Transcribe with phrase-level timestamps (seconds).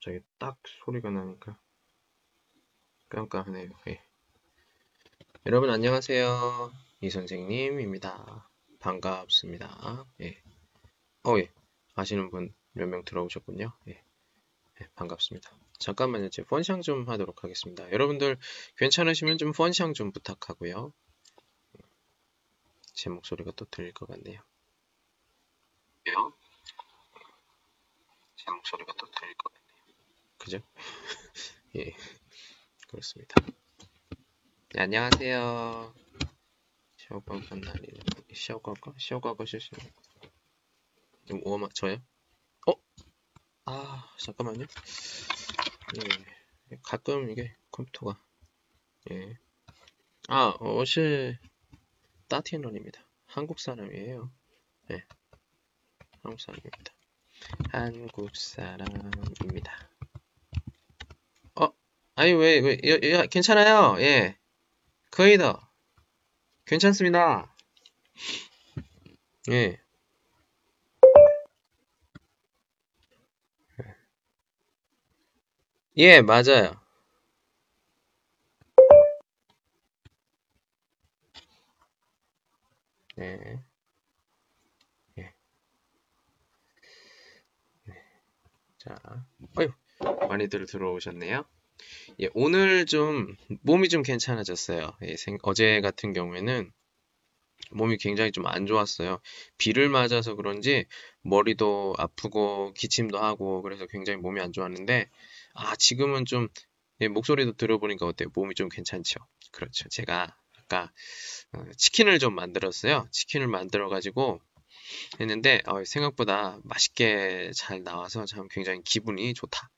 [0.00, 1.58] 갑자기 딱 소리가 나니까
[3.10, 3.68] 깜깜하네요.
[3.88, 4.02] 예.
[5.44, 6.72] 여러분 안녕하세요.
[7.02, 8.48] 이 선생님입니다.
[8.78, 10.06] 반갑습니다.
[10.22, 10.42] 예.
[11.24, 11.50] 어, 예.
[11.96, 13.74] 아시는 분 몇 명 들어오셨군요.
[13.88, 14.02] 예.
[14.80, 15.50] 예, 반갑습니다.
[15.78, 16.30] 잠깐만요.
[16.30, 17.92] 제 펀샹 좀 하도록 하겠습니다.
[17.92, 18.38] 여러분들
[18.78, 20.94] 괜찮으시면 좀 펀샹 좀 부탁하고요.
[22.94, 24.40] 제 목소리가 또 들릴 것 같네요.
[28.36, 29.69] 제 목소리가 또 들릴 것 같네요.
[30.40, 30.58] 그죠?
[31.76, 31.92] 예,
[32.88, 33.34] 그렇습니다.
[34.72, 35.94] 네, 안녕하세요.
[36.96, 37.92] 시어과거 날이
[38.32, 39.70] 시어과거 시어과거 실수.
[41.26, 41.98] 좀 오마 저요?
[42.66, 42.72] 어?
[43.66, 44.64] 아 잠깐만요.
[46.72, 48.18] 예, 가끔 이게 컴퓨터가
[49.10, 49.38] 예.
[50.28, 51.38] 아 어실
[52.28, 53.06] 따티런입니다.
[53.26, 54.32] 한국 사람이에요.
[54.92, 55.04] 예,
[56.22, 56.94] 한국 사람입니다.
[57.72, 59.89] 한국 사람입니다.
[62.20, 62.22] 어?
[62.22, 63.96] 아니, 왜, 왜, 야, 야, 괜찮아요.
[64.00, 64.36] 예.
[65.10, 65.70] 거의 다.
[66.66, 67.56] 괜찮습니다.
[69.50, 69.80] 예.
[75.96, 76.78] 예, 맞아요.
[83.16, 83.62] 네.
[85.18, 85.34] 예.
[87.84, 87.94] 네.
[88.78, 88.96] 자,
[89.56, 89.72] 어휴,
[90.28, 91.44] 많이들 들어오셨네요.
[92.22, 94.92] 예, 오늘 좀 몸이 좀 괜찮아졌어요.
[95.02, 96.70] 예, 생, 어제 같은 경우에는
[97.72, 99.20] 몸이 굉장히 좀 안 좋았어요.
[99.58, 100.86] 비를 맞아서 그런지
[101.22, 105.08] 머리도 아프고 기침도 하고 그래서 굉장히 몸이 안 좋았는데
[105.54, 106.48] 아 지금은 좀
[107.00, 108.28] 예, 목소리도 들어보니까 어때요?
[108.34, 109.20] 몸이 좀 괜찮죠?
[109.52, 109.88] 그렇죠.
[109.88, 110.92] 제가 아까
[111.52, 113.08] 어, 치킨을 좀 만들었어요.
[113.12, 114.40] 치킨을 만들어 가지고
[115.20, 119.70] 했는데 어, 생각보다 맛있게 잘 나와서 참 굉장히 기분이 좋다.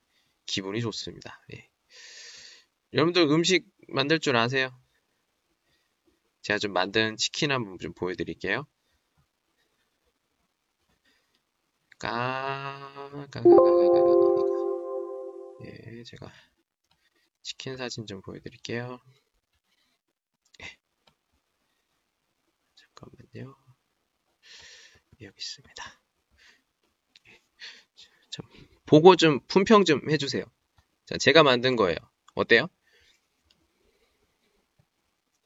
[0.46, 1.40] 기분이 좋습니다.
[1.54, 1.68] 예.
[2.92, 4.70] 여러분들 음식 만들 줄 아세요?
[6.42, 8.66] 제가 좀 만든 치킨 한번 좀 보여드릴게요.
[11.98, 14.34] 까까까까까까까
[15.60, 16.30] 예, 제가
[17.42, 19.00] 치킨 사진 좀 보여드릴게요.
[20.62, 20.76] 예.
[22.74, 23.56] 잠깐만요.
[25.20, 26.00] 여기 있습니다.
[27.28, 27.40] 예.
[28.30, 28.44] 참,
[28.84, 30.44] 보고 좀 품평 좀 해주세요.
[31.06, 31.96] 자, 제가 만든 거예요.
[32.34, 32.68] 어때요?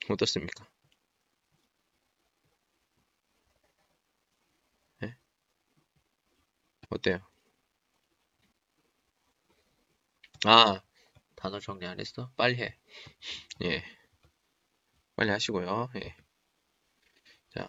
[0.09, 0.67] 어떻습니까?
[5.00, 5.17] 네?
[6.91, 7.21] 어때요?
[10.44, 10.83] 아,
[11.34, 12.31] 단어 정리 안 했어?
[12.37, 12.77] 빨리 해.
[13.65, 13.83] 예.
[15.17, 15.91] 빨리 하시고요.
[15.97, 16.15] 예.
[17.55, 17.69] 자.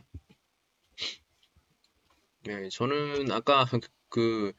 [2.49, 3.65] 예, 저는 아까
[4.09, 4.53] 그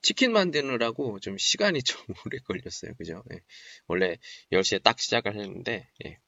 [0.00, 2.94] 치킨 만드느라고 좀 시간이 좀 오래 걸렸어요.
[2.94, 3.22] 그죠?
[3.32, 3.40] 예.
[3.86, 4.18] 원래
[4.50, 6.18] 10시에 딱 시작을 했는데, 예.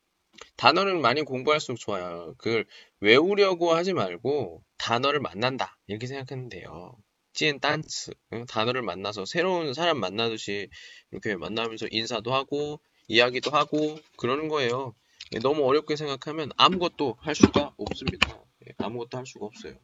[0.57, 2.35] 단어는 많이 공부할수록 좋아요.
[2.39, 2.67] 그걸
[3.01, 5.79] 외우려고 하지 말고 단어를 만난다.
[5.87, 6.97] 이렇게 생각하면 돼요.
[7.33, 8.13] 찐 딴츠.
[8.49, 10.69] 단어를 만나서 새로운 사람 만나듯이
[11.11, 14.95] 이렇게 만나면서 인사도 하고 이야기도 하고 그러는 거예요.
[15.35, 18.41] 예, 너무 어렵게 생각하면 아무것도 할 수가 없습니다.
[18.67, 19.75] 예, 아무것도 할 수가 없어요.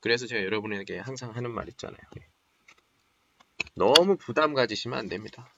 [0.00, 2.00] 그래서 제가 여러분에게 항상 하는 말 있잖아요.
[2.18, 2.26] 예.
[3.76, 5.48] 너무 부담 가지시면 안 됩니다.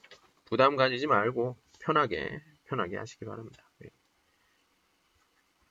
[0.44, 3.65] 부담 가지지 말고 편하게 편하게 하시기 바랍니다.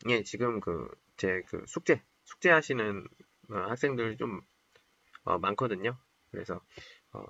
[0.10, 3.06] 예, 지금 그 제 그 숙제 숙제 하시는
[3.50, 4.42] 어, 학생들 좀
[5.24, 5.98] 어, 많거든요.
[6.32, 6.62] 그래서
[7.14, 7.24] 어,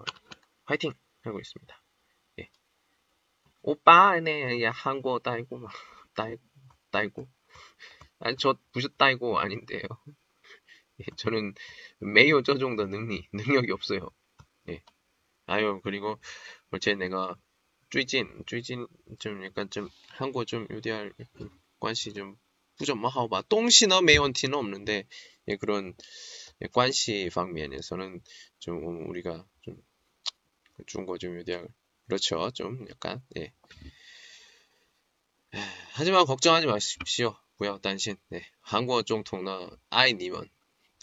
[0.66, 0.94] 화이팅
[1.24, 1.81] 하고 있습니다.
[2.40, 2.50] 예.
[3.62, 5.72] 오빠네 야 한국 따이고 막
[6.16, 6.41] 따이고
[6.91, 7.28] 따이고
[8.19, 9.81] 아니 저 부셔 따이고 아닌데요.
[11.02, 11.53] 예, 저는
[12.00, 14.09] 매우 저 정도 능리 능력이 없어요.
[14.69, 14.84] 예.
[15.47, 16.19] 아유 그리고
[16.72, 17.35] 어제 내가
[17.91, 18.88] 쭈이진 쭈이진
[19.19, 21.12] 좀 약간 좀 한국 좀 UDR
[21.80, 22.38] 관시 좀
[22.76, 25.06] 不怎么好吧东西呢没问题는 없는데
[25.48, 25.94] 예, 그런
[26.62, 28.21] 예, 관시 방면에서는
[28.59, 29.77] 좀 우리가 좀
[30.86, 31.68] 중고 좀 유대학
[32.07, 33.53] 그렇죠 좀 약간 예.
[35.92, 37.36] 하지만 걱정하지 마십시오.
[37.60, 38.16] 不要担心.
[38.30, 38.42] 네.
[38.62, 40.48] 한국어 정통나 아이你们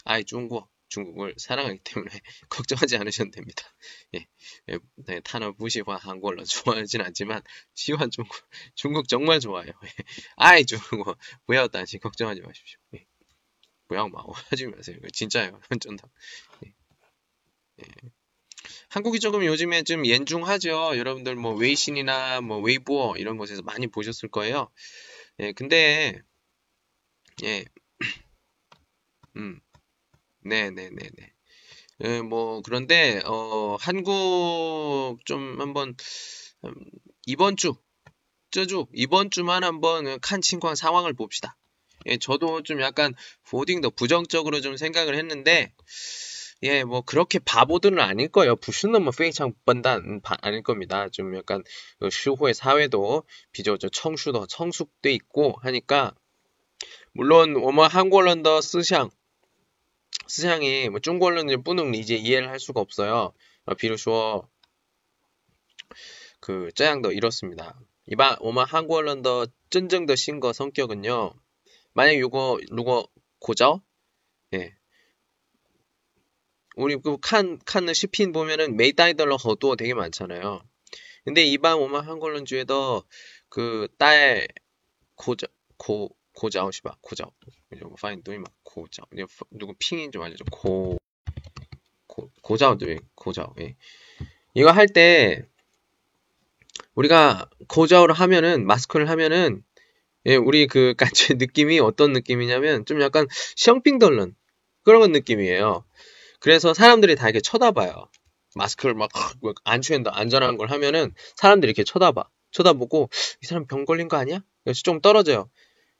[0.04, 2.11] 아이 중국 중국을 사랑하기 때문에
[2.49, 3.63] 걱정하지 않으셔도 됩니다.
[4.15, 4.27] 예,
[4.69, 7.41] 예 네, 탄어 부시화 한국어를 좋아하진 않지만
[7.73, 8.31] 시환 중국
[8.75, 9.67] 중국 정말 좋아요.
[9.67, 9.89] 예,
[10.35, 11.15] 아이 중국어
[11.47, 12.79] 부야단시 걱정하지 마십시오.
[12.95, 13.07] 예,
[13.87, 14.97] 부야마오 하지 마세요.
[15.11, 16.09] 진짜요, 전담.
[16.65, 16.73] 예,
[17.81, 17.85] 예.
[18.89, 20.97] 한국이 조금 요즘에 좀 연중하죠.
[20.97, 24.69] 여러분들 뭐 웨이신이나 뭐 웨이보 이런 곳에서 많이 보셨을 거예요.
[25.39, 26.21] 예, 근데
[27.43, 27.65] 예,
[29.37, 29.59] 음.
[30.45, 31.33] 네네네네.
[32.05, 35.95] 예, 뭐 그런데 어 한국 좀 한번
[36.65, 36.73] 음,
[37.25, 37.75] 이번 주
[38.51, 41.55] 저주 이번 주만 한번 칸情况 상황을 봅시다.
[42.07, 43.13] 예, 저도 좀 약간
[43.49, 45.73] 포딩도 부정적으로 좀 생각을 했는데
[46.63, 48.55] 예, 뭐 그렇게 바보들은 아닐 거예요.
[48.55, 51.09] 부수는 뭐 페이창 번단 아닐 겁니다.
[51.09, 51.63] 좀 약간
[51.99, 56.13] 그 시후의 사회도 비교적 청수도 청숙돼 있고 하니까
[57.13, 59.11] 물론 뭐 한국어런더 쓰샹
[60.27, 63.33] 思想이 뭐 중국언론은 뿌능 이제 이해를 할 수가 없어요.
[63.65, 64.47] 어, 비로소
[66.39, 67.79] 그 짜양도 이렇습니다.
[68.07, 71.33] 이바 오마 한국 언론더 쩐정더 신거 성격은요.
[71.93, 73.07] 만약 이거 누구
[73.39, 73.81] 고죠?
[74.53, 74.75] 예.
[76.75, 80.63] 우리 그칸 칸의 시핀 보면은 메이따이들러 거도 되게 많잖아요.
[81.23, 83.03] 근데 이반 오마 한국 언론주에더
[83.49, 84.47] 그딸
[85.15, 87.25] 고저 고 고자오시바 고자
[87.81, 89.05] 오 이거 파인 누이 막 고자오
[89.51, 90.97] 누구 핑인 좀 알려줘 고,
[92.07, 93.75] 고 고자오 누이 고자오 예.
[94.53, 95.45] 이거 할 때
[96.95, 99.63] 우리가 고자오를 하면은 마스크를 하면은
[100.25, 104.35] 예, 우리 그 같이 느낌이 어떤 느낌이냐면 좀 약간 셩핑 덜런
[104.83, 105.85] 그런 느낌이에요.
[106.39, 108.09] 그래서 사람들이 다 이렇게 쳐다봐요.
[108.55, 109.09] 마스크를 막
[109.65, 112.23] 안 취한다 안전한 걸 하면은 사람들이 이렇게 쳐다봐.
[112.51, 113.09] 쳐다보고
[113.41, 114.41] 이 사람 병 걸린 거 아니야?
[114.63, 115.49] 그래서 좀 떨어져요.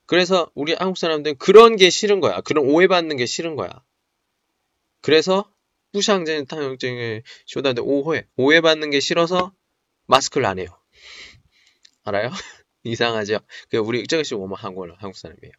[0.06, 2.42] 그래서 우리 한국 사람들은 그런 게 싫은 거야.
[2.42, 3.70] 그런 오해받는 게 싫은 거야.
[5.02, 5.52] 그래서
[5.92, 9.54] 뿌샹제는 탕영증을 쇼다데 오해 오해받는 게 싫어서
[10.08, 10.68] 마스크를 안 해요.
[12.04, 12.30] 알아요?
[12.84, 13.40] 이상하죠?
[13.70, 15.54] 그 우리 저것이 오만 한국 한국 사람이에요.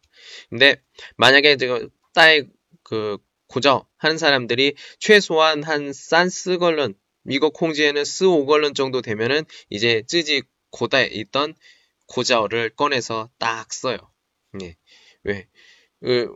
[0.49, 0.81] 근데
[1.17, 2.47] 만약에 제가 딸
[2.85, 3.17] 그
[3.47, 6.93] 고저 하는 사람들이 최소한 한 산스 걸런
[7.23, 11.55] 미국 콩지에는 스오 걸런 정도 되면은 이제 쯔지 고다에 있던
[12.07, 13.97] 고자어를 꺼내서 딱 써요.
[14.62, 14.76] 예.
[15.22, 15.48] 왜?
[16.00, 16.34] 그,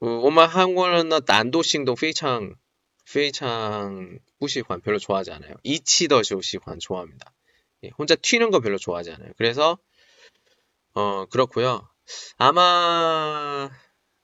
[0.00, 2.54] 오마 한국어는 난도싱도 非常
[3.04, 5.54] 非常不喜欢 별로 좋아하지 않아요.
[5.64, 7.32] 이치더 시환 좋아합니다.
[7.84, 9.32] 예, 혼자 튀는 거 별로 좋아하지 않아요.
[9.36, 9.78] 그래서
[10.92, 11.88] 어 그렇고요.
[12.36, 13.70] 아마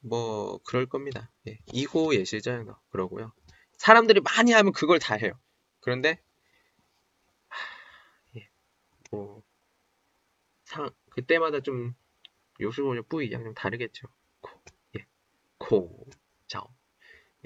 [0.01, 1.33] 뭐 그럴 겁니다.
[1.49, 1.59] 예.
[1.69, 3.33] 2호 예실자연가 그러고요.
[3.79, 5.33] 사람들이 많이 하면 그걸 다 해요.
[5.81, 6.21] 그런데
[7.49, 7.59] 하,
[8.37, 8.49] 예.
[9.11, 9.43] 뭐
[10.65, 11.95] 상, 그때마다 좀
[12.62, 14.08] 요술보냐 뿌이양 좀 다르겠죠.
[14.42, 14.52] 코,
[14.98, 15.06] 예.
[15.58, 16.06] 코,
[16.48, 16.68] 자오.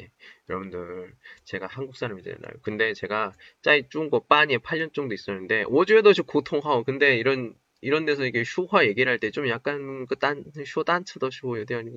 [0.01, 0.12] 예.
[0.50, 1.15] 여러분들
[1.45, 2.54] 제가 한국 사람이잖아요.
[2.63, 8.44] 근데 제가 짜이 중국 빠니에 8년 정도 있었는데 오주에도 고통하고 근데 이런 이런 데서 이게
[8.44, 11.92] 슈화 얘기를 할 때 좀 약간 그딴 쇼단츠도 쇼에 대한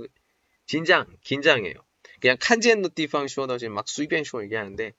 [0.67, 1.75] 긴장, 긴장해요.
[2.21, 4.93] 그냥 칸지엔더 띠팡 쇼더 막 수입엔 쇼 얘기하는데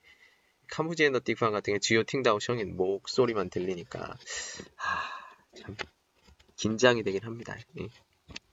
[0.69, 4.17] 캄부지엔더 띠팡 같은 게 지오 팅다오 형인 목소리만 들리니까
[4.75, 5.01] 하,
[5.55, 5.75] 참
[6.55, 7.55] 긴장이 되긴 합니다.
[7.79, 7.87] 예.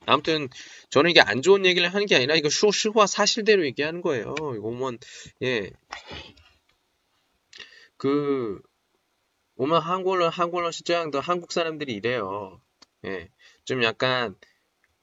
[0.07, 0.49] 아무튼
[0.91, 4.35] 저는 이게 안 좋은 얘기를 하는 게 아니라 이거 쇼 시화 사실대로 얘기하는 거예요.
[4.39, 4.99] 오면
[5.43, 5.71] 예.
[7.97, 8.61] 그
[9.57, 12.61] 오면 한국어 한국어 시장도 한국 사람들이 이래요.
[13.05, 13.31] 예.
[13.65, 14.37] 좀 약간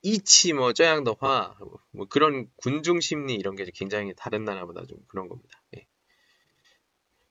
[0.04, 1.56] 이치 뭐 저양더화
[1.92, 5.62] 뭐 그런 군중 심리 이런 게 굉장히 다른 나라보다 좀 그런 겁니다.
[5.78, 5.86] 예.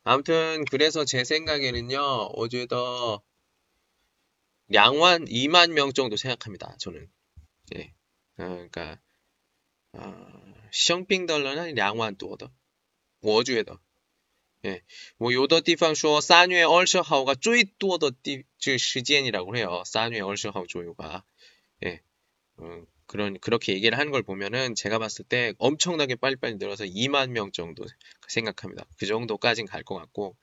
[0.02, 2.00] 아무튼 그래서 제 생각에는요
[2.34, 3.20] 어제도
[4.72, 6.74] 양환 2만 명 정도 생각합니다.
[6.78, 7.08] 저는
[7.76, 7.92] 예,
[8.38, 9.00] 어, 그러니까
[9.92, 12.50] 어, 싱빙 덜러는 양완 도더,
[13.22, 13.80] 워주에더.
[14.66, 14.82] 예,
[15.18, 19.82] 뭐 요더 디팡 쇼 사뉴의 얼셔하우가 쪼이 두어 더 띠, 즈, 시지엔이라고 해요.
[19.86, 21.24] 사뉴의 얼셔하우 조요가.
[21.86, 22.00] 예,
[22.60, 27.52] 음, 그런 그렇게 얘기를 하는 걸 보면은 제가 봤을 때 엄청나게 빨리빨리 늘어서 2만 명
[27.52, 27.84] 정도
[28.28, 28.86] 생각합니다.
[28.98, 30.36] 그 정도까진 갈 것 같고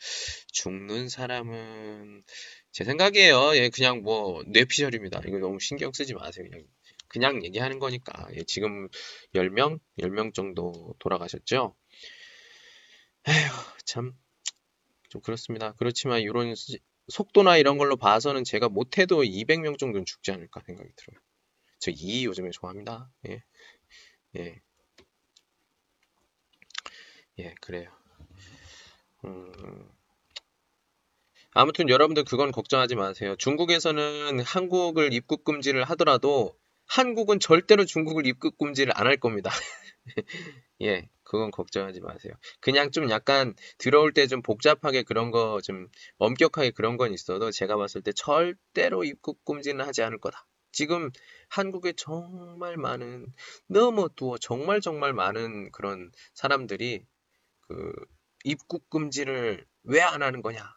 [0.53, 2.24] 죽는 사람은
[2.72, 3.55] 제 생각이에요.
[3.57, 5.22] 예, 그냥 뭐 뇌피셜입니다.
[5.27, 6.46] 이거 너무 신경 쓰지 마세요.
[6.50, 6.65] 그냥
[7.08, 8.27] 그냥 얘기하는 거니까.
[8.36, 8.89] 예, 지금
[9.34, 11.75] 10명, 10명 정도 돌아가셨죠?
[13.27, 13.50] 에휴,
[13.86, 14.13] 참,
[15.10, 15.74] 좀 그렇습니다.
[15.77, 16.54] 그렇지만 이런
[17.10, 21.20] 속도나 이런 걸로 봐서는 제가 못해도 200명 정도는 죽지 않을까 생각이 들어요.
[21.80, 23.10] 저이 요즘에 좋아합니다.
[23.30, 23.44] 예.
[24.38, 24.62] 예.
[27.39, 27.92] 예, 그래요.
[29.25, 29.89] 음,
[31.51, 33.36] 아무튼 여러분들 그건 걱정하지 마세요.
[33.38, 39.50] 중국에서는 한국을 입국 금지를 하더라도 한국은 절대로 중국을 입국 금지를 안 할 겁니다.
[40.82, 42.34] 예, 그건 걱정하지 마세요.
[42.62, 47.77] 그냥 좀 약간 들어올 때 좀 복잡하게 그런 거 좀 엄격하게 그런 건 있어도 제가
[47.77, 50.46] 봤을 때 절대로 입국 금지는 하지 않을 거다.
[50.72, 51.12] 지금
[51.50, 53.27] 한국에 정말 많은
[53.67, 57.06] 너무 또 정말 정말 많은 그런 사람들이
[57.62, 57.94] 그
[58.46, 60.75] 입국 금지를 왜 안 하는 거냐?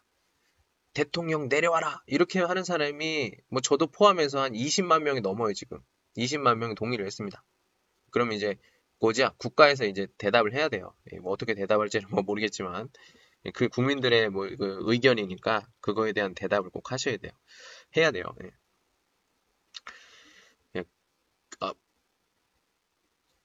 [0.93, 5.79] 대통령 내려와라 이렇게 하는 사람이 뭐 저도 포함해서 한 20만 명이 넘어요 지금
[6.17, 7.43] 20만 명이 동의를 했습니다.
[8.11, 8.55] 그럼 이제
[8.99, 10.93] 고지야 국가에서 이제 대답을 해야 돼요.
[11.13, 12.89] 예, 뭐 어떻게 대답할지는 뭐 모르겠지만
[13.45, 17.31] 예, 그 국민들의 뭐 그 의견이니까 그거에 대한 대답을 꼭 하셔야 돼요.
[17.97, 18.23] 해야 돼요.
[18.43, 18.51] 예.
[20.75, 20.83] 예.
[21.61, 21.73] 아,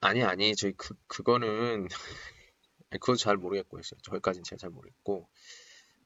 [0.01, 1.87] 아니 아니 저희 그 그거는
[3.01, 3.81] 그거 잘 모르겠고요.
[4.03, 5.29] 저기까지는 제가 잘 모르겠고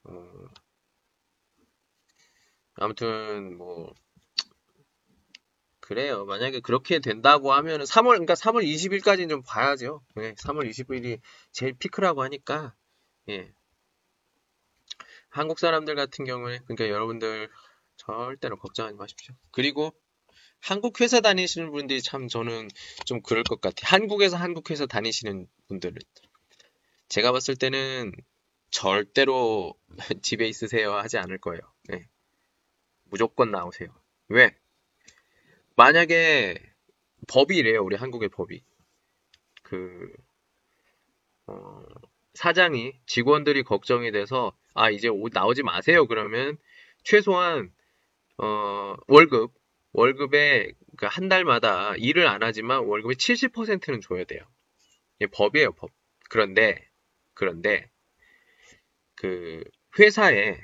[0.03, 0.47] 어,
[2.75, 3.93] 아무튼 뭐
[5.91, 6.23] 그래요.
[6.23, 10.01] 만약에 그렇게 된다고 하면은 3월 그러니까 3월 20일까지는 좀 봐야죠.
[10.15, 11.19] 네, 3월 20일이
[11.51, 12.73] 제일 피크라고 하니까
[13.27, 13.51] 예.
[15.27, 17.49] 한국 사람들 같은 경우에 그러니까 여러분들
[17.97, 19.35] 절대로 걱정하지 마십시오.
[19.51, 19.93] 그리고
[20.61, 22.69] 한국 회사 다니시는 분들이 참 저는
[23.05, 23.83] 좀 그럴 것 같아요.
[23.83, 25.97] 한국에서 한국 회사 다니시는 분들은
[27.09, 28.13] 제가 봤을 때는
[28.69, 29.73] 절대로
[30.23, 31.59] 집에 있으세요 하지 않을 거예요.
[31.89, 32.07] 네.
[33.03, 33.89] 무조건 나오세요.
[34.29, 34.55] 왜?
[35.81, 36.61] 만약에
[37.27, 37.83] 법이 이래요.
[37.83, 38.61] 우리 한국의 법이.
[39.63, 40.13] 그,
[41.47, 41.83] 어,
[42.35, 46.57] 사장이 직원들이 걱정이 돼서 아 이제 나오지 마세요 그러면
[47.03, 47.73] 최소한
[48.37, 49.53] 어, 월급
[49.93, 54.43] 월급에 그한 달마다 일을 안 하지만 월급의 70%는 줘야 돼요.
[55.19, 55.89] 이게 법이에요 법.
[56.29, 56.87] 그런데
[57.33, 57.89] 그런데
[59.15, 59.63] 그
[59.97, 60.59] 회사에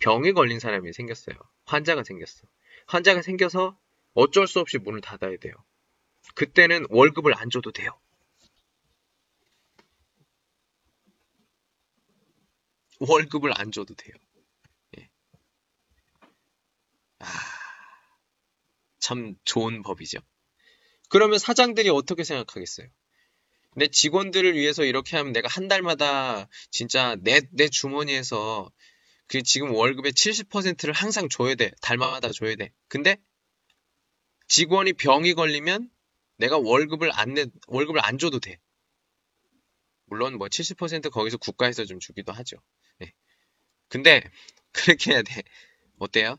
[0.00, 1.36] 병에 걸린 사람이 생겼어요.
[1.64, 2.48] 환자가 생겼어.
[2.88, 3.78] 환자가 생겨서
[4.14, 5.54] 어쩔 수 없이 문을 닫아야 돼요.
[6.34, 7.98] 그때는 월급을 안 줘도 돼요.
[13.00, 14.14] 월급을 안 줘도 돼요.
[14.98, 15.08] 예.
[17.18, 17.26] 아,
[19.00, 20.18] 참 좋은 법이죠.
[21.08, 22.86] 그러면 사장들이 어떻게 생각하겠어요?
[23.74, 28.70] 내 직원들을 위해서 이렇게 하면 내가 한 달마다 진짜 내, 내 주머니에서
[29.26, 31.72] 그 지금 월급의 70%를 항상 줘야 돼.
[31.80, 32.70] 달마다 줘야 돼.
[32.88, 33.16] 근데
[34.52, 35.90] 직원이 병이 걸리면
[36.36, 38.60] 내가 월급을 안 내, 월급을 안 줘도 돼.
[40.04, 42.58] 물론 뭐 70% 거기서 국가에서 좀 주기도 하죠.
[42.98, 43.14] 네.
[43.88, 44.20] 근데
[44.72, 45.42] 그렇게 해야 돼.
[45.98, 46.36] 어때요?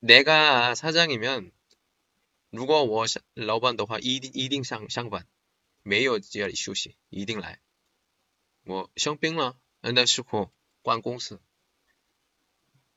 [0.00, 1.50] 내가 사장이면
[2.52, 5.24] 누가 워 러반더화 이딩 상 상반
[5.84, 7.54] 메이어 지열 휴시 이딩 라이
[8.66, 10.52] 뭐 샹빙러 안다시고
[10.82, 11.38] 관공스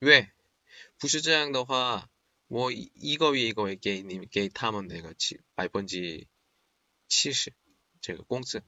[0.02, 0.30] 왜
[0.98, 2.10] 부시장 더화
[2.49, 6.27] 我一个月一个月给你给他们那个七百分之
[7.09, 7.53] 七十
[8.01, 8.63] 这个工资。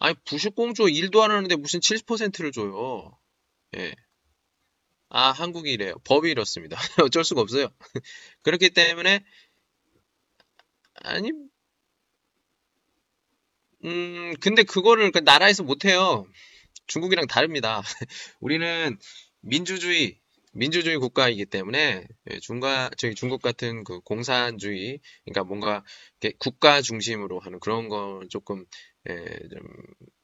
[0.00, 3.18] 아니 부실공조 일도 안 하는데 무슨 70%를 줘요.
[3.76, 3.94] 예.
[5.10, 5.96] 아 한국이 이래요.
[6.04, 6.78] 법이 이렇습니다.
[7.04, 7.68] 어쩔 수가 없어요.
[8.42, 9.24] 그렇기 때문에
[10.94, 11.30] 아니
[13.84, 16.26] 음 근데 그거를 그 나라에서 못해요.
[16.86, 17.82] 중국이랑 다릅니다.
[18.40, 18.98] 우리는
[19.40, 20.18] 민주주의
[20.55, 25.83] 민주주의 국가이기 때문에 예, 중과 저희 중국 같은 그 공산주의 그러니까 뭔가
[26.39, 28.65] 국가 중심으로 하는 그런 건 조금
[29.09, 29.15] 예,
[29.49, 29.61] 좀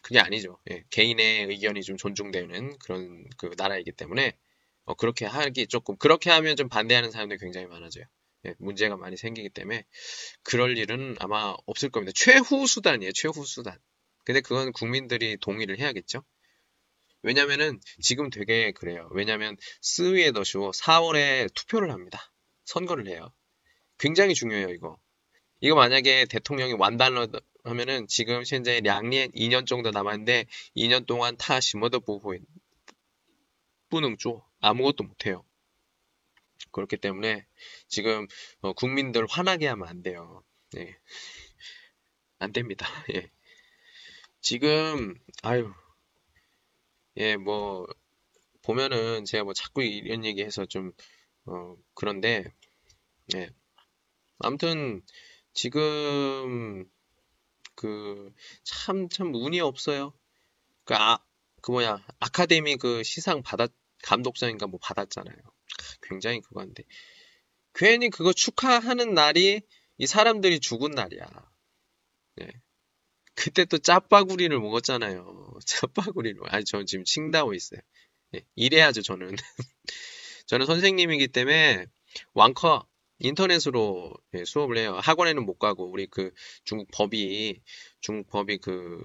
[0.02, 0.58] 그게 아니죠.
[0.72, 4.38] 예, 개인의 의견이 좀 존중되는 그런 그 나라이기 때문에
[4.86, 8.06] 어, 그렇게 하기 조금 그렇게 하면 좀 반대하는 사람들이 굉장히 많아져요.
[8.46, 9.86] 예, 문제가 많이 생기기 때문에
[10.44, 12.14] 그럴 일은 아마 없을 겁니다.
[12.16, 13.12] 최후 수단이에요.
[13.14, 13.78] 최후 수단.
[14.24, 16.24] 근데 그건 국민들이 동의를 해야겠죠.
[17.24, 19.08] 왜냐면은 지금 되게 그래요.
[19.12, 22.32] 왜냐면 스위에 더쇼 4월에 투표를 합니다.
[22.66, 23.32] 선거를 해요.
[24.00, 24.98] 굉장히 중요해요, 이거.
[25.60, 27.28] 이거 만약에 대통령이 완단을
[27.64, 32.36] 하면은 지금 현재 양년 2년 정도 남았는데 2년 동안 타 심어도 보고
[33.90, 35.46] 뿌능 쪼 아무것도 못해요.
[36.72, 37.46] 그렇기 때문에
[37.88, 38.28] 지금
[38.62, 40.44] 어, 국민들 화나게 하면 안 돼요.
[40.78, 40.98] 예.
[42.40, 42.88] 안 됩니다.
[43.14, 43.30] 예.
[44.40, 45.72] 지금 아유
[47.18, 47.86] 예, 뭐,
[48.62, 50.92] 보면은 제가 뭐 자꾸 이런 얘기 해서 좀,
[51.46, 52.46] 어, 그런데,
[53.36, 53.50] 예.
[54.40, 55.02] 아무튼,
[55.54, 56.86] 지금,
[57.76, 60.14] 그, 참, 참 운이 없어요.
[60.86, 61.20] 그, 아,
[61.62, 63.72] 그 뭐야, 아카데미 그 시상 받았,
[64.04, 65.36] 감독상인가 뭐 받았잖아요.
[66.02, 66.84] 굉장히 그거한데.
[67.74, 69.62] 괜히 그거 축하하는 날이
[69.98, 71.28] 이 사람들이 죽은 날이야.
[72.42, 72.52] 예.
[73.36, 75.60] 그때 또 짜파구리를 먹었잖아요.
[75.66, 76.42] 짜파구리를.
[76.48, 77.82] 아니, 저 지금 칭다오 있어요.
[78.36, 79.36] 예, 이래야죠, 저는.
[80.48, 81.86] 저는 선생님이기 때문에
[82.34, 82.88] 왕커
[83.20, 85.00] 인터넷으로 예, 수업을 해요.
[85.02, 86.32] 학원에는 못 가고 우리 그
[86.64, 87.62] 중국 법이
[88.02, 89.04] 중국 법이 그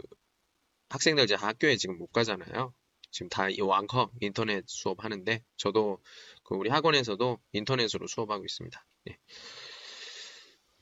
[0.88, 2.74] 학생들 이제 학교에 지금 못 가잖아요.
[3.10, 6.02] 지금 다 이 왕커 인터넷 수업 하는데 저도
[6.44, 8.86] 그 우리 학원에서도 인터넷으로 수업하고 있습니다.
[9.10, 9.18] 예,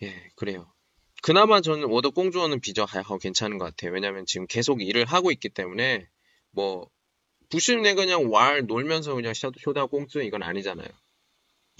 [0.02, 0.73] 예 그래요.
[1.24, 3.92] 그나마 저는 워더 꽁주어는 비저 하고 괜찮은 것 같아요.
[3.92, 6.06] 왜냐면 지금 계속 일을 하고 있기 때문에
[6.50, 6.90] 뭐
[7.48, 10.86] 부심 내 그냥 왈 놀면서 그냥 쇼다 꽁주 이건 아니잖아요.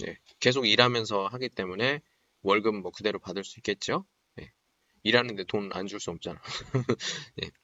[0.07, 2.01] 예, 계속 일하면서 하기 때문에
[2.41, 4.07] 월급 뭐 그대로 받을 수 있겠죠.
[4.41, 4.51] 예.
[5.03, 6.41] 일하는데 돈 안 줄 수 없잖아.
[7.43, 7.51] 예.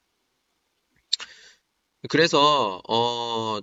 [2.10, 3.60] 그래서 어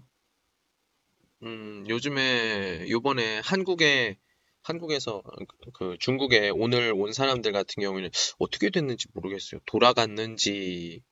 [1.43, 4.19] 음, 요즘에 요번에 한국에
[4.69, 5.23] 한국에서
[5.75, 9.61] 그 중국에 오늘 온 사람들 같은 경우에는 어떻게 됐는지 모르겠어요.
[9.67, 11.03] 돌아갔는지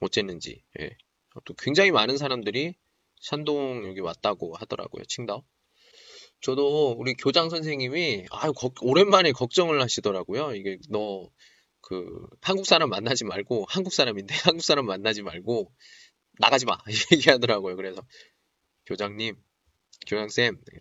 [0.00, 0.62] 어쨌는지.
[0.80, 0.96] 예.
[1.44, 2.74] 또 굉장히 많은 사람들이
[3.20, 5.04] 산동 여기 왔다고 하더라고요.
[5.04, 5.44] 칭다오.
[6.40, 10.54] 저도 우리 교장 선생님이 아 오랜만에 걱정을 하시더라고요.
[10.54, 11.30] 이게 너
[11.82, 15.72] 그 한국 사람 만나지 말고 한국 사람인데 한국 사람 만나지 말고
[16.38, 16.78] 나가지 마
[17.12, 17.76] 얘기하더라고요.
[17.76, 18.02] 그래서
[18.86, 19.36] 교장님,
[20.06, 20.78] 교장쌤 왜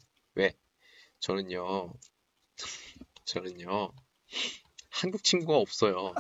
[1.20, 1.94] 저는요
[3.26, 3.94] 저는요
[4.90, 6.14] 한국 친구가 없어요.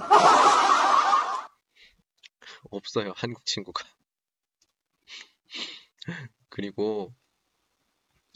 [2.71, 3.85] 없어요 한국 친구가.
[6.49, 7.13] 그리고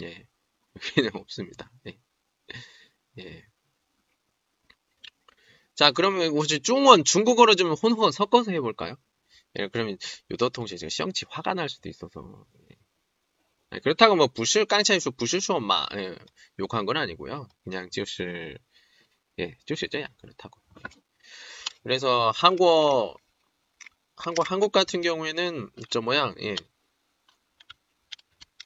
[0.02, 0.28] 예
[0.76, 1.72] 여기는 없습니다.
[1.88, 2.00] 예.
[3.20, 3.46] 예.
[5.76, 8.96] 자, 그러면 혹시 중원, 중국어로 좀 혼혼 섞어서 해볼까요?
[9.60, 9.98] 예, 그러면
[10.32, 12.46] 유도통시 지금 시험치 화가 날 수도 있어서.
[13.74, 16.16] 네, 그렇다고 뭐 부실 깡차이수 부실수업 막 예,
[16.60, 17.48] 욕한 건 아니고요.
[17.64, 18.56] 그냥 지우실
[19.40, 20.62] 예, 지우실죠 예, 그렇다고.
[21.82, 23.18] 그래서 한국
[24.16, 26.56] 한국 한국 같은 경우에는 저 모양 예,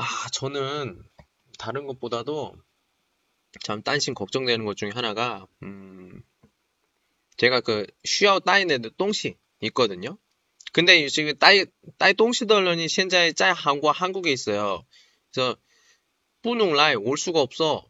[0.00, 1.02] 아, 저는
[1.58, 2.54] 다른 것보다도
[3.62, 6.22] 참 딴신 걱정되는 것 중에 하나가 음,
[7.36, 10.16] 제가 그 쉬어 따이는 똥시 있거든요.
[10.72, 11.66] 근데 지금 따이
[11.98, 14.86] 따이 똥시덜런이 현재 짜 한국 한국에 있어요.
[15.30, 15.58] 그래서
[16.40, 17.86] 뿌농 라이 올 수가 없어.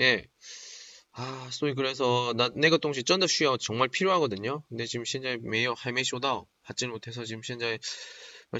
[0.00, 0.26] 예.
[1.12, 4.62] 아, 소위 그래서 나 내가 동시 쩐다 쉬어 정말 필요하거든요.
[4.70, 7.78] 근데 지금 현재 매여 할매쇼다 받지 못해서 지금 현재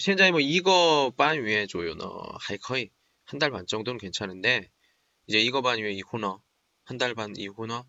[0.01, 1.95] 현재 뭐 이거 반 위에 줘요.
[2.39, 2.89] 하이 거의
[3.25, 4.69] 한 달 반 정도는 괜찮은데
[5.27, 6.41] 이제 이거 반 위에 이코너
[6.85, 7.85] 한 달 반 이코너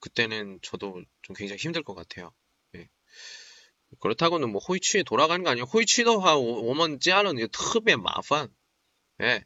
[0.00, 2.32] 그때는 저도 좀 굉장히 힘들 것 같아요.
[2.74, 2.88] 예.
[4.00, 5.64] 그렇다고는 뭐 호이취에 돌아가는 거 아니에요.
[5.64, 8.52] 호이취도 하 오면 찌하는 이거 특别 마판.
[9.20, 9.44] 예.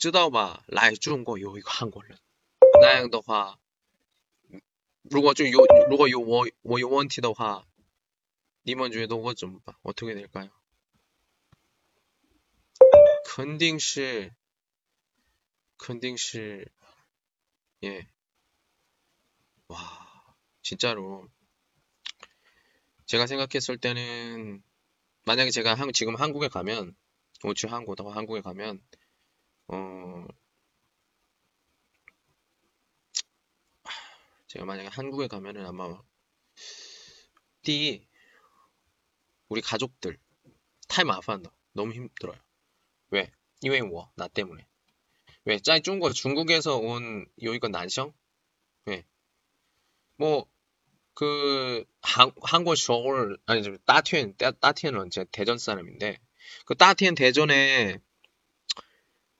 [0.00, 0.64] 知道吧？
[0.68, 2.16] 来中国有一个 한국人，
[2.80, 3.58] 那样的话，
[5.02, 7.66] 如果就有如果有我我有问题的话，
[8.62, 9.76] 你们觉得我怎么办？
[9.82, 10.48] 어떻게될까요
[13.36, 14.34] 肯定是，
[15.78, 16.66] 肯定是，
[17.84, 18.06] 예.
[19.68, 21.28] 와, 진짜로.
[23.06, 24.62] 제가 생각했을 때는,
[25.24, 26.94] 만약에 제가 한, 지금 한국에 가면,
[27.44, 28.80] 오치 한국, 한국에 가면,
[29.68, 30.26] 어,
[34.48, 36.00] 제가 만약에 한국에 가면은 아마,
[37.62, 38.06] 띠,
[39.48, 40.18] 우리 가족들,
[40.88, 42.38] 타임麻烦的 너무 힘들어요.
[43.11, 43.31] 왜?
[43.61, 44.11] 이외워 뭐?
[44.15, 44.65] 나 때문에.
[45.45, 45.59] 왜?
[45.59, 48.13] 짜이 중국 중국에서 온 요이건 난성?
[48.85, 49.05] 왜?
[50.17, 50.47] 뭐
[51.17, 56.19] 그 한 한국 서울 아니 좀 따티엔 따티엔은 제 대전 사람인데
[56.65, 57.97] 그 따티엔 대전에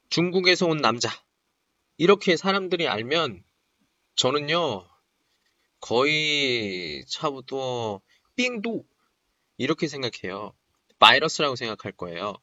[0.09, 1.09] 중국에서 온 남자
[1.97, 3.43] 이렇게 사람들이 알면
[4.15, 4.89] 저는요
[5.79, 8.01] 거의 차부터
[8.35, 8.83] 삥도
[9.57, 10.53] 이렇게 생각해요.
[10.97, 12.33] 바이러스라고 생각할 거예요.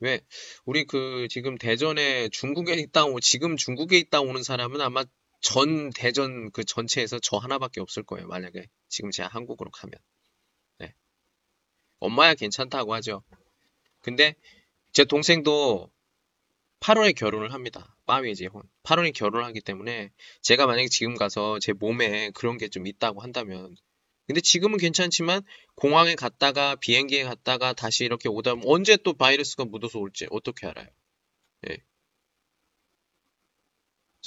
[0.00, 0.20] 왜
[0.64, 5.04] 우리 그 지금 대전에 중국에 있다 오 지금 중국에 있다 오는 사람은 아마
[5.40, 8.26] 전 대전 그 전체에서 저 하나밖에 없을 거예요.
[8.28, 9.94] 만약에 지금 제가 한국으로 가면.
[10.78, 10.94] 네.
[11.98, 13.22] 엄마야 괜찮다고 하죠.
[14.00, 14.34] 근데
[14.92, 15.90] 제 동생도
[16.80, 17.94] 8월에 결혼을 합니다.
[18.06, 18.62] 빠위에 재혼.
[18.82, 20.10] 8월에 결혼을 하기 때문에
[20.42, 23.76] 제가 만약에 지금 가서 제 몸에 그런 게 좀 있다고 한다면
[24.30, 25.42] 근데 지금은 괜찮지만
[25.74, 30.86] 공항에 갔다가 비행기에 갔다가 다시 이렇게 오다 보면 언제 또 바이러스가 묻어서 올지 어떻게 알아요?
[31.68, 31.78] 예.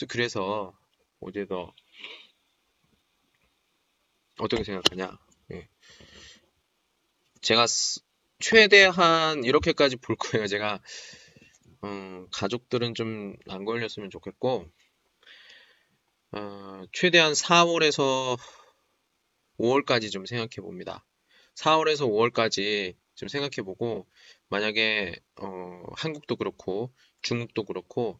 [0.09, 0.77] 그래서
[1.21, 1.73] 어제도
[4.39, 5.17] 어떻게 생각하냐?
[5.53, 5.69] 예.
[7.39, 7.65] 제가
[8.39, 10.47] 최대한 이렇게까지 볼 거예요.
[10.47, 10.81] 제가
[11.81, 14.69] 어, 가족들은 좀 안 걸렸으면 좋겠고
[16.33, 18.37] 어, 최대한 4월에서
[19.59, 21.05] 5월까지 좀 생각해 봅니다.
[21.55, 24.07] 4월에서 5월까지 좀 생각해 보고
[24.49, 28.19] 만약에 어, 한국도 그렇고 중국도 그렇고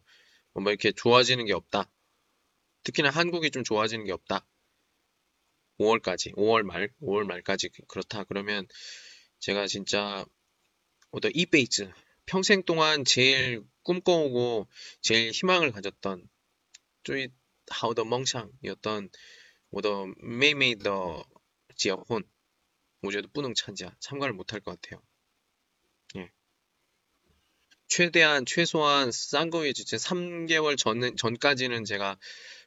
[0.52, 1.90] 뭐 이렇게 좋아지는 게 없다.
[2.84, 4.46] 특히나 한국이 좀 좋아지는 게 없다.
[5.78, 8.24] 5월까지, 5월 말, 5월 말까지 그렇다.
[8.24, 8.66] 그러면
[9.40, 10.24] 제가 진짜
[11.10, 11.90] 어떤 이베이스
[12.26, 14.68] 평생 동안 제일 꿈꿔오고
[15.00, 16.28] 제일 희망을 가졌던
[17.02, 17.28] 쪼이
[17.70, 19.10] 하우더 멍샹이었던
[19.73, 21.25] 我的妹妹的
[21.75, 22.23] 结婚
[23.01, 25.01] 我觉得不能参加 참가를 못할 것 같아요.
[26.17, 26.31] 예.
[27.87, 32.17] 최대한 최소한 싼 거에 진짜 3개월 전 전까지는 제가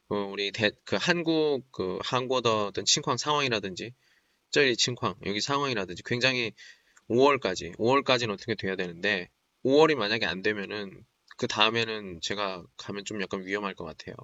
[0.09, 3.93] 어, 우리 대, 그 한국 그 한국의 어떤 칭황 상황이라든지
[4.49, 6.51] 저희 칭황 여기 상황이라든지 굉장히
[7.09, 9.29] 5월까지 5월까지는 어떻게 돼야 되는데
[9.63, 11.05] 5월이 만약에 안 되면은
[11.37, 14.15] 그 다음에는 제가 가면 좀 약간 위험할 것 같아요.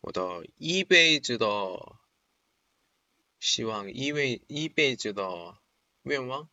[0.00, 1.46] 我的一辈子的
[3.40, 5.58] 希望，一辈一辈子的
[6.02, 6.48] 愿望，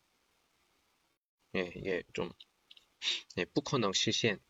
[1.52, 2.32] 也也좀
[3.36, 4.40] 예, 不可能实现.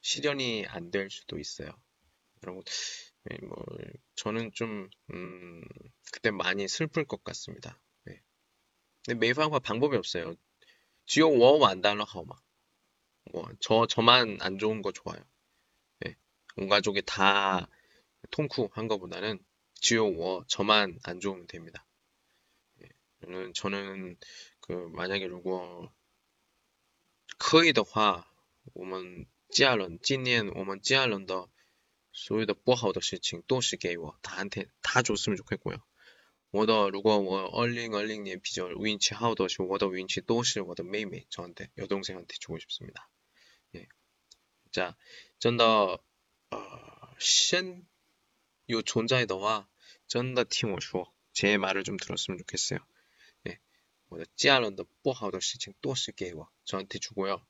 [0.00, 1.70] 실현이 안 될 수도 있어요.
[2.42, 2.62] 여러분,
[3.30, 3.56] 예, 뭐,
[4.14, 5.62] 저는 좀, 음,
[6.12, 7.80] 그때 많이 슬플 것 같습니다.
[8.08, 8.22] 예.
[9.04, 10.36] 근데 매방과 방법이 없어요.
[11.06, 12.40] 只有我完蛋了好吗？
[13.32, 15.22] 我저 저만 안 좋은 거 좋아요.
[16.06, 16.16] 예.
[16.56, 17.68] 온 가족이 다
[18.30, 19.38] 통쿠한 거보다는
[19.80, 21.86] 只有我 저만 안 좋으면 됩니다.
[22.82, 22.88] 예.
[23.22, 24.16] 저는 저는
[24.60, 25.92] 그 만약에 如果
[27.38, 28.26] 可以的话
[28.74, 31.48] 我们接下来今年我们接下来的
[32.12, 35.78] 所有的不好的事情都是给我 다한테 다 줬으면 좋겠고요.
[36.50, 43.08] 我的如果我二零二零年比较运气好的是我的运气都是我的妹妹 저한테 여동생한테 주고 싶습니다.
[43.76, 43.86] 예.
[44.72, 44.96] 자,
[45.38, 45.98] 전더
[46.50, 47.86] 어, 先
[48.69, 49.67] 요 존재의 너와
[50.07, 52.79] 전다 팀워 주어 제 말을 좀 들었으면 좋겠어요.
[53.47, 53.49] 예.
[53.51, 53.59] 네,
[54.07, 57.45] 뭐 찌아런더 뽀하우더 시칭 또시 게이워 저한테 주고요.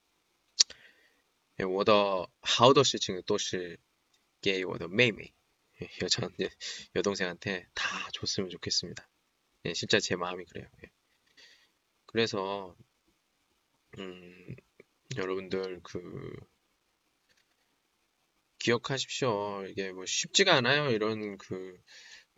[1.58, 3.78] 네, 워더 하우더 시칭 또시
[4.42, 5.32] 게이워더 메이메이
[5.82, 6.50] 예, 여자한테
[6.96, 9.08] 여동생한테 다 줬으면 좋겠습니다.
[9.64, 10.68] 네, 진짜 제 마음이 그래요.
[10.82, 10.92] 네.
[12.06, 12.76] 그래서
[14.00, 14.56] 음,
[15.16, 16.36] 여러분들 그
[18.64, 19.66] 기억하십시오.
[19.70, 20.90] 이게 뭐 쉽지가 않아요.
[20.92, 21.78] 이런 그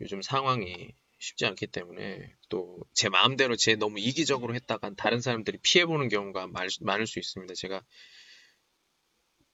[0.00, 6.08] 요즘 상황이 쉽지 않기 때문에 또 제 마음대로 제 너무 이기적으로 했다가 다른 사람들이 피해보는
[6.08, 6.48] 경우가
[6.80, 7.54] 많을 수 있습니다.
[7.54, 7.82] 제가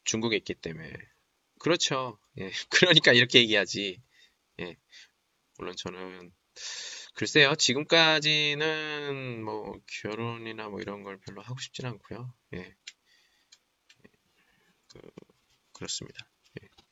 [0.04, 0.92] 중국에 있기 때문에
[1.58, 2.18] 그렇죠.
[2.38, 2.50] 예.
[2.70, 4.00] 그러니까 이렇게 얘기하지.
[4.60, 4.76] 예.
[5.58, 6.32] 물론 저는
[7.14, 7.54] 글쎄요.
[7.56, 12.32] 지금까지는 뭐 결혼이나 뭐 이런 걸 별로 하고 싶진 않고요.
[12.54, 12.74] 예.
[14.88, 15.00] 그,
[15.72, 16.31] 그렇습니다.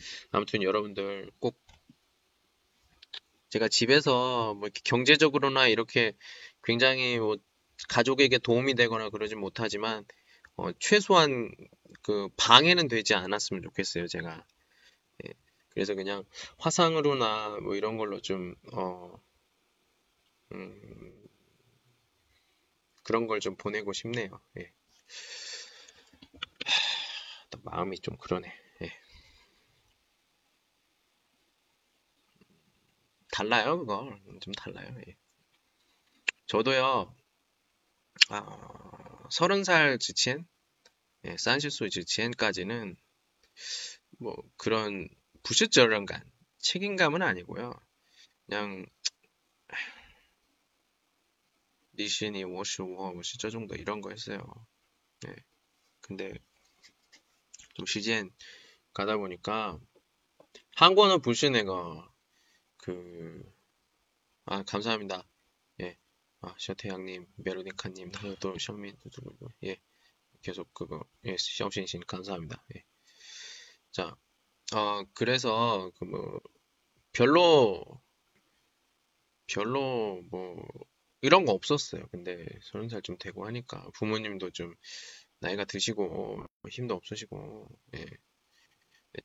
[0.00, 0.28] 예.
[0.32, 1.56] 아무튼 여러분들 꼭
[3.50, 6.12] 제가 집에서 뭐 이렇게 경제적으로나 이렇게
[6.62, 7.36] 굉장히 뭐
[7.88, 10.04] 가족에게 도움이 되거나 그러진 못하지만
[10.56, 11.50] 어, 최소한
[12.02, 14.06] 그 방해는 되지 않았으면 좋겠어요.
[14.06, 14.44] 제가
[15.26, 15.32] 예,
[15.70, 16.24] 그래서 그냥
[16.58, 19.14] 화상으로나 뭐 이런 걸로 좀, 어,
[20.52, 21.28] 음,
[23.02, 24.40] 그런 걸 좀 보내고 싶네요.
[24.58, 24.72] 예.
[26.66, 28.52] 하, 마음이 좀 그러네.
[28.82, 28.90] 예.
[33.32, 34.18] 달라요, 그거.
[34.40, 34.94] 좀 달라요.
[35.06, 35.16] 예.
[36.46, 37.14] 저도요,
[38.30, 40.46] 아, 서른 살 지친,
[41.24, 42.96] 예, 산시소 지치엔까지는
[44.18, 45.08] 뭐 그런
[45.42, 46.22] 부실저런감,
[46.58, 47.72] 책임감은 아니고요.
[48.46, 48.86] 그냥
[51.92, 54.42] 리신이 워시워 워시 저 정도 이런 거 했어요.
[55.22, 55.34] 네.
[56.00, 56.32] 근데
[57.74, 58.30] 좀 시즌
[58.92, 59.78] 가다 보니까
[60.76, 62.09] 한국어는 불신애가
[62.90, 63.60] 그
[64.46, 65.28] 아 감사합니다.
[65.82, 65.96] 예.
[66.40, 68.96] 아 셔태양님, 메로니카님, 또 셔민
[69.64, 69.76] 예.
[70.42, 72.64] 계속 그거 예, 시험신신 감사합니다.
[72.74, 72.84] 예.
[73.92, 74.16] 자,
[74.74, 76.40] 어, 그래서, 그 뭐,
[77.12, 77.84] 별로,
[79.46, 80.56] 별로 뭐,
[81.22, 82.06] 이런 거 없었어요.
[82.10, 84.74] 근데 서른 살 좀 되고 하니까 부모님도 좀
[85.40, 88.06] 나이가 드시고 힘도 없으시고 예.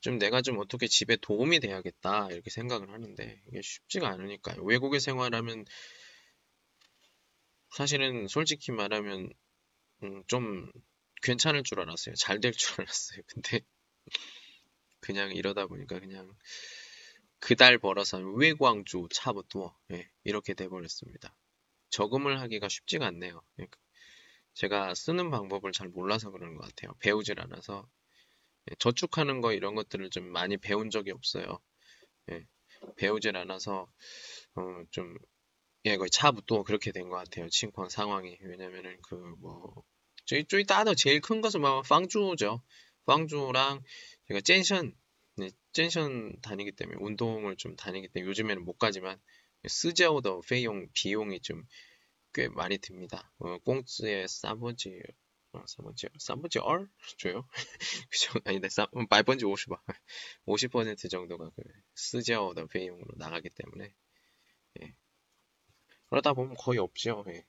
[0.02, 4.64] 좀 내가 좀 어떻게 집에 도움이 돼야겠다 이렇게 생각을 하는데 이게 쉽지가 않으니까요.
[4.64, 5.66] 외국에 생활하면
[7.70, 9.30] 사실은 솔직히 말하면
[10.04, 10.72] 음, 좀
[11.24, 12.16] 괜찮을 줄 알았어요.
[12.16, 13.22] 잘 될 줄 알았어요.
[13.28, 13.62] 근데
[15.00, 16.36] 그냥 이러다 보니까 그냥
[17.40, 21.36] 그달 벌어서 외광주 차부터 예, 이렇게 돼버렸습니다.
[21.90, 23.42] 저금을 하기가 쉽지가 않네요.
[23.62, 23.68] 예,
[24.54, 26.94] 제가 쓰는 방법을 잘 몰라서 그러는 것 같아요.
[27.00, 28.05] 배우질 않아서 예,
[28.72, 31.60] 예, 저축하는 거 이런 것들을 좀 많이 배운 적이 없어요.
[32.32, 32.46] 예,
[32.98, 33.88] 배우질 않아서
[34.56, 35.18] 어, 좀
[35.86, 37.50] 예, 거의 차부터 그렇게 된 것 같아요.
[37.50, 39.84] 친권 상황이 왜냐면은 그 뭐
[40.26, 42.62] 저희 쪽이 따로 제일 큰 것은 뭐 빵주죠.
[43.06, 43.84] 빵주랑
[44.28, 44.96] 제가 젠션
[45.38, 49.20] 네, 젠션 다니기 때문에 운동을 좀 다니기 때문에 요즘에는 못 가지만
[49.68, 51.64] 쓰자오더 페용 비용이 좀
[52.34, 53.32] 꽤 많이 듭니다.
[53.40, 55.00] 어, 공츠의 사보지
[55.64, 56.88] 3번째, 3번째 R?
[57.18, 57.48] 줘요?
[58.10, 58.40] 그죠?
[58.46, 59.70] 아니다, 3, 음, 말번지 50,
[60.46, 61.64] 50% 정도가 그,
[61.96, 63.94] 쓰지어더 비용으로 나가기 때문에,
[64.82, 64.96] 예.
[66.08, 67.46] 그러다 보면 거의 없죠, 예.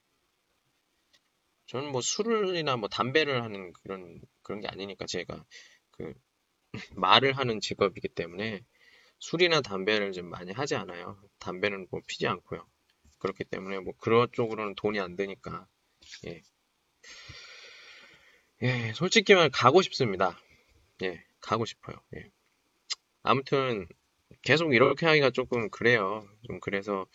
[1.67, 5.45] 저는 뭐 술이나 뭐 담배를 하는 그런, 그런 게 아니니까 제가
[5.91, 6.15] 그,
[6.97, 8.65] 말을 하는 직업이기 때문에
[9.19, 11.21] 술이나 담배를 좀 많이 하지 않아요.
[11.39, 12.67] 담배는 뭐 피지 않고요.
[13.19, 15.67] 그렇기 때문에 뭐 그런 쪽으로는 돈이 안 드니까,
[16.27, 16.43] 예.
[18.63, 20.39] 예, 솔직히 말 가고 싶습니다.
[21.03, 21.97] 예, 가고 싶어요.
[22.17, 22.31] 예.
[23.23, 23.87] 아무튼
[24.41, 26.27] 계속 이렇게 하기가 조금 그래요.
[26.47, 27.07] 좀 그래서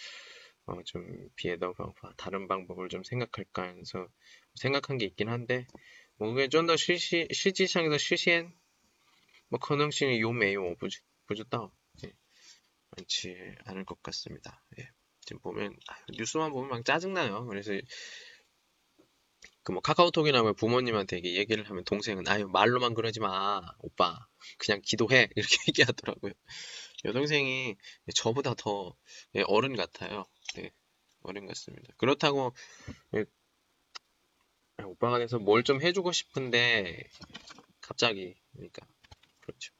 [0.65, 4.07] 어, 좀 비에더 방법, 다른 방법을 좀 생각할까 해서
[4.55, 5.65] 생각한 게 있긴 한데
[6.17, 8.53] 뭐 그게 좀더 실시 실질상에서 실시엔
[9.49, 10.75] 뭐 가능성이 요매요
[11.25, 11.71] 부주다
[12.05, 12.13] 예,
[12.91, 14.63] 많지 않을 것 같습니다.
[14.79, 14.89] 예.
[15.21, 17.47] 지금 보면 아, 뉴스만 보면 막 짜증나요.
[17.47, 17.73] 그래서
[19.63, 25.29] 그 뭐 카카오톡이나 뭐 부모님한테 얘기를 하면 동생은 아유 말로만 그러지 마 오빠 그냥 기도해
[25.35, 26.33] 이렇게 얘기하더라고요.
[27.05, 27.75] 여동생이
[28.15, 28.95] 저보다 더
[29.35, 30.25] 예, 어른 같아요.
[30.55, 30.71] 네,
[31.23, 31.93] 어른 같습니다.
[31.97, 32.53] 그렇다고
[33.15, 33.25] 예,
[34.83, 37.07] 오빠가 돼서 뭘 좀 해주고 싶은데
[37.81, 38.85] 갑자기 그러니까
[39.41, 39.73] 그렇죠.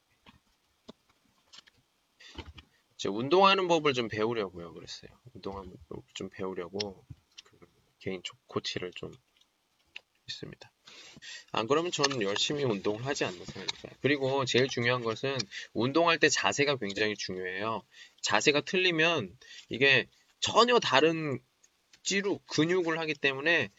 [2.96, 4.74] 이제 운동하는 법을 좀 배우려고요.
[4.74, 5.12] 그랬어요.
[5.34, 7.04] 운동하는 법을 좀 배우려고
[7.46, 7.60] 그
[8.00, 9.12] 개인 코치를 좀
[10.32, 10.72] 있습니다.
[11.52, 13.89] 안 그러면 저는 열심히 운동을 하지 않는 사람입니다.
[14.02, 15.38] 그리고 제일 중요한 것은
[15.74, 17.84] 운동할 때 자세가 굉장히 중요해요.
[18.22, 19.38] 자세가 틀리면
[19.70, 20.08] 이게
[20.39, 21.39] 전혀 다른
[22.04, 23.70] 찌루 근육을 하기 때문에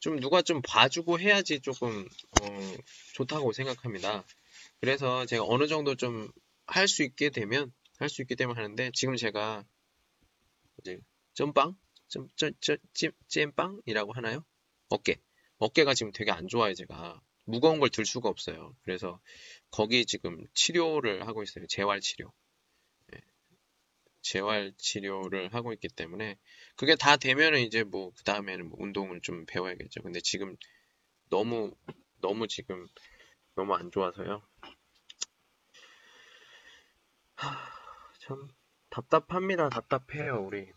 [0.00, 2.08] 좀 누가 좀 봐주고 해야지 조금
[2.40, 2.76] 어,
[3.14, 4.24] 좋다고 생각합니다.
[4.80, 6.32] 그래서 제가 어느 정도 좀
[6.66, 9.64] 할 수 있게 되면 할 수 있기 때문에 하는데 지금 제가
[10.80, 10.98] 이제
[11.34, 11.76] 점빵,
[13.28, 14.44] 잼빵이라고 하나요?
[14.88, 15.20] 어깨
[15.62, 17.20] 어깨가 지금 되게 안 좋아요, 제가.
[17.44, 18.74] 무거운 걸 들 수가 없어요.
[18.82, 19.20] 그래서
[19.70, 21.66] 거기 지금 치료를 하고 있어요.
[21.68, 22.32] 재활 치료.
[23.08, 23.20] 네.
[24.22, 26.38] 재활 치료를 하고 있기 때문에
[26.76, 30.02] 그게 다 되면은 이제 뭐 그 다음에는 뭐 운동을 좀 배워야겠죠.
[30.02, 30.56] 근데 지금
[31.30, 31.74] 너무
[32.20, 32.86] 너무 지금
[33.56, 34.42] 너무 안 좋아서요.
[37.36, 37.56] 하,
[38.20, 38.48] 참
[38.90, 39.68] 답답합니다.
[39.68, 40.70] 답답해요, 우리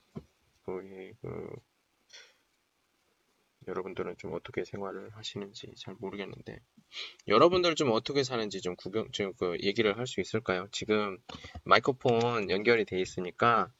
[0.66, 1.48] 우리 그
[3.67, 6.61] 여러분들은 좀 어떻게 생활을 하시는지 잘 모르겠는데
[7.29, 10.67] 여러분들 좀 어떻게 사는지 좀 구경 좀그 얘기를 할 수 있을까요?
[10.73, 11.19] 지금
[11.65, 13.73] 마이크폰 연결이 돼 있으니까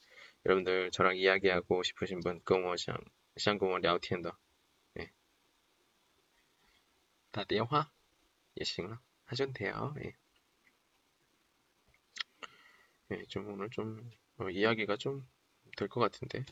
[0.47, 2.97] 여러분들 저랑 이야기하고 싶으신 분跟我想
[3.37, 4.37] 想跟我聊天的
[4.99, 5.11] 예.
[7.33, 7.91] 打电话
[8.55, 9.95] 也行了 하셔도 돼요.
[10.05, 10.15] 예.
[13.13, 15.27] 예, 좀 오늘 좀 어, 이야기가 좀
[15.77, 16.45] 될 것 같은데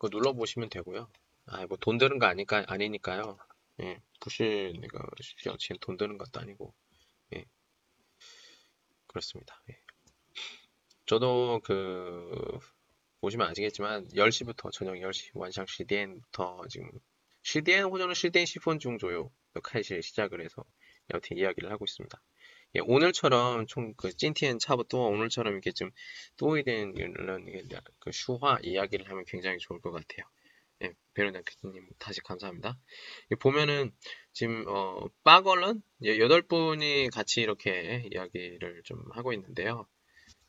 [0.00, 1.10] 그거 눌러 보시면 되고요.
[1.44, 3.36] 아, 뭐 돈 드는 거 아니까, 아니니까요.
[3.82, 5.04] 예, 부실 내가
[5.58, 6.72] 지금 돈 드는 것도 아니고,
[7.34, 7.44] 예.
[9.06, 9.62] 그렇습니다.
[9.68, 9.78] 예.
[11.04, 12.58] 저도 그,
[13.20, 16.90] 보시면 아시겠지만, 10시부터, 저녁 10시, 완상 CDN부터 지금,
[17.42, 19.30] CDN 호전은 CDN 10분 중조요.
[19.54, 20.64] 역할실 시작을 해서,
[21.12, 22.22] 여튼 이야기를 하고 있습니다.
[22.76, 25.90] 예, 오늘처럼 총그 찐티엔 차부터 오늘처럼 이렇게 좀
[26.36, 27.44] 또이 된 이런
[27.98, 30.24] 그 슈화 이야기를 하면 굉장히 좋을 것 같아요.
[30.82, 32.78] 예, 베르나 교수님 다시 감사합니다.
[33.32, 33.92] 예, 보면은
[34.32, 39.88] 지금 어 빠걸런 예, 여덟 분이 같이 이렇게 이야기를 좀 하고 있는데요.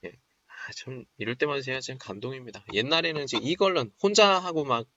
[0.05, 2.63] 예, 아, 참 이럴 때마다 제가 참 감동입니다.
[2.73, 4.87] 옛날에는 지금 一个人 혼자 하고 막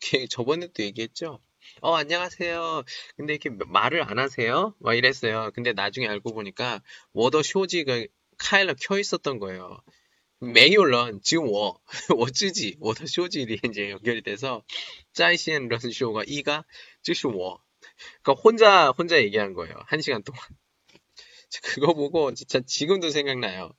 [0.30, 1.40] 저번에도 얘기했죠.
[1.80, 2.84] 어, 안녕하세요.
[3.16, 4.74] 근데 이렇게 뭐 말을 안 하세요?
[4.80, 5.50] 막 이랬어요.
[5.54, 8.04] 근데 나중에 알고 보니까 워더 쇼지가
[8.38, 9.80] 카일러 켜 있었던 거예요.
[10.40, 11.80] 没有人 지금 我
[12.14, 14.62] 我自己 我的 手机 이제 연결이 돼서
[15.14, 16.64] 짜이시엔 런 쇼가 이가
[17.02, 17.62] 즉시 워
[18.22, 20.40] 그니까 혼자 혼자 얘기한 거예요 한 시간 동안
[21.62, 23.72] 그거 보고 진짜 지금도 생각나요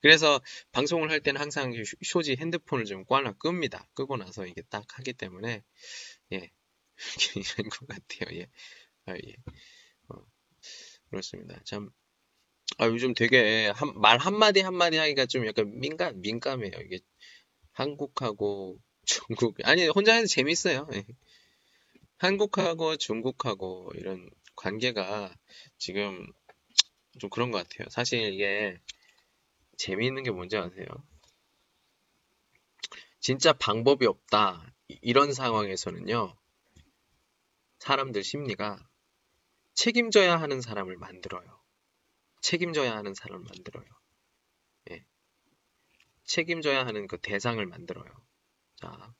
[0.00, 1.72] 그래서 방송을 할 때는 항상
[2.04, 5.64] 쇼지 핸드폰을 좀 꽈나 끕니다 끄고 나서 이게 딱 하기 때문에
[6.32, 6.50] 예
[7.36, 8.38] 이런 것 같아요.
[8.38, 8.48] 예,
[9.06, 9.34] 아, 예.
[10.08, 10.26] 어,
[11.10, 11.60] 그렇습니다.
[11.64, 11.90] 참.
[12.78, 16.72] 아, 요즘 되게 한, 말 한마디 한마디 하기가 좀 약간 민감, 민감해요.
[16.84, 17.00] 이게
[17.72, 20.86] 한국하고 중국, 아니, 혼자 해도 재밌어요.
[20.94, 21.04] 예.
[22.18, 25.34] 한국하고 중국하고 이런 관계가
[25.78, 26.26] 지금
[27.18, 27.88] 좀 그런 것 같아요.
[27.90, 28.78] 사실 이게
[29.76, 30.86] 재미있는 게 뭔지 아세요?
[33.20, 34.74] 진짜 방법이 없다.
[35.02, 36.34] 이런 상황에서는요,
[37.78, 38.88] 사람들 심리가
[39.74, 41.60] 책임져야 하는 사람을 만들어요.
[42.40, 43.86] 책임져야 하는 사람을 만들어요.
[44.90, 45.04] 예.
[46.24, 48.10] 책임져야 하는 그 대상을 만들어요.
[48.76, 49.14] 자,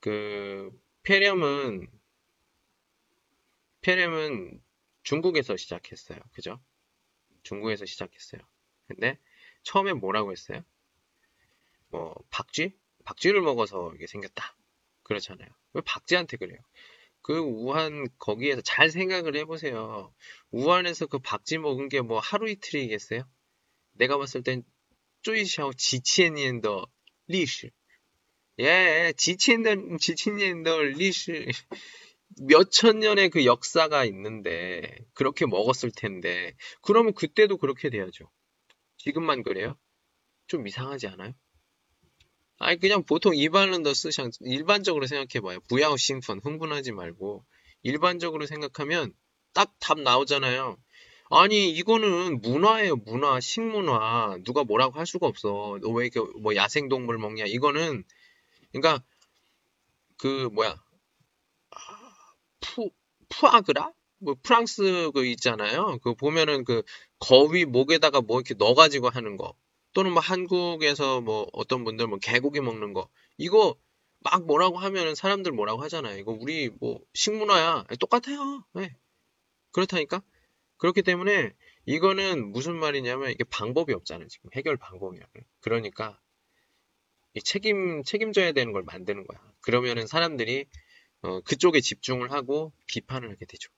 [0.00, 0.70] 그
[1.02, 1.88] 폐렴은
[3.82, 4.62] 폐렴은
[5.02, 6.18] 중국에서 시작했어요.
[6.32, 6.60] 그죠?
[7.42, 8.40] 중국에서 시작했어요.
[8.86, 9.18] 근데
[9.62, 10.62] 처음에 뭐라고 했어요?
[11.88, 12.78] 뭐 박쥐?
[13.04, 14.54] 박쥐를 먹어서 이게 생겼다.
[15.10, 15.48] 그렇잖아요.
[15.74, 16.58] 왜 박쥐한테 그래요?
[17.22, 20.14] 그 우한 거기에서 잘 생각을 해보세요.
[20.52, 23.24] 우한에서 그 박쥐 먹은 게 뭐 하루 이틀이겠어요?
[23.94, 24.62] 내가 봤을 땐
[25.22, 26.86] 最少 几千年的
[27.26, 27.70] 历史
[28.60, 31.46] 예, 几千的 几千的 历史
[32.48, 38.30] 몇천 년의 그 역사가 있는데 그렇게 먹었을 텐데 그러면 그때도 그렇게 돼야죠.
[38.98, 39.76] 지금만 그래요?
[40.46, 41.34] 좀 이상하지 않아요?
[42.60, 45.60] 아니 그냥 보통 一般人的 思想 일반적으로 생각해봐요.
[45.68, 47.44] 不要 兴奋 흥분하지 말고
[47.82, 49.14] 일반적으로 생각하면
[49.54, 50.78] 딱 답 나오잖아요.
[51.30, 55.78] 아니 이거는 문화예요 문화 식문화 누가 뭐라고 할 수가 없어.
[55.82, 58.04] 너 왜 이렇게 뭐 야생동물 먹냐 이거는
[58.72, 59.02] 그러니까
[60.18, 60.76] 그 뭐야
[62.60, 62.90] 푸
[63.28, 65.98] 푸아그라 뭐 프랑스 그 있잖아요.
[66.02, 66.82] 그 보면은 그
[67.18, 69.54] 거위 목에다가 뭐 이렇게 넣어가지고 하는 거.
[69.92, 73.76] 또는 뭐 한국에서 뭐 어떤 분들 뭐 개고기 먹는 거 이거
[74.20, 76.18] 막 뭐라고 하면은 사람들 뭐라고 하잖아요.
[76.18, 78.64] 이거 우리 뭐 식문화야 똑같아요.
[78.74, 78.94] 네.
[79.72, 80.22] 그렇다니까.
[80.76, 81.52] 그렇기 때문에
[81.86, 84.28] 이거는 무슨 말이냐면 이게 방법이 없잖아요.
[84.28, 85.22] 지금 해결 방법이야.
[85.60, 86.20] 그러니까
[87.44, 89.40] 책임 책임져야 되는 걸 만드는 거야.
[89.60, 90.66] 그러면은 사람들이
[91.22, 93.70] 어, 그쪽에 집중을 하고 비판을 하게 되죠.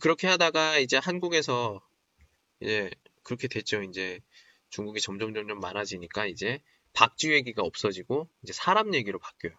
[0.00, 1.80] 그렇게 하다가 이제 한국에서
[2.60, 2.90] 이제
[3.22, 3.82] 그렇게 됐죠.
[3.82, 4.20] 이제
[4.72, 6.62] 중국이 점점 점점 많아지니까 이제
[6.94, 9.54] 박쥐 얘기가 없어지고 이제 사람 얘기로 바뀌어요.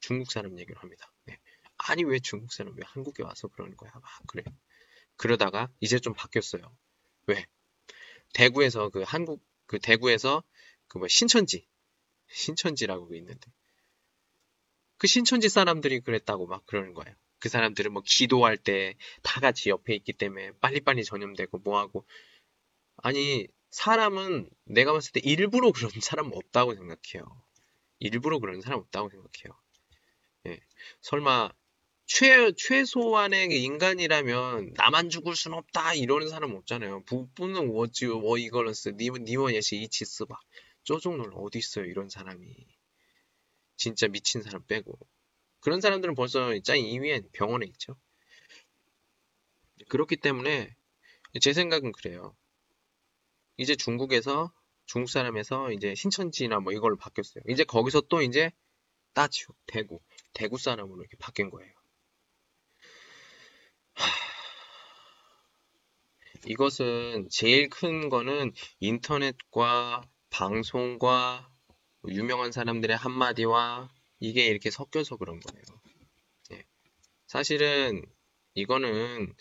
[0.00, 1.12] 중국 사람 얘기로 합니다.
[1.26, 1.38] 네.
[1.78, 3.92] 아니 왜 중국 사람 왜 한국에 와서 그러는 거야?
[3.94, 4.44] 막 그래.
[5.16, 6.76] 그러다가 이제 좀 바뀌었어요.
[7.28, 7.46] 왜?
[8.34, 10.42] 대구에서 그 한국 그 대구에서
[10.88, 11.66] 그 뭐 신천지
[12.28, 13.52] 신천지라고 있는데
[14.98, 17.14] 그 신천지 사람들이 그랬다고 막 그러는 거예요.
[17.38, 22.06] 그 사람들은 뭐 기도할 때 다 같이 옆에 있기 때문에 빨리빨리 전염되고 뭐하고
[22.96, 27.42] 아니 사람은 내가 봤을 때 일부러 그런 사람 없다고 생각해요.
[27.98, 29.58] 일부러 그런 사람 없다고 생각해요.
[30.46, 30.60] 예.
[31.02, 31.50] 설마
[32.06, 37.04] 최, 최소한의 그 인간이라면 나만 죽을 순 없다 이러는 사람 없잖아요.
[37.04, 40.36] 부부는 워지 워 이걸런스 니원 니원 예시 이치스 봐.
[40.82, 42.52] 쪼종놀 어디 있어요 이런 사람이.
[43.76, 44.98] 진짜 미친 사람 빼고.
[45.60, 47.96] 그런 사람들은 벌써 짱 2위엔 병원에 있죠.
[49.88, 50.74] 그렇기 때문에
[51.40, 52.34] 제 생각은 그래요.
[53.60, 54.50] 이제 중국에서
[54.86, 57.44] 중국 사람에서 이제 신천지나 뭐 이걸로 바뀌었어요.
[57.48, 58.50] 이제 거기서 또 이제
[59.12, 60.00] 따지오 대구
[60.32, 61.70] 대구 사람으로 이렇게 바뀐 거예요.
[66.46, 71.52] 이것은 제일 큰 거는 인터넷과 방송과
[72.08, 75.64] 유명한 사람들의 한마디와 이게 이렇게 섞여서 그런 거예요.
[76.48, 76.64] 네.
[77.26, 78.06] 사실은
[78.54, 79.34] 이거는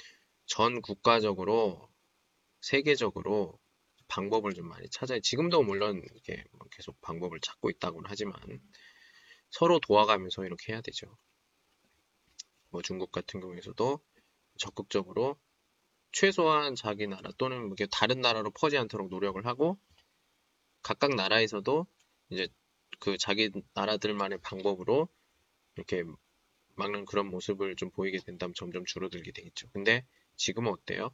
[0.46, 1.90] 전 국가적으로
[2.60, 3.58] 세계적으로
[4.10, 5.22] 방법을 좀 많이 찾아요.
[5.22, 8.36] 지금도 물론 이렇게 뭐 계속 방법을 찾고 있다고는 하지만
[9.50, 11.18] 서로 도와가면서 이렇게 해야 되죠.
[12.70, 14.00] 뭐 중국 같은 경우에서도
[14.58, 15.40] 적극적으로
[16.12, 19.80] 최소한 자기 나라 또는 다른 나라로 퍼지 않도록 노력을 하고
[20.82, 21.86] 각각 나라에서도
[22.30, 22.48] 이제
[23.00, 25.08] 그 자기 나라들만의 방법으로
[25.76, 26.04] 이렇게
[26.76, 29.70] 막는 그런 모습을 좀 보이게 된다면 점점 줄어들게 되겠죠.
[29.72, 30.06] 근데
[30.36, 31.12] 지금은 어때요?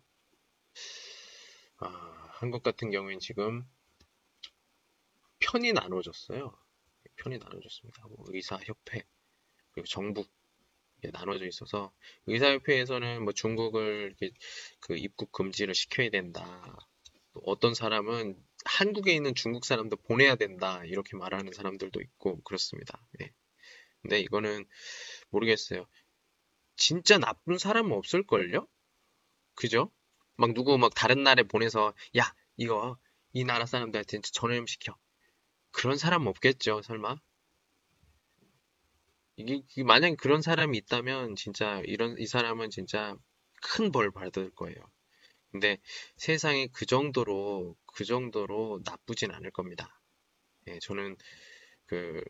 [1.78, 3.68] 아, 한국 같은 경우엔 지금
[5.40, 6.56] 편이 나눠졌어요.
[7.16, 8.06] 편이 나눠졌습니다.
[8.08, 9.04] 뭐 의사협회
[9.72, 10.24] 그리고 정부
[11.12, 11.92] 나눠져 있어서
[12.28, 14.16] 의사협회에서는 뭐 중국을
[14.80, 16.78] 그 입국 금지를 시켜야 된다.
[17.46, 23.08] 어떤 사람은 한국에 있는 중국 사람도 보내야 된다 이렇게 말하는 사람들도 있고 그렇습니다.
[23.22, 23.34] 예.
[24.04, 24.68] 근데 이거는
[25.32, 25.88] 모르겠어요.
[26.76, 28.68] 진짜 나쁜 사람은 없을걸요?
[29.56, 29.92] 그죠?
[30.38, 32.98] 막 누구 막 다른 나라에 보내서 야 이거
[33.34, 34.96] 이 나라 사람들한테 전염 시켜.
[35.72, 37.18] 그런 사람 없겠죠, 설마?
[39.38, 43.16] 이게, 만약에 그런 사람이 있다면 진짜 이런 이 사람은 진짜
[43.62, 44.78] 큰 벌 받을 거예요.
[45.52, 45.80] 근데
[46.18, 50.02] 세상이 그 정도로 그 정도로 나쁘진 않을 겁니다.
[50.68, 51.18] 예, 저는
[51.88, 52.24] 그,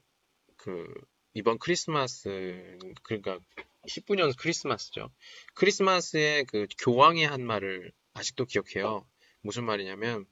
[0.57, 0.87] 그,
[1.33, 3.39] 이번 크리스마스, 그러니까
[3.87, 5.11] 19년 크리스마스죠.
[5.53, 9.07] 크리스마스에 그 교황이 한 말을 아직도 기억해요.
[9.41, 10.25] 무슨 말이냐면,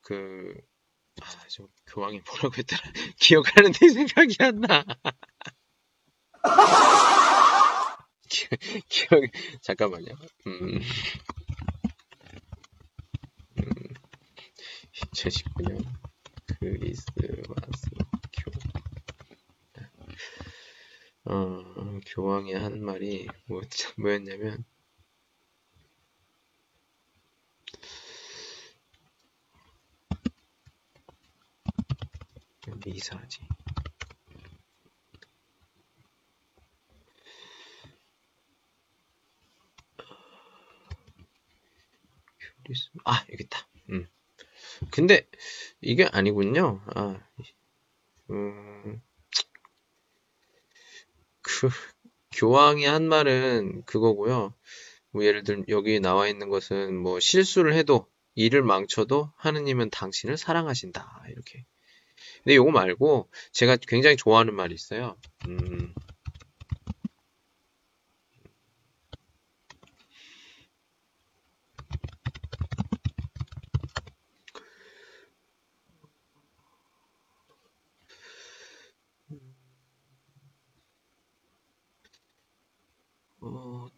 [0.00, 0.54] 그,
[1.20, 2.82] 아, 저 교황이 뭐라고 했더라.
[3.20, 4.84] 기억하는데 생각이 안 나.
[8.88, 9.20] 기억,
[9.60, 10.14] 잠깐만요.
[10.46, 10.80] 음.
[13.58, 13.64] 음.
[15.12, 15.84] 2019년
[16.46, 17.90] 크리스마스
[18.32, 18.50] 교,
[21.24, 21.71] 어,
[22.06, 23.62] 교황이 한 말이 뭐,
[23.96, 24.64] 뭐였냐면,
[32.86, 33.40] 이사지.
[43.04, 43.66] 아, 여기 있다.
[43.90, 44.06] 음.
[44.90, 45.26] 근데
[45.80, 46.80] 이게 아니군요.
[46.94, 47.20] 아,
[48.30, 49.02] 음,
[51.62, 51.68] 그
[52.32, 54.52] 교황이 한 말은 그거고요.
[55.12, 61.24] 뭐 예를 들면 여기 나와 있는 것은 뭐 실수를 해도 일을 망쳐도 하느님은 당신을 사랑하신다.
[61.28, 61.64] 이렇게.
[62.42, 65.16] 근데 요거 말고 제가 굉장히 좋아하는 말이 있어요.
[65.46, 65.94] 음,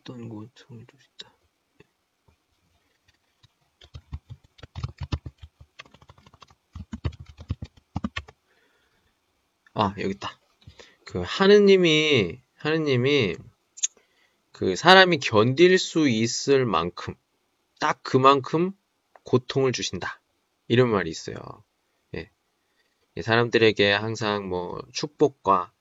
[0.05, 1.35] 어, 어떤 고통을 줄수 있다.
[9.73, 10.39] 아, 여기 있다.
[11.05, 13.37] 그 하느님이 하느님이
[14.53, 17.15] 그 사람이 견딜 수 있을 만큼
[17.81, 18.73] 딱 그만큼
[19.25, 20.21] 고통을 주신다.
[20.69, 21.37] 이런 말이 있어요.
[22.15, 22.31] 예.
[23.21, 25.73] 사람들에게 항상 뭐 축복과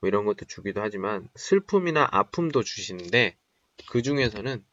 [0.00, 3.36] 뭐 이런 것도 주기도 하지만 슬픔이나 아픔도 주시는데
[3.88, 4.64] 그 중에서는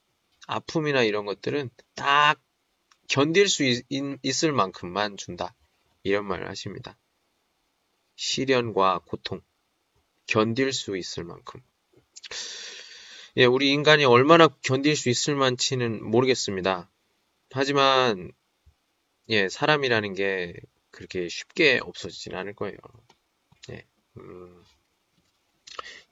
[0.47, 2.39] 아픔이나 이런 것들은 딱
[3.08, 3.86] 견딜 수 있,
[4.22, 5.53] 있을 만큼만 준다.
[6.03, 6.97] 이런 말을 하십니다.
[8.16, 9.41] 시련과 고통,
[10.26, 11.62] 견딜 수 있을 만큼.
[13.38, 16.89] 예, 우리 인간이 얼마나 견딜 수 있을 만치는 모르겠습니다.
[17.51, 18.32] 하지만,
[19.30, 20.53] 예, 사람이라는 게
[20.91, 22.78] 그렇게 쉽게 없어지진 않을 거예요.
[23.70, 23.86] 예,
[24.18, 24.64] 음,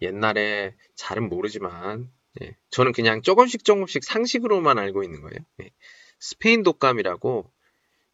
[0.01, 2.11] 옛날에 잘은 모르지만,
[2.41, 5.39] 예, 저는 그냥 조금씩 조금씩 상식으로만 알고 있는 거예요.
[5.61, 5.71] 예,
[6.19, 7.51] 스페인 독감이라고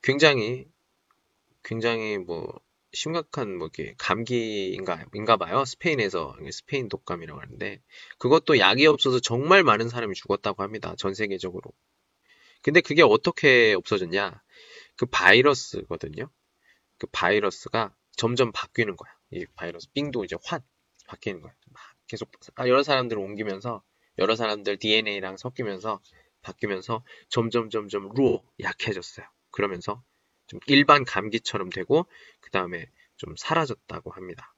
[0.01, 0.67] 굉장히,
[1.63, 2.59] 굉장히 뭐,
[2.93, 5.63] 심각한 뭐 이렇게 감기인가 인가 봐요.
[5.63, 7.82] 스페인에서 스페인 독감이라고 하는데
[8.17, 10.93] 그것도 약이 없어서 정말 많은 사람이 죽었다고 합니다.
[10.97, 11.72] 전 세계적으로.
[12.61, 14.41] 근데 그게 어떻게 없어졌냐?
[14.97, 16.30] 그 바이러스거든요.
[16.97, 19.11] 그 바이러스가 점점 바뀌는 거야.
[19.32, 20.63] 이 바이러스 빙도 이제 확
[21.07, 21.53] 바뀌는 거야.
[21.72, 23.82] 막 계속 아, 여러 사람들을 옮기면서
[24.18, 26.01] 여러 사람들 DNA랑 섞이면서
[26.41, 29.26] 바뀌면서 점점 점점 루어 약해졌어요.
[29.51, 30.03] 그러면서
[30.47, 32.05] 좀 일반 감기처럼 되고
[32.39, 34.53] 그 다음에 좀 사라졌다고 합니다.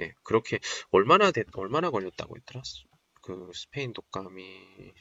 [0.00, 0.58] 예, 그렇게
[0.90, 2.62] 얼마나 됐, 얼마나 걸렸다고 했더라?
[3.22, 4.42] 그 스페인 독감이
[4.78, 4.92] 음...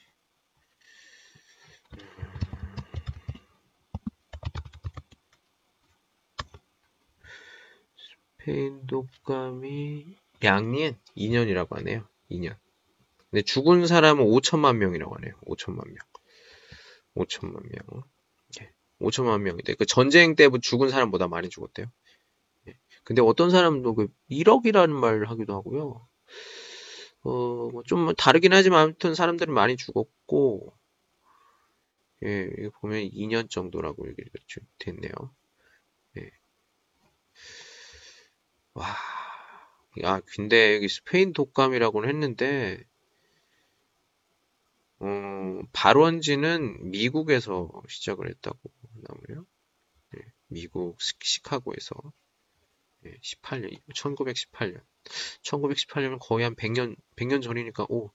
[8.37, 12.07] 스페인 독감이 양년 2년이라고 하네요.
[12.29, 12.55] 2년.
[13.29, 15.33] 근데 죽은 사람은 5천만 명이라고 하네요.
[15.45, 15.97] 5천만 명.
[17.15, 18.03] 5천만 명.
[18.99, 21.87] 5천만 명인데 그 전쟁 때 죽은 사람보다 많이 죽었대요.
[22.67, 22.73] 예.
[23.03, 26.07] 근데 어떤 사람도 그 1억이라는 말을 하기도 하고요.
[27.23, 30.77] 어, 뭐좀 다르긴 하지만 아무튼 사람들은 많이 죽었고,
[32.23, 32.49] 예,
[32.81, 34.29] 보면 2년 정도라고 얘기가
[34.79, 35.11] 됐네요.
[36.17, 36.31] 예.
[38.75, 38.85] 와,
[40.03, 42.83] 아, 근데 여기 스페인 독감이라고는 했는데,
[44.99, 48.59] 어, 발원지는 미국에서 시작을 했다고
[48.93, 49.45] 나오네요.
[50.13, 51.95] 네, 미국 시카고에서
[53.01, 54.81] 네, 18년, 1918년.
[55.43, 58.11] 1918년은 거의 한 100년, 100년 전이니까, 오,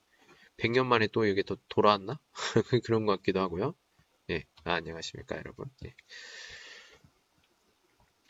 [0.57, 2.19] 100년 만에 또 이게 또 돌아왔나?
[2.83, 3.73] 그런 것 같기도 하고요.
[4.27, 5.65] 네, 아, 안녕하십니까, 여러분.
[5.81, 5.95] 네.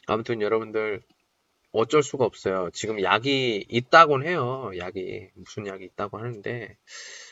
[0.05, 1.01] 아무튼 여러분들
[1.71, 2.69] 어쩔 수가 없어요.
[2.73, 4.71] 지금 약이 있다곤 해요.
[4.77, 6.77] 약이 무슨 약이 있다고 하는데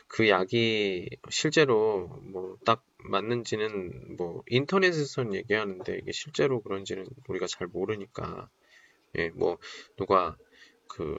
[0.09, 8.49] 그 약이 실제로 뭐 딱 맞는지는 뭐 인터넷에서는 얘기하는데 이게 실제로 그런지는 우리가 잘 모르니까
[9.17, 9.57] 예, 뭐
[9.97, 10.37] 누가
[10.87, 11.17] 그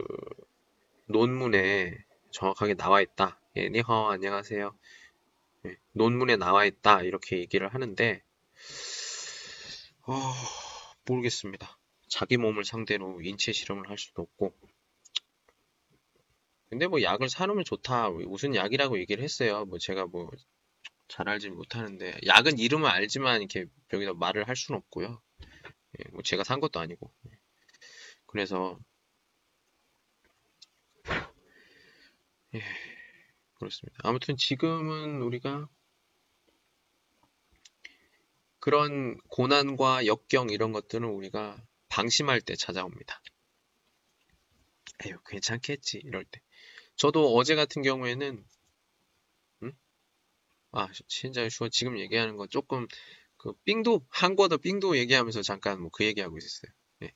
[1.07, 1.97] 논문에
[2.31, 3.41] 정확하게 나와 있다.
[3.57, 4.73] 예, 니허 안녕하세요.
[5.67, 8.23] 예, 논문에 나와 있다 이렇게 얘기를 하는데
[10.07, 10.13] 어,
[11.07, 11.79] 모르겠습니다.
[12.09, 14.55] 자기 몸을 상대로 인체 실험을 할 수도 없고
[16.71, 19.65] 근데 뭐 약을 사놓으면 좋다 무슨 약이라고 얘기를 했어요.
[19.67, 20.31] 뭐 제가 뭐
[21.11, 25.21] 잘 알지 못하는데 약은 이름을 알지만 이렇게 여기다 말을 할 수는 없고요.
[25.99, 27.13] 예, 뭐 제가 산 것도 아니고
[28.27, 28.79] 그래서
[32.55, 32.63] 예,
[33.55, 33.99] 그렇습니다.
[34.05, 35.69] 아무튼 지금은 우리가
[38.61, 43.21] 그런 고난과 역경 이런 것들은 우리가 방심할 때 찾아옵니다.
[45.07, 46.41] 에휴, 괜찮겠지, 이럴 때.
[47.01, 48.45] 저도 어제 같은 경우에는,
[49.63, 49.73] 응?
[50.73, 52.87] 아, 신자 슈어 지금 얘기하는 거 조금,
[53.39, 56.71] 그, 삥도, 한국어 삥도 얘기하면서 잠깐 뭐 그 얘기하고 있었어요.
[56.99, 57.15] 네.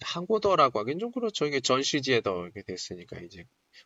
[0.00, 1.46] 한국어라고 하긴 좀 그렇죠.
[1.46, 3.44] 이게 전시지에더 이렇게 됐으니까, 이제,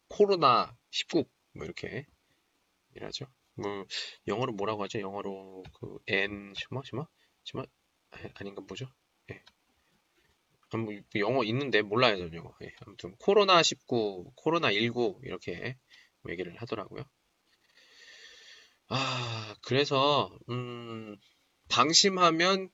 [0.08, 2.06] 코로나 19, 뭐 이렇게,
[2.96, 3.26] 이라죠.
[3.54, 3.86] 뭐,
[4.26, 5.00] 영어로 뭐라고 하죠?
[5.00, 7.06] 영어로, 그, N, 뭐, 뭐,
[7.54, 7.66] 뭐,
[8.36, 8.86] 아닌가 뭐죠?
[9.32, 9.42] 예.
[10.80, 12.54] 뭐 영어 있는데 몰라요, 저 영어.
[12.62, 12.72] 예.
[12.86, 15.76] 아무튼 코로나 19, 코로나 19 이렇게
[16.22, 17.04] 뭐 얘기를 하더라고요.
[18.88, 21.16] 아, 그래서 음,
[21.68, 22.68] 방심하면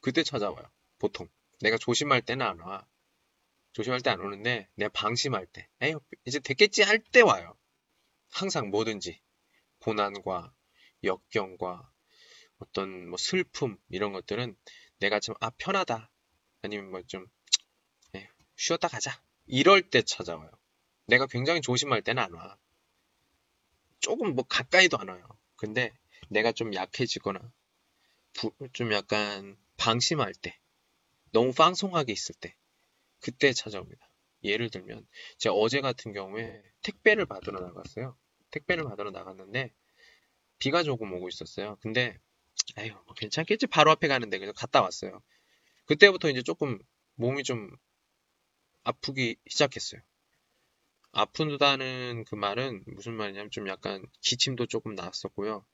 [0.00, 0.64] 그때 찾아와요.
[0.98, 1.28] 보통.
[1.60, 2.86] 내가 조심할 때는 안 와.
[3.72, 5.94] 조심할 때 안 오는데 내가 방심할 때, 에이,
[6.26, 7.56] 이제 됐겠지 할 때 와요.
[8.30, 9.20] 항상 뭐든지
[9.80, 10.52] 고난과
[11.04, 11.90] 역경과
[12.58, 14.56] 어떤 뭐 슬픔 이런 것들은
[15.00, 16.10] 내가 좀아 편하다
[16.64, 17.26] 아니면 뭐좀
[18.16, 20.50] 예, 쉬었다 가자 이럴 때 찾아와요.
[21.06, 22.56] 내가 굉장히 조심할 때는 안 와.
[24.00, 25.28] 조금 뭐 가까이도 안 와요.
[25.56, 25.92] 근데
[26.30, 27.52] 내가 좀 약해지거나
[28.32, 30.58] 부, 좀 약간 방심할 때
[31.32, 32.56] 너무 방송하게 있을 때
[33.20, 34.08] 그때 찾아옵니다.
[34.42, 35.06] 예를 들면
[35.36, 38.16] 제가 어제 같은 경우에 택배를 받으러 나갔어요.
[38.50, 39.74] 택배를 받으러 나갔는데
[40.58, 41.76] 비가 조금 오고 있었어요.
[41.82, 42.18] 근데
[42.78, 43.66] 에휴, 뭐 괜찮겠지.
[43.66, 45.22] 바로 앞에 가는데 그래서 갔다 왔어요.
[45.86, 46.78] 그때부터 이제 조금
[47.16, 47.70] 몸이 좀
[48.82, 50.00] 아프기 시작했어요.
[51.12, 55.64] 아프다는 그 말은 무슨 말이냐면 좀 약간 기침도 조금 났었고요.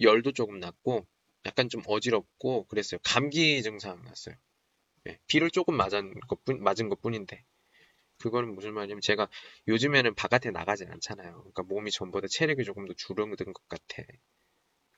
[0.00, 1.06] 열도 조금 났고
[1.44, 3.00] 약간 좀 어지럽고 그랬어요.
[3.04, 4.36] 감기 증상 났어요.
[5.04, 7.44] 네, 비를 조금 맞은 것뿐 맞은 것뿐인데
[8.18, 9.28] 그거는 무슨 말이냐면 제가
[9.66, 11.38] 요즘에는 바깥에 나가지 않잖아요.
[11.38, 14.02] 그러니까 몸이 전보다 체력이 조금 더 줄어든 것 같아.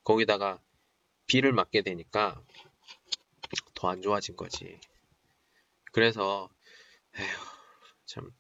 [0.05, 0.61] 거기다가
[1.27, 2.43] 비를 맞게 되니까
[3.83, 4.79] 더 안 좋아진 거지.
[5.93, 6.49] 그래서
[7.17, 7.27] 에휴
[8.07, 8.31] 참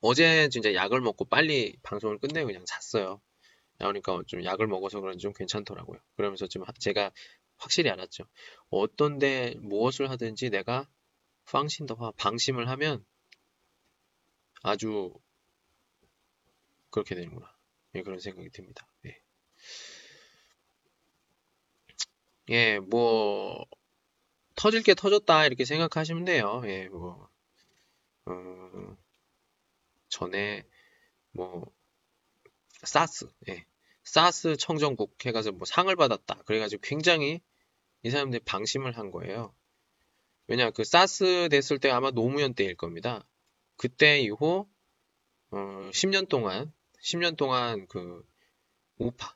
[0.00, 3.20] 어제 진짜 약을 먹고 빨리 방송을 끝내고 그냥 잤어요.
[3.78, 6.00] 그러니까 좀 약을 먹어서 그런지 좀 괜찮더라고요.
[6.16, 7.12] 그러면서 좀 제가
[7.56, 8.24] 확실히 알았죠.
[8.70, 10.88] 어떤데 무엇을 하든지 내가
[11.46, 13.04] 방신더화 방심을 하면
[14.62, 15.14] 아주
[16.90, 17.54] 그렇게 되는구나.
[17.92, 18.86] 네, 그런 생각이 듭니다.
[19.02, 19.22] 네.
[22.50, 23.64] 예, 뭐,
[24.60, 26.60] 터질 게 터졌다, 이렇게 생각하시면 돼요.
[26.66, 27.30] 예, 뭐,
[28.26, 28.96] 어,
[30.10, 30.66] 전에,
[31.30, 31.72] 뭐,
[32.82, 33.64] 사스, 예,
[34.04, 36.42] 사스 청정국 해가지고 뭐 상을 받았다.
[36.44, 37.40] 그래가지고 굉장히
[38.02, 39.54] 이 사람들이 방심을 한 거예요.
[40.46, 43.26] 왜냐, 그 사스 됐을 때 아마 노무현 때일 겁니다.
[43.78, 44.68] 그때 이후,
[45.52, 45.56] 어,
[45.90, 46.70] 10년 동안,
[47.02, 48.22] 10년 동안 그,
[48.98, 49.34] 우파,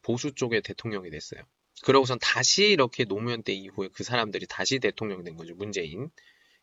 [0.00, 1.42] 보수 쪽의 대통령이 됐어요.
[1.82, 5.54] 그러고선 다시 이렇게 노무현 때 이후에 그 사람들이 다시 대통령 된 거죠.
[5.54, 6.10] 문재인.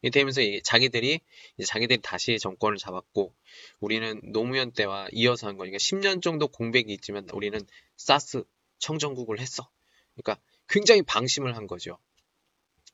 [0.03, 1.19] 이 되면서 자기들이
[1.63, 3.33] 자기들이 다시 정권을 잡았고
[3.79, 7.59] 우리는 노무현 때와 이어서 한 거니까 10년 정도 공백이 있지만 우리는
[7.97, 8.43] 사스
[8.79, 9.69] 청정국을 했어.
[10.15, 11.99] 그러니까 굉장히 방심을 한 거죠.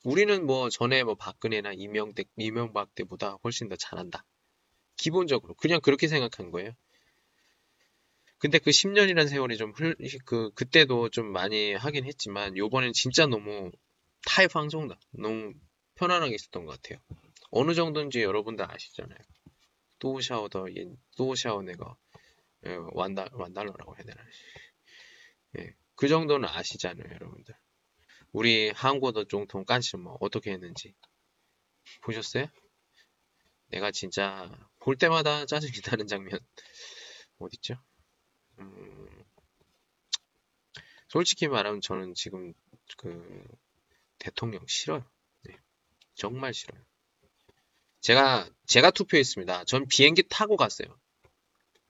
[0.04, 1.72] 우리는 뭐 전에 뭐 박근혜나
[2.36, 4.24] 이명박 때보다 훨씬 더 잘한다.
[4.96, 6.72] 기본적으로 그냥 그렇게 생각한 거예요.
[8.38, 13.70] 근데 그 10년이라는 세월이 좀 흘, 그, 그때도 좀 많이 하긴 했지만, 요번엔 진짜 너무
[14.26, 14.98] 타입 방송다.
[15.10, 15.54] 너무
[15.96, 17.00] 편안하게 있었던 것 같아요.
[17.50, 19.18] 어느 정도인지 여러분들 아시잖아요.
[19.98, 20.66] 또 샤워 더,
[21.16, 21.96] 또 샤워 내가,
[22.66, 24.22] 예, 완달, 완달러라고 해야 되나.
[25.58, 27.54] 예, 그 정도는 아시잖아요, 여러분들.
[28.32, 30.94] 우리 한국어 종통 깐시 뭐, 어떻게 했는지.
[32.02, 32.46] 보셨어요?
[33.68, 36.38] 내가 진짜 볼 때마다 짜증이 나는 장면
[37.38, 37.74] 어딨죠?
[38.60, 39.24] 음,
[41.08, 42.52] 솔직히 말하면 저는 지금
[42.96, 43.44] 그
[44.18, 45.04] 대통령 싫어요.
[45.42, 45.56] 네.
[46.14, 46.80] 정말 싫어요.
[48.00, 49.64] 제가 제가 투표했습니다.
[49.64, 50.98] 전 비행기 타고 갔어요.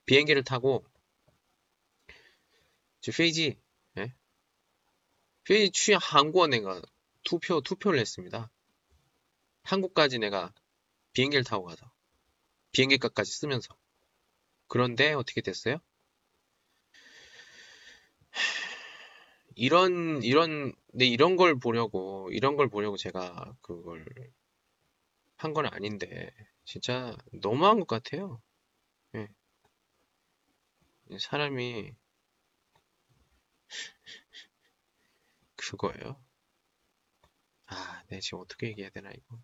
[0.06, 0.84] 비행기를 타고
[3.00, 3.58] 坐飞机
[3.98, 4.14] 예?
[5.44, 6.80] 飞机去韩国 내가
[7.24, 8.50] 투표 투표를 했습니다.
[9.62, 10.52] 한국까지 내가
[11.12, 11.90] 비행기를 타고 가서
[12.72, 13.76] 비행기 값까지 쓰면서
[14.66, 15.80] 그런데 어떻게 됐어요?
[19.56, 24.04] 이런 이런 네 이런 걸 보려고 이런 걸 보려고 제가 그걸
[25.36, 26.30] 한 건 아닌데
[26.66, 28.42] 진짜 너무한 것 같아요.
[29.16, 29.28] 예.
[31.18, 31.96] 사람이
[35.56, 36.16] 그거예요.
[37.66, 39.38] 아, 네 지금 어떻게 얘기해야 되나 이거.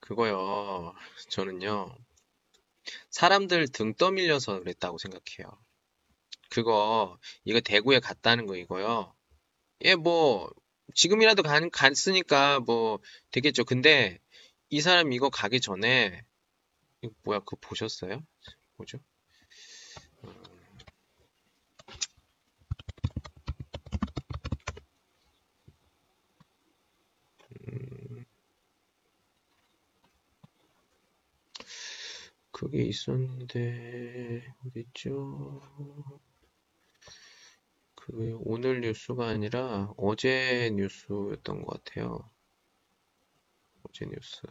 [0.00, 0.92] 그거요.
[1.30, 1.96] 저는요.
[3.10, 5.58] 사람들 등 떠밀려서 그랬다고 생각해요.
[6.50, 9.14] 그거 이거 대구에 갔다는 거 이거요.
[9.84, 10.50] 예, 뭐
[10.94, 13.64] 지금이라도 간, 갔으니까 뭐 되겠죠.
[13.64, 14.18] 근데
[14.68, 16.24] 이 사람 이거 가기 전에
[17.02, 18.22] 이거 뭐야 그거 보셨어요?
[18.76, 18.98] 뭐죠?
[32.62, 35.60] 그게 있었는데 어딨죠?
[37.96, 42.30] 그 오늘 뉴스가 아니라 어제 뉴스였던 것 같아요.
[43.82, 44.42] 어제 뉴스.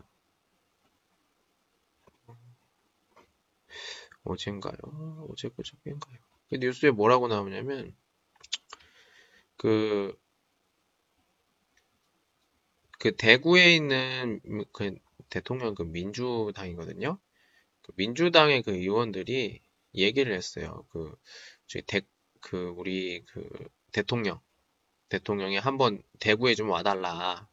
[4.25, 5.27] 어젠가요?
[5.29, 6.17] 어제 그저께인가요?
[6.49, 7.95] 그 뉴스에 뭐라고 나오냐면
[9.55, 10.19] 그,
[12.99, 14.41] 그 대구에 있는
[14.73, 14.95] 그
[15.29, 17.17] 대통령 그 민주당이거든요.
[17.81, 19.61] 그 민주당의 그 의원들이
[19.95, 20.85] 얘기를 했어요.
[20.89, 21.15] 그
[21.87, 22.01] 대,
[22.41, 23.49] 그 우리 그
[23.91, 24.39] 대통령
[25.09, 27.49] 대통령이 한번 대구에 좀 와달라.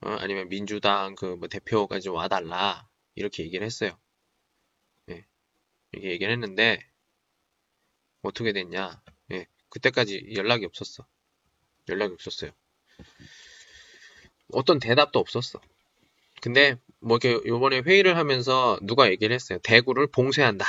[0.00, 0.10] 어?
[0.10, 2.88] 아니면 민주당 그 뭐 대표가 좀 와달라.
[3.14, 3.98] 이렇게 얘기를 했어요.
[5.10, 5.24] 예.
[5.92, 6.84] 이렇게 얘기를 했는데
[8.22, 9.02] 어떻게 됐냐?
[9.32, 9.46] 예.
[9.68, 11.06] 그때까지 연락이 없었어.
[11.88, 12.52] 연락이 없었어요.
[14.52, 15.60] 어떤 대답도 없었어.
[16.40, 19.58] 근데 뭐 이렇게 요번에 회의를 하면서 누가 얘기를 했어요.
[19.62, 20.66] 대구를 봉쇄한다.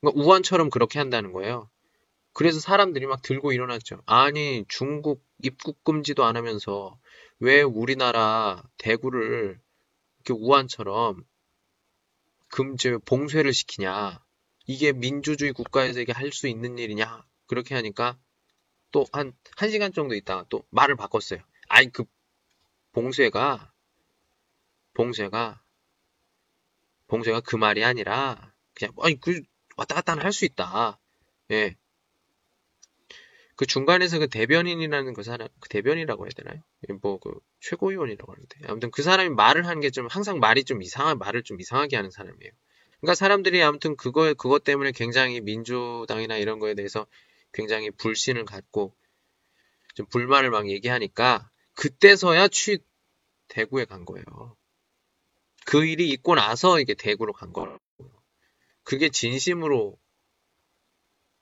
[0.00, 1.70] 그러니까 우한처럼 그렇게 한다는 거예요.
[2.32, 4.02] 그래서 사람들이 막 들고 일어났죠.
[4.06, 6.98] 아니, 중국 입국 금지도 안 하면서
[7.38, 9.60] 왜 우리나라 대구를
[10.24, 11.24] 이렇게 우한처럼
[12.48, 14.22] 금지, 봉쇄를 시키냐.
[14.66, 17.24] 이게 민주주의 국가에서 이게 할 수 있는 일이냐.
[17.46, 18.18] 그렇게 하니까
[18.92, 21.40] 또 한, 한 시간 정도 있다가 또 말을 바꿨어요.
[21.68, 22.04] 아니, 그
[22.92, 23.72] 봉쇄가,
[24.94, 25.62] 봉쇄가,
[27.08, 29.42] 봉쇄가 그 말이 아니라, 그냥, 아니, 그,
[29.76, 30.98] 왔다 갔다 할 수 있다.
[31.52, 31.76] 예.
[33.56, 36.62] 그 중간에서 그 대변인이라는 그 사람, 그 대변이라고 해야 되나요?
[37.02, 38.58] 뭐 그 최고위원이라고 하는데.
[38.68, 42.10] 아무튼 그 사람이 말을 하는 게 좀 항상 말이 좀 이상한, 말을 좀 이상하게 하는
[42.10, 42.52] 사람이에요.
[43.00, 47.06] 그러니까 사람들이 아무튼 그거, 그것 때문에 굉장히 민주당이나 이런 거에 대해서
[47.52, 48.94] 굉장히 불신을 갖고
[49.94, 52.78] 좀 불만을 막 얘기하니까 그때서야 취,
[53.48, 54.24] 대구에 간 거예요.
[55.70, 57.78] 그 일이 있고 나서 이게 대구로 간 거라고요.
[58.82, 59.96] 그게 진심으로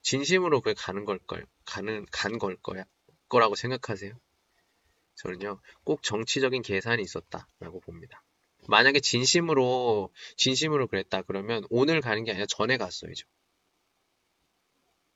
[0.03, 1.45] 진심으로 그게 가는 걸까요?
[1.65, 2.85] 가는 간 걸 거야
[3.31, 4.13] 거라고 생각하세요?
[5.15, 8.23] 저는요 꼭 정치적인 계산이 있었다라고 봅니다.
[8.69, 13.27] 만약에 진심으로 진심으로 그랬다 그러면 오늘 가는 게 아니라 전에 갔어야죠.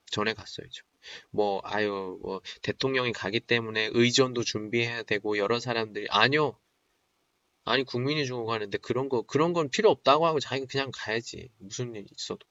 [0.07, 0.85] 전에 갔어야죠.
[1.29, 6.57] 뭐 아유 뭐 대통령이 가기 때문에 의전도 준비해야 되고 여러 사람들이 아니요.
[7.65, 11.49] 아니 국민이 주고 가는데 그런 거 그런 건 필요 없다고 하고 자기가 그냥 가야지.
[11.59, 12.45] 무슨 일 있어도.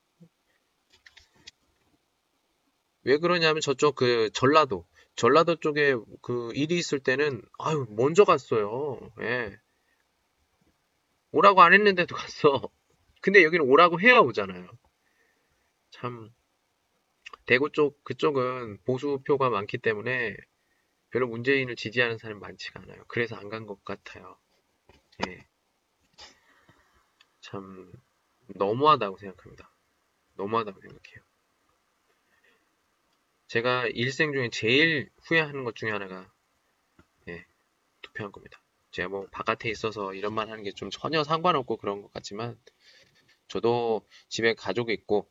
[3.04, 4.86] 왜 그러냐면 저쪽 그 전라도
[5.16, 8.98] 전라도 쪽에 그 일이 있을 때는 아유 먼저 갔어요.
[9.20, 9.56] 예.
[11.32, 12.70] 오라고 안 했는데도 갔어.
[13.20, 14.68] 근데 여기는 오라고 해야 오잖아요.
[15.90, 16.30] 참
[17.46, 20.36] 대구 쪽 그쪽은 보수표가 많기 때문에
[21.10, 23.04] 별로 문재인을 지지하는 사람이 많지가 않아요.
[23.08, 24.38] 그래서 안 간 것 같아요.
[25.26, 25.46] 예.
[27.40, 27.92] 참
[28.48, 29.70] 너무하다고 생각합니다.
[30.36, 31.22] 너무하다고 생각해요.
[33.48, 36.32] 제가 일생 중에 제일 후회하는 것 중에 하나가
[37.28, 37.44] 예,
[38.02, 38.62] 투표한 겁니다.
[38.92, 42.58] 제가 뭐 바깥에 있어서 이런 말 하는 게 좀 전혀 상관없고 그런 것 같지만
[43.48, 45.30] 저도 집에 가족이 있고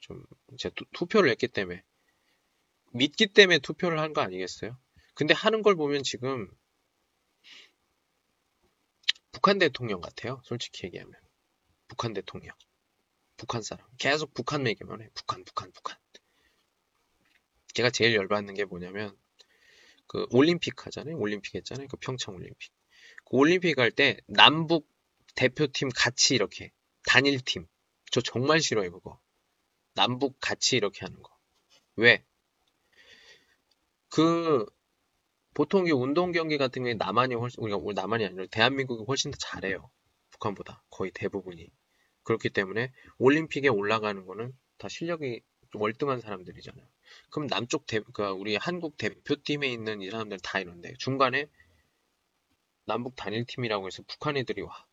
[0.00, 0.24] 좀
[0.58, 1.82] 제가 투, 표를 했기 때문에
[2.92, 4.78] 믿기 때문에 투표를 한 거 아니겠어요?
[5.14, 6.48] 근데 하는 걸 보면 지금
[9.34, 10.40] 북한 대통령 같아요.
[10.44, 11.12] 솔직히 얘기하면
[11.88, 12.54] 북한 대통령,
[13.36, 15.08] 북한 사람 계속 북한 얘기만 해.
[15.12, 15.98] 북한, 북한, 북한.
[17.74, 19.14] 제가 제일 열받는 게 뭐냐면
[20.06, 21.18] 그 올림픽 하잖아요.
[21.18, 21.88] 올림픽 했잖아요.
[21.88, 22.72] 그 평창 올림픽.
[23.24, 24.88] 그 올림픽 할 때 남북
[25.34, 26.70] 대표팀 같이 이렇게
[27.06, 27.66] 단일팀.
[28.12, 29.20] 저 정말 싫어요, 그거.
[29.94, 31.36] 남북 같이 이렇게 하는 거.
[31.96, 32.24] 왜?
[34.08, 34.64] 그
[35.54, 39.90] 보통 이 운동 경기 같은 경우에 남한이 훨씬 우리가 남한이 아니라 대한민국이 훨씬 더 잘해요.
[40.30, 41.70] 북한보다 거의 대부분이.
[42.24, 45.42] 그렇기 때문에 올림픽에 올라가는 거는 다 실력이
[45.74, 46.86] 월등한 사람들이잖아요.
[47.30, 51.46] 그럼 남쪽 대, 그러니까 우리 한국 대표팀에 있는 이 사람들 다 이런데 중간에
[52.86, 54.86] 남북 단일팀이라고 해서 북한 애들이 와.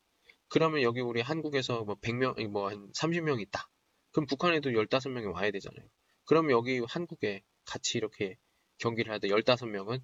[0.48, 3.70] 그러면 여기 우리 한국에서 뭐 100명, 뭐 한 30명 있다.
[4.12, 5.88] 그럼 북한 애도 15명이 와야 되잖아요.
[6.26, 8.38] 그럼 여기 한국에 같이 이렇게
[8.78, 10.02] 경기를 하다 15명은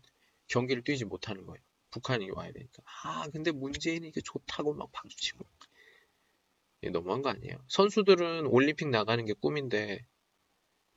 [0.47, 1.61] 경기를 뛰지 못하는 거예요.
[1.91, 2.83] 북한이 와야 되니까.
[3.03, 5.45] 아, 근데 문재인이 이게 좋다고 막 박수치고.
[6.91, 7.57] 너무한 거 아니에요.
[7.67, 10.05] 선수들은 올림픽 나가는 게 꿈인데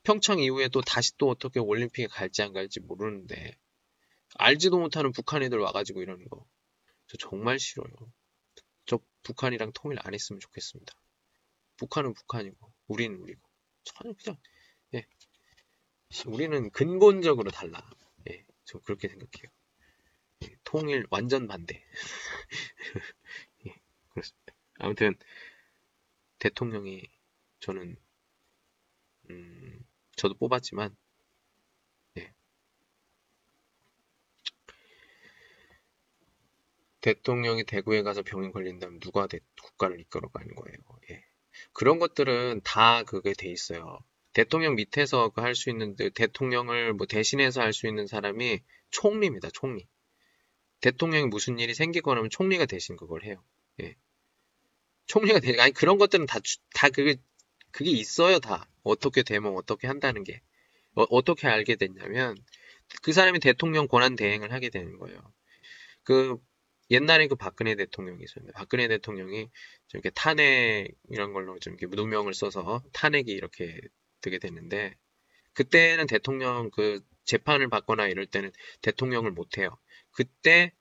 [0.02, 3.56] 평창 이후에 또 다시 또 어떻게 올림픽에 갈지 안 갈지 모르는데
[4.36, 6.46] 알지도 못하는 북한 애들 와가지고 이러는 거.
[7.06, 7.92] 저 정말 싫어요.
[8.86, 10.94] 저 북한이랑 통일 안 했으면 좋겠습니다.
[11.76, 13.40] 북한은 북한이고 우리는 우리고
[13.82, 14.38] 전혀 그냥
[14.94, 15.06] 예.
[16.26, 17.88] 우리는 근본적으로 달라.
[18.70, 18.72] 예.
[18.72, 19.50] 저 그렇게 생각해요.
[20.44, 20.56] 예.
[20.64, 21.84] 통일 완전 반대.
[23.66, 23.74] 예.
[24.10, 24.54] 그렇습니다.
[24.78, 25.14] 아무튼
[26.38, 27.02] 대통령이
[27.58, 27.96] 저는
[29.30, 29.84] 음,
[30.16, 30.96] 저도 뽑았지만
[32.18, 32.32] 예.
[37.00, 40.78] 대통령이 대구에 가서 병인 걸린다면 누가 대, 국가를 이끌어가는 거예요.
[41.10, 41.24] 예.
[41.72, 43.98] 그런 것들은 다 그게 돼 있어요.
[44.32, 48.60] 대통령 밑에서 그할수 있는 대통령을 뭐 대신해서 할 수 있는 사람이
[48.90, 49.50] 총리입니다.
[49.52, 49.86] 총리.
[50.80, 53.42] 대통령이 무슨 일이 생기거나 하면 총리가 대신 그걸 해요.
[53.82, 53.96] 예.
[55.06, 56.40] 총리가 되니까 아니 그런 것들은 다
[56.74, 57.16] 다 그게
[57.72, 60.40] 그게 있어요 다 어떻게 되면 어떻게 한다는 게
[60.94, 62.36] 어, 떻게 알게 됐냐면
[63.02, 65.20] 그 사람이 대통령 권한 대행을 하게 되는 거예요.
[66.04, 66.36] 그
[66.90, 69.48] 옛날에 그 박근혜 대통령이 있었는데 박근혜 대통령이
[69.88, 73.80] 좀 이렇게 탄핵 이런 걸로 좀 이렇게 누명을 써서 탄핵이 이렇게
[74.20, 74.96] 되게 됐는데
[75.54, 78.52] 그때는 대통령 그 재판을 받거나 이럴 때는
[78.82, 79.76] 대통령을 못 해요.
[80.12, 80.72] 그때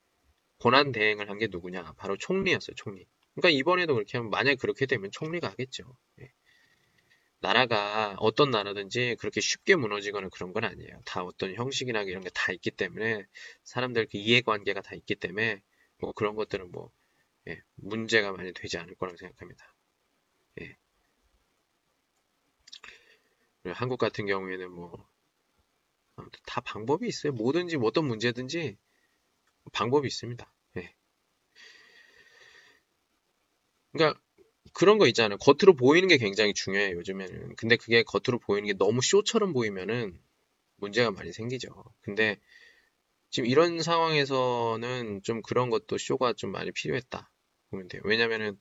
[0.59, 1.93] 권한 대행을 한 게 누구냐?
[1.97, 3.05] 바로 총리였어요, 총리.
[3.35, 5.97] 그러니까 이번에도 그렇게 하면 만약 그렇게 되면 총리가 하겠죠.
[6.21, 6.31] 예.
[7.41, 11.01] 나라가 어떤 나라든지 그렇게 쉽게 무너지거나 그런 건 아니에요.
[11.05, 13.25] 다 어떤 형식이나 이런 게 다 있기 때문에
[13.63, 15.61] 사람들 그 이해관계가 다 있기 때문에
[15.99, 16.91] 뭐 그런 것들은 뭐
[17.47, 19.73] 예, 문제가 많이 되지 않을 거라고 생각합니다.
[23.65, 25.09] 한국 같은 경우에는 뭐
[26.45, 27.33] 다 방법이 있어요.
[27.33, 28.77] 뭐든지 뭐 어떤 문제든지
[29.71, 30.51] 방법이 있습니다.
[30.77, 30.95] 예.
[33.91, 34.19] 그러니까
[34.73, 35.37] 그런 거 있잖아요.
[35.37, 37.55] 겉으로 보이는 게 굉장히 중요해요, 요즘에는.
[37.55, 40.19] 근데 그게 겉으로 보이는 게 너무 쇼처럼 보이면은
[40.77, 41.69] 문제가 많이 생기죠.
[42.01, 42.39] 근데
[43.29, 47.29] 지금 이런 상황에서는 좀 그런 것도 쇼가 좀 많이 필요했다.
[47.69, 48.01] 보면 돼요.
[48.05, 48.57] 왜냐면은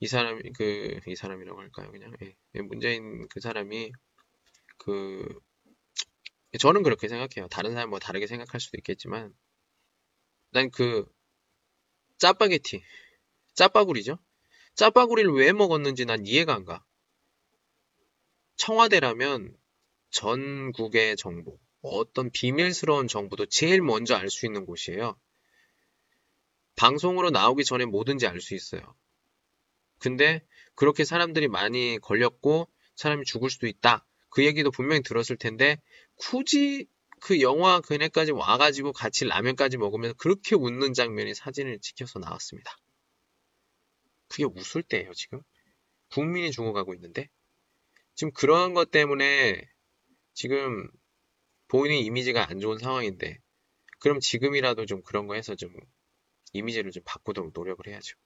[0.00, 1.90] 이 사람, 그, 이 사람이라고 할까요?
[1.90, 2.34] 그냥, 예.
[2.54, 3.92] 예 문재인 그 사람이
[4.78, 5.26] 그,
[6.58, 7.48] 저는 그렇게 생각해요.
[7.48, 9.34] 다른 사람 뭐 다르게 생각할 수도 있겠지만,
[10.50, 11.06] 난 그,
[12.18, 12.82] 짜파게티,
[13.54, 14.18] 짜파구리죠?
[14.74, 16.84] 짜파구리를 왜 먹었는지 난 이해가 안 가.
[18.56, 19.56] 청와대라면
[20.10, 25.18] 전국의 정보, 어떤 비밀스러운 정보도 제일 먼저 알 수 있는 곳이에요.
[26.76, 28.94] 방송으로 나오기 전에 뭐든지 알 수 있어요.
[29.98, 30.42] 근데
[30.74, 34.04] 그렇게 사람들이 많이 걸렸고 사람이 죽을 수도 있다.
[34.30, 35.80] 그 얘기도 분명히 들었을 텐데
[36.16, 36.86] 굳이
[37.20, 42.76] 그 영화 그네까지 와가지고 같이 라면까지 먹으면서 그렇게 웃는 장면이 사진을 찍혀서 나왔습니다.
[44.28, 45.40] 그게 웃을 때예요, 지금.
[46.10, 47.28] 국민이 죽어가고 있는데.
[48.14, 49.62] 지금 그런 것 때문에
[50.34, 50.88] 지금
[51.68, 53.38] 본인 이미지가 안 좋은 상황인데
[53.98, 55.74] 그럼 지금이라도 좀 그런 거 해서 좀
[56.52, 58.16] 이미지를 좀 바꾸도록 노력을 해야죠.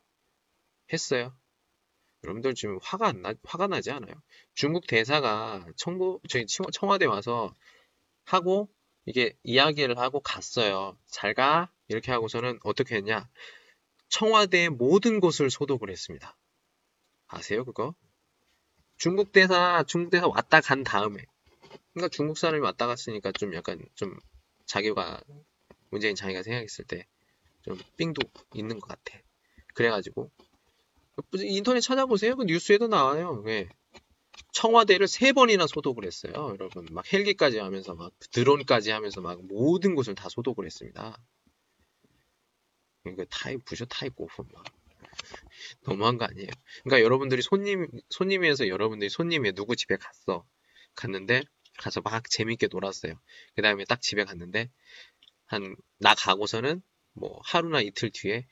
[0.92, 1.36] 했어요.
[2.24, 4.12] 여러분들 지금 화가 안 나, 화가 나지 않아요?
[4.54, 7.54] 중국 대사가 청구, 저희 청와대 와서
[8.24, 8.68] 하고
[9.06, 10.96] 이게 이야기를 하고 갔어요.
[11.06, 11.70] 잘 가.
[11.88, 13.28] 이렇게 하고서는 어떻게 했냐?
[14.10, 16.36] 청와대의 모든 곳을 소독을 했습니다.
[17.26, 17.94] 아세요, 그거?
[18.96, 21.24] 중국 대사, 중국 대사 왔다 간 다음에.
[21.94, 24.16] 그러니까 중국 사람이 왔다 갔으니까 좀 약간 좀
[24.66, 25.22] 자기가,
[25.90, 27.06] 문재인 자기가 생각했을 때
[27.62, 28.22] 좀 삥도
[28.54, 29.18] 있는 것 같아.
[29.74, 30.30] 그래가지고,
[31.38, 32.36] 인터넷 찾아보세요.
[32.36, 33.42] 그 뉴스에도 나와요.
[33.44, 33.68] 왜?
[34.52, 36.32] 청와대를 세 번이나 소독을 했어요.
[36.34, 36.86] 여러분.
[36.90, 41.16] 막 헬기까지 하면서 막 드론까지 하면서 막 모든 곳을 다 소독을 했습니다.
[43.02, 44.64] 그러니까 타입 부셔 타입 오픈 막
[45.86, 46.48] 너무한 거 아니에요.
[46.84, 50.44] 그러니까 여러분들이 손님 손님이어서 여러분들이 손님이 누구 집에 갔어
[50.94, 51.42] 갔는데
[51.78, 53.14] 가서 막 재밌게 놀았어요.
[53.54, 54.70] 그 다음에 딱 집에 갔는데
[55.46, 58.46] 한 나 가고서는 뭐 하루나 이틀 뒤에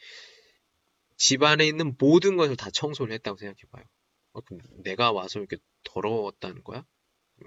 [1.19, 3.85] 집 안에 있는 모든 것을 다 청소를 했다고 생각해봐요.
[4.33, 6.87] 어, 그럼 내가 와서 이렇게 더러웠다는 거야?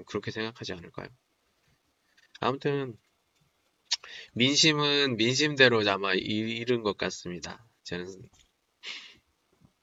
[0.05, 1.07] 그렇게 생각하지 않을까요?
[2.41, 2.97] 아무튼
[4.33, 7.65] 민심은 민심대로 아마 이른 것 같습니다.
[7.83, 8.07] 저는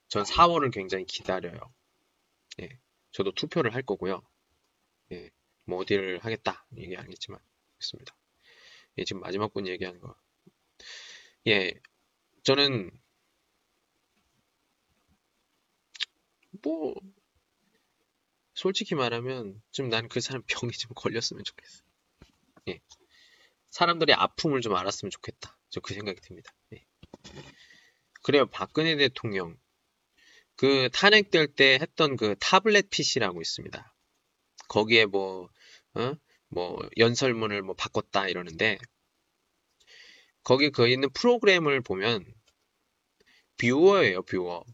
[0.09, 1.59] 전 4월을 굉장히 기다려요.
[2.61, 2.79] 예,
[3.13, 4.23] 저도 투표를 할 거고요.
[5.13, 5.31] 예,
[5.65, 7.41] 뭐 어디를 하겠다 얘기 아니겠지만
[7.81, 8.15] 있습니다.
[8.99, 10.15] 예, 지금 마지막 분 얘기하는 거.
[11.47, 11.73] 예,
[12.43, 12.91] 저는
[16.63, 16.95] 뭐
[18.55, 21.83] 솔직히 말하면 좀 난 그 사람 병이 좀 걸렸으면 좋겠어.
[22.69, 22.81] 예,
[23.71, 25.57] 사람들의 아픔을 좀 알았으면 좋겠다.
[25.71, 26.53] 저 그 생각이 듭니다.
[26.75, 26.85] 예.
[28.23, 29.57] 그래요, 박근혜 대통령
[30.57, 33.95] 그 탄핵될 때 했던 그 타블렛 PC라고 있습니다.
[34.69, 35.49] 거기에 뭐,
[35.95, 36.15] 어?
[36.49, 38.79] 뭐, 연설문을 뭐 바꿨다 이러는데,
[40.43, 42.25] 거기 그 있는 프로그램을 보면,
[43.59, 44.65] 뷰어예요, 뷰어.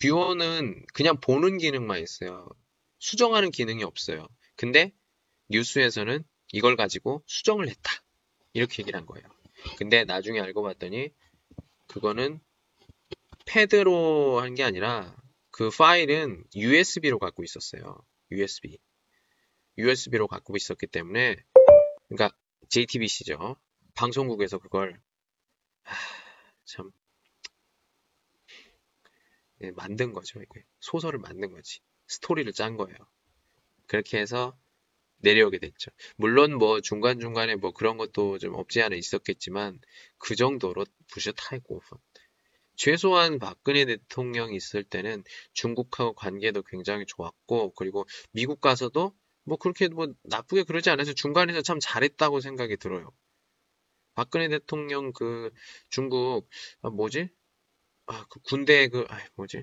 [0.00, 2.48] 뷰어는 그냥 보는 기능만 있어요.
[2.98, 4.26] 수정하는 기능이 없어요.
[4.56, 4.92] 근데
[5.50, 7.92] 뉴스에서는 이걸 가지고 수정을 했다.
[8.52, 9.26] 이렇게 얘기를 한 거예요.
[9.76, 11.10] 근데 나중에 알고 봤더니
[11.88, 12.40] 그거는
[13.46, 15.16] 패드로 한 게 아니라
[15.50, 17.98] 그 파일은 USB로 갖고 있었어요.
[18.30, 18.78] USB.
[19.78, 21.36] USB로 갖고 있었기 때문에
[22.08, 22.36] 그러니까
[22.68, 23.56] JTBC죠.
[23.94, 25.00] 방송국에서 그걸
[25.82, 25.96] 하,
[26.64, 26.97] 참 예,
[29.74, 30.40] 만든 거죠.
[30.80, 31.80] 소설을 만든 거지.
[32.06, 32.96] 스토리를 짠 거예요.
[33.86, 34.56] 그렇게 해서
[35.20, 35.90] 내려오게 됐죠.
[36.16, 39.80] 물론 뭐 중간중간에 뭐 그런 것도 좀 없지 않아 있었겠지만
[40.18, 41.80] 그 정도로 부셔 타이고
[42.76, 49.12] 최소한 박근혜 대통령이 있을 때는 중국하고 관계도 굉장히 좋았고 그리고 미국 가서도
[49.44, 53.10] 뭐 그렇게 뭐 나쁘게 그러지 않아서 중간에서 참 잘했다고 생각이 들어요.
[54.14, 55.50] 박근혜 대통령 그
[55.90, 56.48] 중국
[56.82, 57.30] 아 뭐지?
[58.08, 59.62] 아 그 군대 그 아, 뭐지?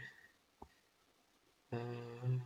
[1.72, 2.40] 아,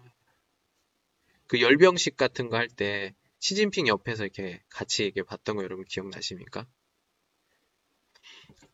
[1.47, 6.65] 그 열병식 같은 거 할 때 시진핑 옆에서 이렇게 같이 이렇게 봤던 거 여러분 기억나십니까?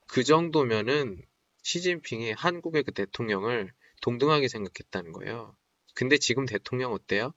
[0.08, 1.22] 그 정도면은
[1.64, 3.72] 시진핑이 한국의 그 대통령을
[4.02, 5.56] 동등하게 생각했다는 거예요.
[5.94, 7.34] 근데 지금 대통령 어때요?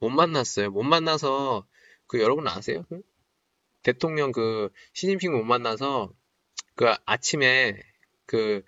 [0.00, 0.70] 못 만났어요.
[0.70, 1.66] 못 만나서
[2.06, 2.84] 그 여러분 아세요?
[2.88, 3.02] 그
[3.82, 6.12] 대통령 그 시진핑 못 만나서
[6.74, 7.80] 그 아침에
[8.30, 8.62] 그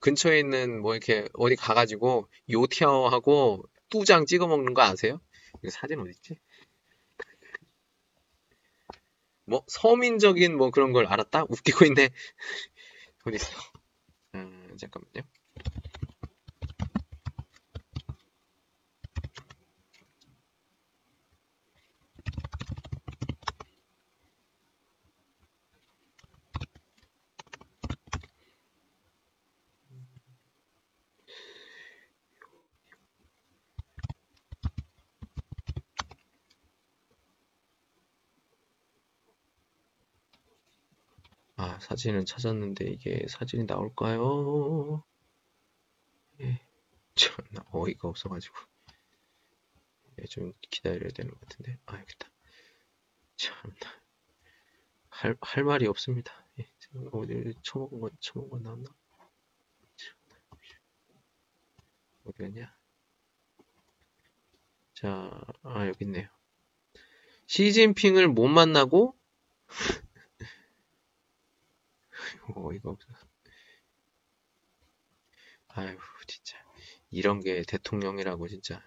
[0.00, 5.20] 근처에 있는 뭐 이렇게 어디 가가지고 요티아오하고 뚜장 찍어 먹는 거 아세요?
[5.62, 6.40] 이거 사진 어딨지?
[9.46, 11.44] 뭐 서민적인 뭐 그런 걸 알았다?
[11.48, 12.10] 웃기고 있네.
[13.26, 13.48] 어딨어?
[14.36, 15.22] 음, 잠깐만요.
[41.56, 45.04] 아, 사진은 찾았는데 이게 사진이 나올까요?
[46.40, 46.60] 예,
[47.14, 48.56] 참나 어이가 없어가지고
[50.18, 52.30] 예, 좀 기다려야 되는 것 같은데 아 여기다
[53.36, 54.02] 참나
[55.10, 56.66] 할, 할 말이 없습니다 예,
[57.12, 58.90] 어디 처먹은 거 처먹은 거 나왔나?
[59.96, 60.40] 참나.
[62.24, 62.74] 어디 갔냐?
[64.94, 66.28] 자, 아 여기 있네요
[67.46, 69.14] 시진핑을 못 만나고
[72.54, 73.08] 어이가 없어.
[75.68, 76.56] 아유, 진짜.
[77.10, 78.82] 이런 게 대통령이라고, 진짜.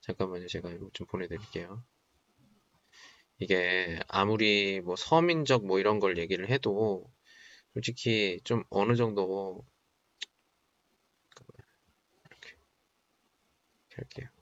[0.00, 0.46] 잠깐만요.
[0.48, 1.84] 제가 이거 좀 보내드릴게요.
[3.38, 7.10] 이게 아무리 뭐 서민적 뭐 이런 걸 얘기를 해도
[7.72, 9.64] 솔직히 좀 어느 정도
[12.30, 12.56] 이렇게,
[13.88, 14.40] 이렇게 할게요.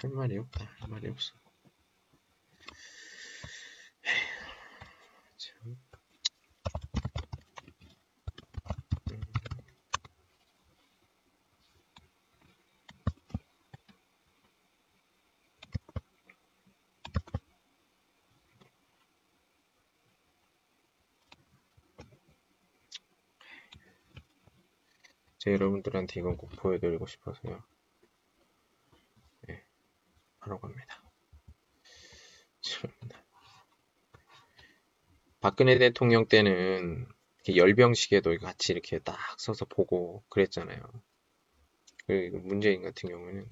[0.00, 0.64] 할 말이 없다.
[0.78, 1.39] 할 말이 없어.
[25.40, 27.62] 제 여러분들한테 이건 꼭 보여드리고 싶어서요.
[29.48, 29.64] 네,
[30.38, 31.02] 하러 갑니다.
[35.40, 37.06] 박근혜 대통령 때는
[37.48, 40.78] 열병식에도 같이 이렇게 딱 서서 보고 그랬잖아요.
[42.06, 43.48] 그리고 문재인 같은 경우에는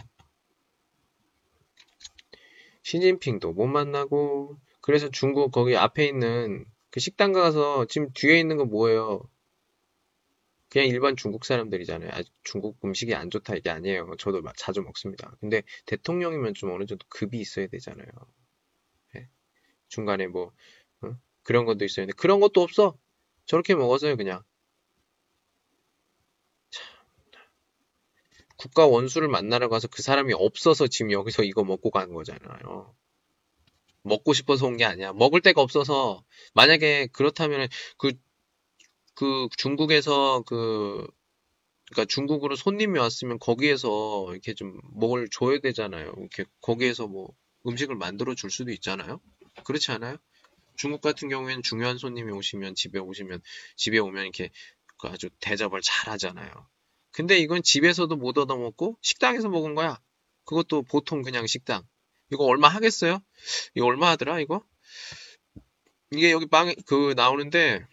[2.82, 8.66] 시진핑도 못 만나고 그래서 중국 거기 앞에 있는 그 식당 가서 지금 뒤에 있는 거
[8.66, 9.22] 뭐예요?
[10.70, 12.10] 그냥 일반 중국 사람들이잖아요.
[12.12, 14.16] 아, 중국 음식이 안 좋다 이게 아니에요.
[14.18, 15.36] 저도 자주 먹습니다.
[15.40, 18.08] 근데 대통령이면 좀 어느 정도 급이 있어야 되잖아요.
[19.14, 19.28] 네?
[19.88, 20.52] 중간에 뭐
[21.02, 21.16] 어?
[21.42, 22.98] 그런 것도 있어야 되는데 그런 것도 없어.
[23.46, 24.42] 저렇게 먹었어요 그냥.
[26.70, 26.84] 참.
[28.56, 32.94] 국가 원수를 만나러 가서 그 사람이 없어서 지금 여기서 이거 먹고 가는 거잖아요.
[34.02, 35.12] 먹고 싶어서 온 게 아니야.
[35.12, 38.12] 먹을 데가 없어서 만약에 그렇다면 그
[39.18, 41.04] 그 중국에서 그
[41.90, 46.14] 그러니까 중국으로 손님이 왔으면 거기에서 이렇게 좀 뭘 줘야 되잖아요.
[46.18, 47.34] 이렇게 거기에서 뭐
[47.66, 49.20] 음식을 만들어 줄 수도 있잖아요.
[49.64, 50.18] 그렇지 않아요?
[50.76, 53.40] 중국 같은 경우에는 중요한 손님이 오시면 집에 오시면
[53.76, 54.50] 집에 오면 이렇게
[55.00, 56.50] 그 아주 대접을 잘 하잖아요.
[57.10, 60.00] 근데 이건 집에서도 못 얻어먹고 식당에서 먹은 거야.
[60.44, 61.82] 그것도 보통 그냥 식당.
[62.32, 63.20] 이거 얼마 하겠어요?
[63.74, 64.62] 이거 얼마 하더라 이거?
[66.12, 67.84] 이게 여기 빵에 그 나오는데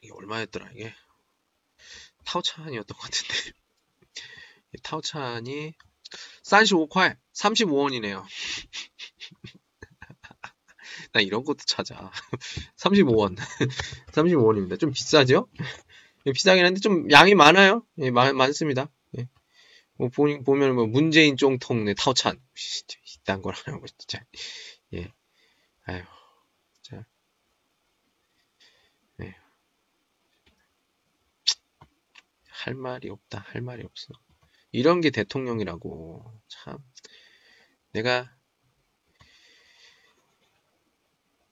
[0.00, 0.94] 이게 얼마였더라 이게?
[2.24, 3.52] 타오찬이었던 것 같은데.
[4.82, 5.74] 타오찬이
[6.44, 8.24] 35콰 35원이네요.
[11.12, 12.10] 나 이런 것도 찾아.
[12.76, 13.36] 35원.
[14.12, 14.78] 35원입니다.
[14.78, 15.48] 좀 비싸죠?
[16.26, 17.84] 예, 비싸긴 한데 좀 양이 많아요.
[17.98, 18.90] 예, 많, 많습니다.
[19.18, 19.28] 예.
[19.94, 22.40] 뭐 보, 보면 뭐 문재인 쫑통 네 타오찬.
[23.16, 24.24] 이딴 거라고 진짜.
[24.94, 25.12] 예.
[25.84, 26.02] 아유
[32.64, 33.40] 할 말이 없다.
[33.40, 34.14] 할 말이 없어.
[34.70, 36.24] 이런 게 대통령이라고.
[36.46, 36.78] 참.
[37.90, 38.32] 내가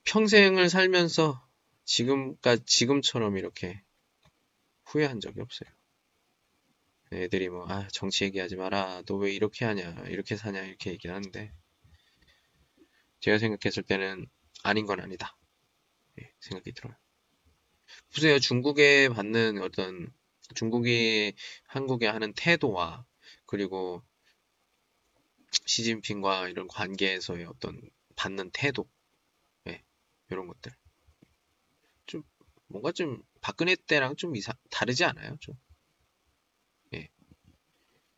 [0.05, 1.45] 평생을 살면서
[1.83, 3.81] 지금까지, 지금처럼 이렇게
[4.85, 5.69] 후회한 적이 없어요.
[7.11, 9.03] 애들이 뭐, 아, 정치 얘기하지 마라.
[9.05, 10.05] 너 왜 이렇게 하냐.
[10.07, 10.61] 이렇게 사냐.
[10.63, 11.51] 이렇게 얘기를 하는데.
[13.19, 14.27] 제가 생각했을 때는
[14.63, 15.35] 아닌 건 아니다.
[16.15, 16.95] 네, 생각이 들어요.
[18.15, 18.39] 보세요.
[18.39, 20.07] 중국에 받는 어떤
[20.55, 21.33] 중국이
[21.65, 23.05] 한국에 하는 태도와
[23.45, 24.03] 그리고
[25.65, 27.81] 시진핑과 이런 관계에서의 어떤
[28.15, 28.89] 받는 태도,
[29.67, 29.83] 예,
[30.29, 30.71] 이런 것들.
[32.05, 32.23] 좀,
[32.67, 35.35] 뭔가 좀, 박근혜 때랑 좀 이상, 다르지 않아요?
[35.39, 35.55] 좀.
[36.93, 37.09] 예.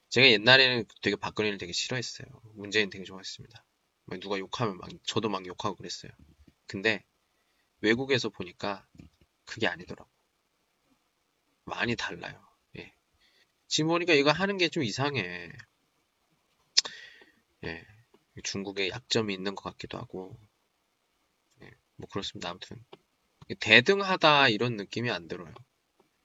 [0.09, 2.27] 제가 옛날에는 되게 박근혜를 되게 싫어했어요.
[2.53, 3.65] 문재인 되게 좋아했습니다.
[4.21, 6.11] 누가 욕하면 막, 저도 막 욕하고 그랬어요.
[6.67, 7.03] 근데,
[7.81, 8.88] 외국에서 보니까
[9.45, 10.09] 그게 아니더라고.
[11.66, 12.45] 많이 달라요.
[12.78, 12.93] 예.
[13.68, 15.51] 지금 보니까 이거 하는 게 좀 이상해.
[17.66, 17.86] 예.
[18.43, 20.38] 중국에 약점이 있는 것 같기도 하고.
[21.61, 21.72] 예.
[21.97, 22.49] 뭐 그렇습니다.
[22.49, 22.84] 아무튼.
[23.59, 25.53] 대등하다 이런 느낌이 안 들어요.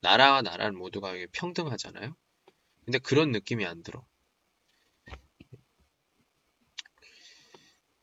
[0.01, 2.17] 나라와 나라는 모두가 평등하잖아요.
[2.85, 4.07] 근데 그런 느낌이 안 들어.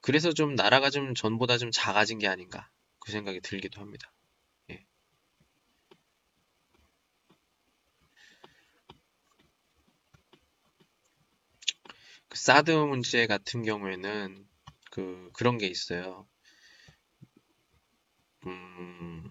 [0.01, 2.69] 그래서 좀 나라가 좀 전보다 좀 작아진 게 아닌가
[2.99, 4.11] 그 생각이 들기도 합니다.
[12.35, 14.47] 사드 문제 같은 경우에는
[14.91, 16.27] 그 그런 게 있어요.
[18.45, 19.29] 음,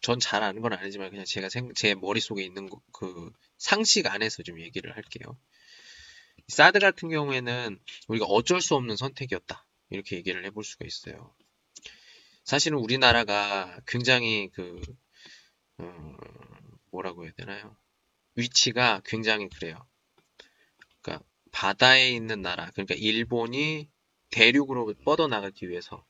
[0.00, 4.42] 전 잘 아는 건 아니지만 그냥 제가 생, 제 머릿속에 있는 거, 그 상식 안에서
[4.42, 5.38] 좀 얘기를 할게요.
[6.48, 7.78] 사드 같은 경우에는
[8.08, 9.66] 우리가 어쩔 수 없는 선택이었다.
[9.90, 11.34] 이렇게 얘기를 해볼 수가 있어요.
[12.44, 14.80] 사실은 우리나라가 굉장히 그,
[15.80, 16.16] 음,
[16.90, 17.76] 뭐라고 해야 되나요?
[18.36, 19.86] 위치가 굉장히 그래요.
[21.56, 23.88] 바다에 있는 나라, 그러니까 일본이
[24.30, 26.04] 대륙으로 뻗어나가기 위해서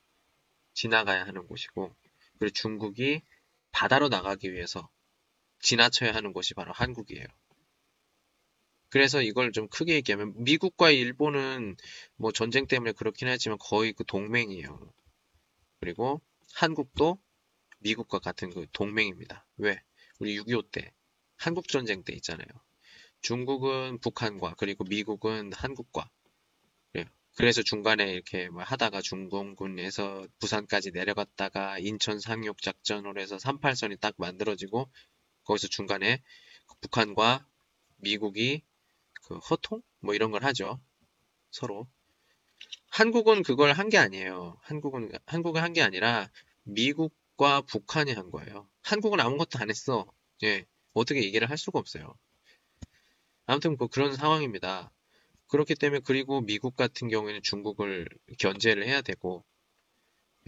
[0.75, 1.95] 지나가야 하는 곳이고,
[2.41, 3.23] 그리고 중국이
[3.71, 4.91] 바다로 나가기 위해서
[5.61, 7.25] 지나쳐야 하는 곳이 바로 한국이에요.
[8.89, 11.77] 그래서 이걸 좀 크게 얘기하면 미국과 일본은
[12.17, 14.93] 뭐 전쟁 때문에 그렇긴 하지만 거의 그 동맹이에요.
[15.79, 16.21] 그리고
[16.55, 17.23] 한국도
[17.79, 19.47] 미국과 같은 그 동맹입니다.
[19.59, 19.81] 왜?
[20.19, 20.93] 우리 6.25 때
[21.37, 22.49] 한국 전쟁 때 있잖아요.
[23.23, 26.09] 중국은 북한과 그리고 미국은 한국과
[26.93, 27.07] 그래요.
[27.37, 34.91] 그래서 중간에 이렇게 뭐 하다가 중공군에서 부산까지 내려갔다가 인천 상륙 작전으로 해서 38선이 딱 만들어지고
[35.45, 36.23] 거기서 중간에
[36.83, 37.47] 북한과
[37.99, 38.63] 미국이
[39.23, 40.81] 그 허통 뭐 이런 걸 하죠.
[41.51, 41.89] 서로.
[42.91, 44.59] 한국은 그걸 한 게 아니에요.
[44.63, 46.29] 한국은 한국은 한 게 아니라
[46.65, 48.69] 미국과 북한이 한 거예요.
[48.83, 50.07] 한국은 아무것도 안 했어.
[50.45, 50.67] 예.
[50.95, 52.17] 어떻게 얘기를 할 수가 없어요.
[53.47, 54.91] 아무튼 뭐 그런 상황입니다.
[55.49, 59.45] 그렇기 때문에 그리고 미국 같은 경우에는 중국을 견제를 해야 되고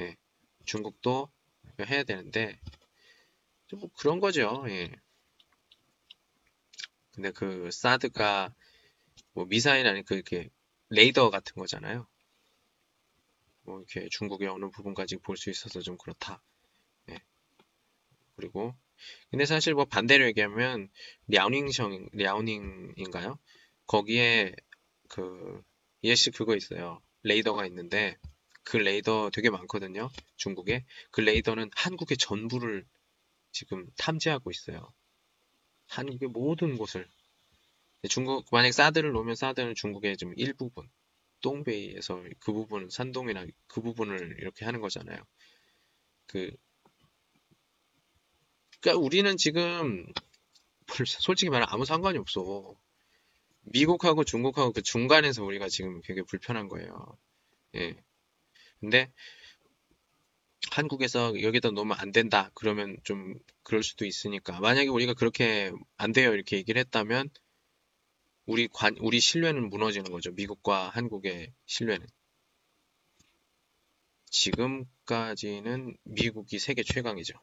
[0.01, 0.17] 예,
[0.65, 1.31] 중국도
[1.81, 2.59] 해야 되는데
[3.73, 4.65] 뭐 그런 거죠.
[4.69, 4.91] 예.
[7.13, 8.55] 근데 그 사드가
[9.35, 10.51] 뭐 미사일 아니 그 이렇게
[10.91, 12.07] 레이더 같은 거잖아요.
[13.63, 16.43] 뭐 이렇게 중국의 어느 부분까지 볼 수 있어서 좀 그렇다.
[17.11, 17.19] 예.
[18.37, 18.75] 그리고
[19.31, 20.89] 근데 사실 뭐 반대로 얘기하면
[21.29, 23.39] 랴오닝성 랴오닝인가요?
[23.87, 24.55] 거기에
[25.09, 25.63] 그
[26.05, 27.01] 예시 그거 있어요.
[27.23, 28.17] 레이더가 있는데
[28.63, 30.11] 그 레이더 되게 많거든요.
[30.37, 30.85] 중국에.
[31.11, 32.85] 그 레이더는 한국의 전부를
[33.51, 34.93] 지금 탐지하고 있어요.
[35.87, 37.09] 한국의 모든 곳을.
[38.09, 40.89] 중국, 만약 사드를 놓으면 사드는 중국의 좀 일부분,
[41.41, 45.19] 동베이에서 그 부분, 산동이나 그 부분을 이렇게 하는 거잖아요.
[46.27, 46.51] 그,
[48.81, 50.07] 그니까 우리는 지금,
[51.05, 52.75] 솔직히 말하면 아무 상관이 없어.
[53.63, 57.19] 미국하고 중국하고 그 중간에서 우리가 지금 되게 불편한 거예요.
[57.75, 57.97] 예.
[58.81, 59.13] 근데
[60.71, 62.51] 한국에서 여기다 놓으면 안 된다.
[62.55, 64.61] 그러면 좀 그럴 수도 있으니까.
[64.61, 66.33] 만약에 우리가 그렇게 안 돼요.
[66.33, 67.31] 이렇게 얘기를 했다면
[68.47, 70.31] 우리 관, 우리 신뢰는 무너지는 거죠.
[70.33, 72.07] 미국과 한국의 신뢰는.
[74.31, 77.35] 지금까지는 미국이 세계 최강이죠.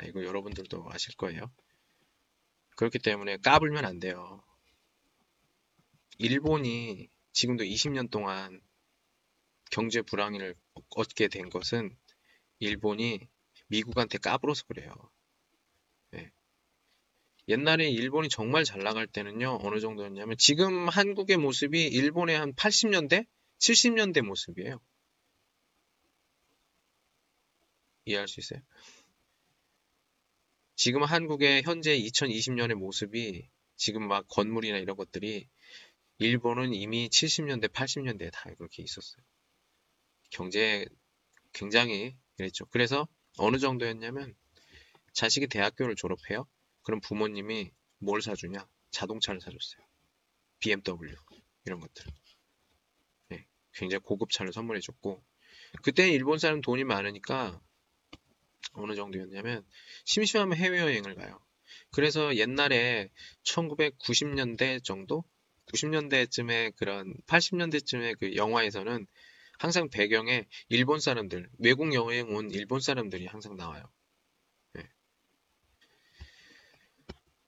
[0.00, 0.04] 예.
[0.04, 1.50] 아, 이거 여러분들도 아실 거예요.
[2.76, 4.42] 그렇기 때문에 까불면 안 돼요.
[6.18, 8.60] 일본이 지금도 20년 동안
[9.70, 10.54] 경제 불황을
[10.90, 11.96] 얻게 된 것은
[12.58, 13.20] 일본이
[13.68, 14.94] 미국한테 까불어서 그래요.
[16.10, 16.30] 네.
[17.48, 23.26] 옛날에 일본이 정말 잘 나갈 때는요, 어느 정도였냐면, 지금 한국의 모습이 일본의 한 80년대?
[23.58, 24.80] 70년대 모습이에요.
[28.04, 28.60] 이해할 수 있어요?
[30.84, 35.48] 지금 한국의 현재 2020년의 모습이 지금 막 건물이나 이런 것들이
[36.18, 39.22] 일본은 이미 70년대, 80년대에 다 그렇게 있었어요.
[40.30, 40.84] 경제
[41.52, 42.66] 굉장히 그랬죠.
[42.66, 43.06] 그래서
[43.38, 44.34] 어느 정도였냐면
[45.12, 46.48] 자식이 대학교를 졸업해요.
[46.82, 48.66] 그럼 부모님이 뭘 사주냐?
[48.90, 49.86] 자동차를 사줬어요.
[50.58, 51.14] BMW
[51.64, 52.06] 이런 것들.
[53.28, 55.22] 네, 굉장히 고급 차를 선물해줬고
[55.84, 57.62] 그때 일본 사람 돈이 많으니까
[58.72, 59.64] 어느 정도였냐면
[60.04, 61.38] 심심하면 해외여행을 가요.
[61.90, 63.10] 그래서 옛날에
[63.44, 65.24] 1990년대 정도
[65.66, 69.06] 90년대쯤에 그런 80년대쯤에 그 영화에서는
[69.58, 73.84] 항상 배경에 일본 사람들, 외국 여행 온 일본 사람들이 항상 나와요.
[74.72, 74.82] 네.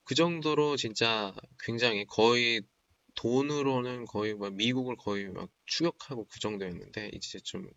[0.05, 2.63] 그 정도로 진짜 굉장히 거의
[3.15, 7.69] 돈으로는 거의 막 미국을 거의 막 추격하고 그 정도였는데 이제 좀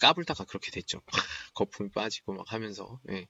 [0.00, 1.02] 까불다가 그렇게 됐죠.
[1.54, 3.00] 거품이 빠지고 막 하면서.
[3.10, 3.26] 예.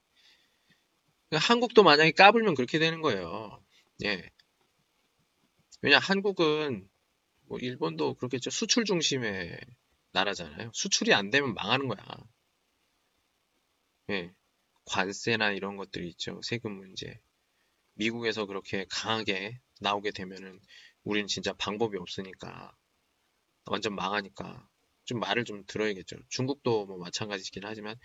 [1.33, 3.63] 한국도 만약에 까불면 그렇게 되는 거예요.
[4.05, 4.31] 예.
[5.83, 6.89] 왜냐 한국은
[7.43, 8.51] 뭐 일본도 그렇겠죠.
[8.51, 9.59] 수출 중심의
[10.13, 10.71] 나라잖아요.
[10.73, 11.99] 수출이 안 되면 망하는 거야.
[14.11, 14.33] 예.
[14.87, 16.41] 관세나 이런 것들이 있죠.
[16.43, 17.21] 세금 문제.
[17.95, 20.61] 미국에서 그렇게 강하게 나오게 되면은
[21.05, 22.75] 우리는 진짜 방법이 없으니까
[23.67, 24.69] 완전 망하니까
[25.07, 26.17] 좀 말을 좀 들어야겠죠.
[26.29, 27.97] 중국도 뭐 마찬가지긴 하지만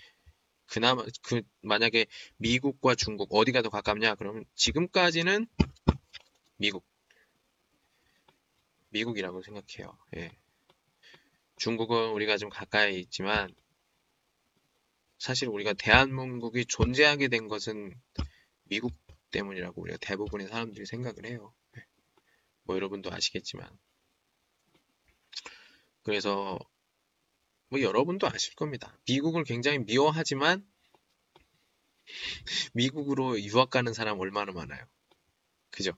[0.68, 2.06] 그나마 그 만약에
[2.38, 5.48] 미국과 중국 어디가 더 가깝냐 그러면 지금까지는
[6.56, 6.86] 미국
[8.90, 9.98] 미국이라고 생각해요.
[10.18, 10.32] 예.
[11.58, 13.54] 중국은 우리가 좀 가까이 있지만
[15.18, 17.94] 사실 우리가 대한민국이 존재하게 된 것은
[18.64, 18.94] 미국
[19.32, 21.54] 때문이라고 우리가 대부분의 사람들이 생각을 해요.
[21.78, 21.86] 예.
[22.64, 23.68] 뭐 여러분도 아시겠지만
[26.04, 26.60] 그래서
[27.72, 28.94] 뭐 여러분도 아실 겁니다.
[29.08, 30.68] 미국을 굉장히 미워하지만
[32.74, 34.86] 미국으로 유학 가는 사람 얼마나 많아요.
[35.70, 35.94] 그죠?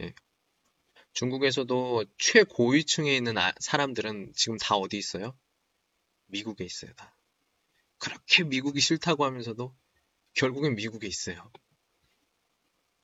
[0.00, 0.14] 예.
[1.12, 5.36] 중국에서도 최고위층에 있는 아, 사람들은 지금 다 어디 있어요?
[6.28, 7.14] 미국에 있어요, 다.
[7.98, 9.76] 그렇게 미국이 싫다고 하면서도
[10.32, 11.52] 결국엔 미국에 있어요.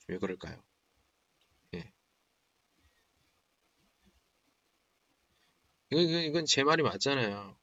[0.07, 0.59] 왜 그럴까요?
[6.01, 7.57] 이건, 제 말이 맞잖아요.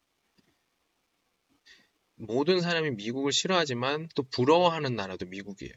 [2.16, 5.74] 모든 사람이 미국을 싫어하지만 또 부러워하는 나라도 미국이에요.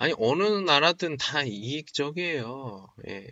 [0.00, 2.88] 아니, 어느 나라든 다 이익적이에요.
[3.08, 3.28] 예.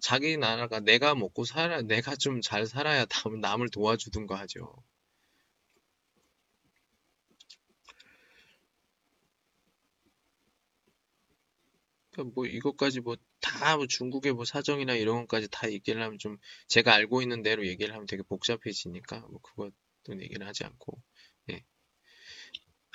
[0.00, 4.82] 자기 나라가 내가 먹고 살아, 내가 좀 잘 살아야 남, 남을 도와주든가 하죠.
[12.18, 16.38] 그러니까 뭐 이것까지 뭐 다 뭐 중국의 뭐 사정이나 이런 것까지 다 얘기를 하면 좀
[16.68, 21.00] 제가 알고 있는 대로 얘기를 하면 되게 복잡해지니까 뭐 그것도 얘기를 하지 않고
[21.50, 21.64] 예.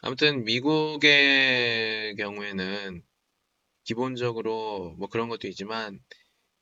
[0.01, 3.03] 아무튼 미국의 경우에는
[3.85, 6.03] 기본적으로 뭐 그런 것도 있지만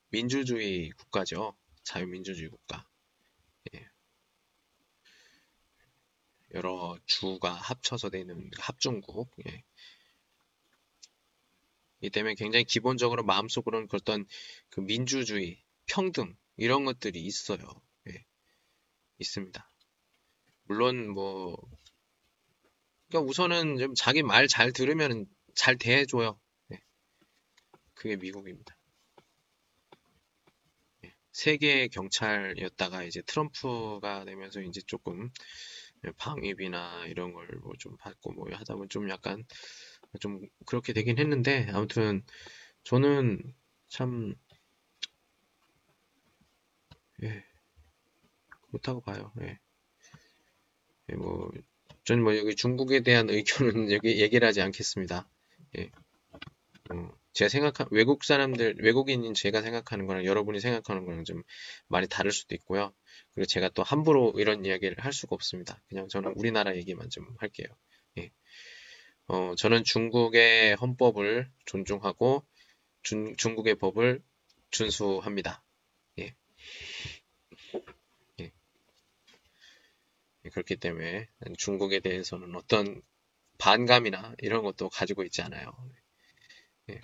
[0.09, 1.55] 민주주의 국가죠.
[1.83, 2.87] 자유민주주의 국가.
[3.73, 3.87] 예.
[6.53, 9.31] 여러 주가 합쳐서 되는 합중국.
[9.47, 9.63] 예.
[12.01, 14.25] 이 때문에 굉장히 기본적으로 마음속으로는 어떤
[14.69, 17.59] 그 민주주의, 평등 이런 것들이 있어요.
[18.09, 18.25] 예.
[19.19, 19.71] 있습니다.
[20.65, 21.57] 물론 뭐
[23.09, 25.25] 그러니까 우선은 좀 자기 말 잘 들으면
[25.55, 26.39] 잘 대해줘요.
[26.73, 26.79] 예.
[27.93, 28.77] 그게 미국입니다.
[31.05, 31.13] 예.
[31.31, 35.29] 세계 경찰이었다가 이제 트럼프가 되면서 이제 조금
[36.17, 39.43] 방위비나 이런 걸 뭐 좀 받고 뭐 하다 보면 좀 약간
[40.19, 42.23] 좀 그렇게 되긴 했는데 아무튼
[42.83, 43.53] 저는
[43.87, 44.35] 참
[47.23, 47.43] 예,
[48.67, 49.31] 그렇다고 봐요.
[49.41, 49.59] 예.
[51.11, 51.51] 예, 뭐
[52.03, 53.29] 저는 뭐 여기 중국에 대한
[53.77, 55.29] 의견은 여기 얘기를 하지 않겠습니다.
[55.77, 55.91] 예.
[56.91, 61.43] 어, 제가 생각한 외국 사람들 외국인인 제가 생각하는 거랑 여러분이 생각하는 거랑 좀
[61.87, 62.93] 많이 다를 수도 있고요.
[63.33, 65.81] 그리고 제가 또 함부로 이런 이야기를 할 수가 없습니다.
[65.87, 67.67] 그냥 저는 우리나라 얘기만 좀 할게요.
[68.17, 68.31] 예.
[69.27, 72.45] 어, 저는 중국의 헌법을 존중하고
[73.03, 74.21] 준, 중국의 법을
[74.71, 75.63] 준수합니다.
[76.19, 76.35] 예.
[78.39, 78.51] 예.
[80.45, 80.49] 예.
[80.49, 81.27] 그렇기 때문에
[81.57, 83.01] 중국에 대해서는 어떤
[83.57, 85.71] 반감이나 이런 것도 가지고 있지 않아요.
[86.89, 87.01] 예.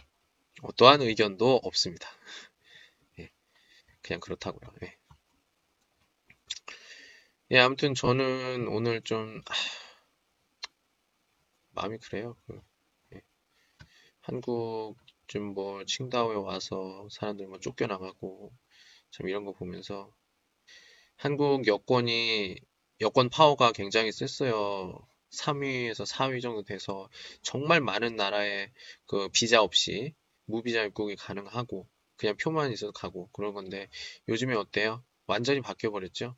[0.63, 2.09] 어떠한 의견도 없습니다.
[3.19, 3.31] 예.
[4.01, 4.73] 그냥 그렇다고요.
[4.83, 4.97] 예.
[7.51, 9.53] 예, 아무튼 저는 오늘 좀 아,
[11.77, 12.35] 마음이 그래요.
[12.47, 12.61] 그,
[13.15, 13.21] 예.
[14.21, 14.95] 한국
[15.27, 18.53] 좀 뭐 칭다오에 와서 사람들 뭐 쫓겨나가고
[19.11, 20.13] 참 이런 거 보면서
[21.15, 22.55] 한국 여권이
[23.01, 25.07] 여권 파워가 굉장히 셌어요.
[25.31, 27.09] 3위에서 4위 정도 돼서
[27.41, 28.71] 정말 많은 나라에
[29.05, 30.13] 그 비자 없이
[30.45, 33.89] 무비자 입국이 가능하고 그냥 표만 있어도 가고 그런 건데
[34.29, 35.03] 요즘에 어때요?
[35.27, 36.35] 완전히 바뀌어 버렸죠?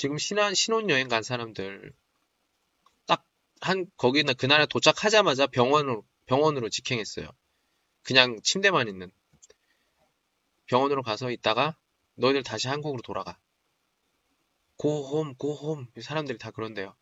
[0.00, 1.92] 지금 신한 신혼여행 간 사람들
[3.04, 3.22] 딱
[3.60, 7.28] 한 거기는 그날에 도착하자마자 병원으로 병원으로 직행했어요.
[8.02, 9.12] 그냥 침대만 있는
[10.64, 11.76] 병원으로 가서 있다가
[12.14, 13.38] 너희들 다시 한국으로 돌아가.
[14.76, 16.96] 고홈 고홈 사람들이 다 그런데요.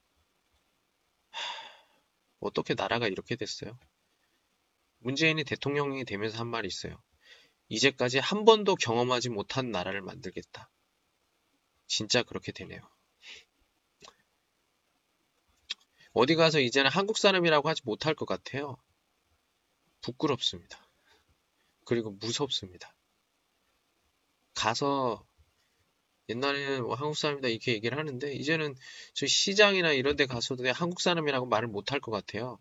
[1.31, 1.43] 하,
[2.41, 3.79] 어떻게 나라가 이렇게 됐어요?
[4.99, 7.01] 문재인이 대통령이 되면서 한 말이 있어요.
[7.69, 10.69] 이제까지 한 번도 경험하지 못한 나라를 만들겠다.
[11.89, 12.81] 진짜 그렇게 되네요.
[16.12, 18.77] 어디 가서 이제는 한국 사람이라고 하지 못할 것 같아요.
[20.01, 20.89] 부끄럽습니다.
[21.85, 22.94] 그리고 무섭습니다.
[24.55, 25.24] 가서
[26.28, 28.74] 옛날에는 뭐 한국 사람이다 이렇게 얘기를 하는데 이제는
[29.15, 32.59] 저 시장이나 이런 데 가서도 한국 사람이라고 말을 못할 것 같아요.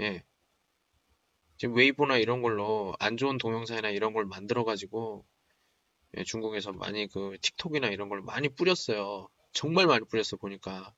[0.00, 0.22] 예.
[1.56, 5.24] 지금 웨이보나 이런 걸로 안 좋은 동영상이나 이런 걸 만들어 가지고
[6.16, 9.28] 예, 중국에서 많이 그 틱톡이나 이런 걸 많이 뿌렸어요.
[9.52, 10.94] 정말 많이 뿌렸어 보니까.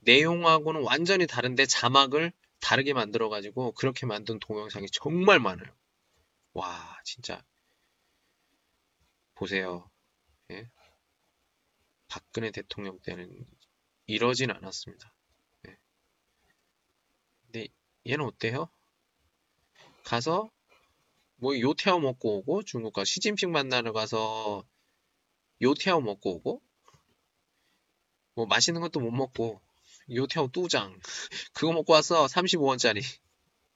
[0.00, 5.74] 내용하고는 완전히 다른데 자막을 다르게 만들어 가지고 그렇게 만든 동영상이 정말 많아요.
[6.52, 7.42] 와, 진짜.
[9.34, 9.90] 보세요.
[10.50, 10.68] 예?
[12.08, 13.46] 박근혜 대통령 때는
[14.06, 15.12] 이러진 않았습니다.
[15.68, 15.76] 예.
[17.44, 17.68] 근데
[18.06, 18.68] 얘는 어때요?
[20.04, 20.50] 가서
[21.36, 24.64] 뭐 요태어 먹고 오고 중국과 시진핑 만나러 가서
[25.62, 26.62] 요태어 먹고 오고
[28.34, 29.60] 뭐 맛있는 것도 못 먹고
[30.10, 30.98] 요태어 뚜장
[31.54, 33.02] 그거 먹고 와서 35원짜리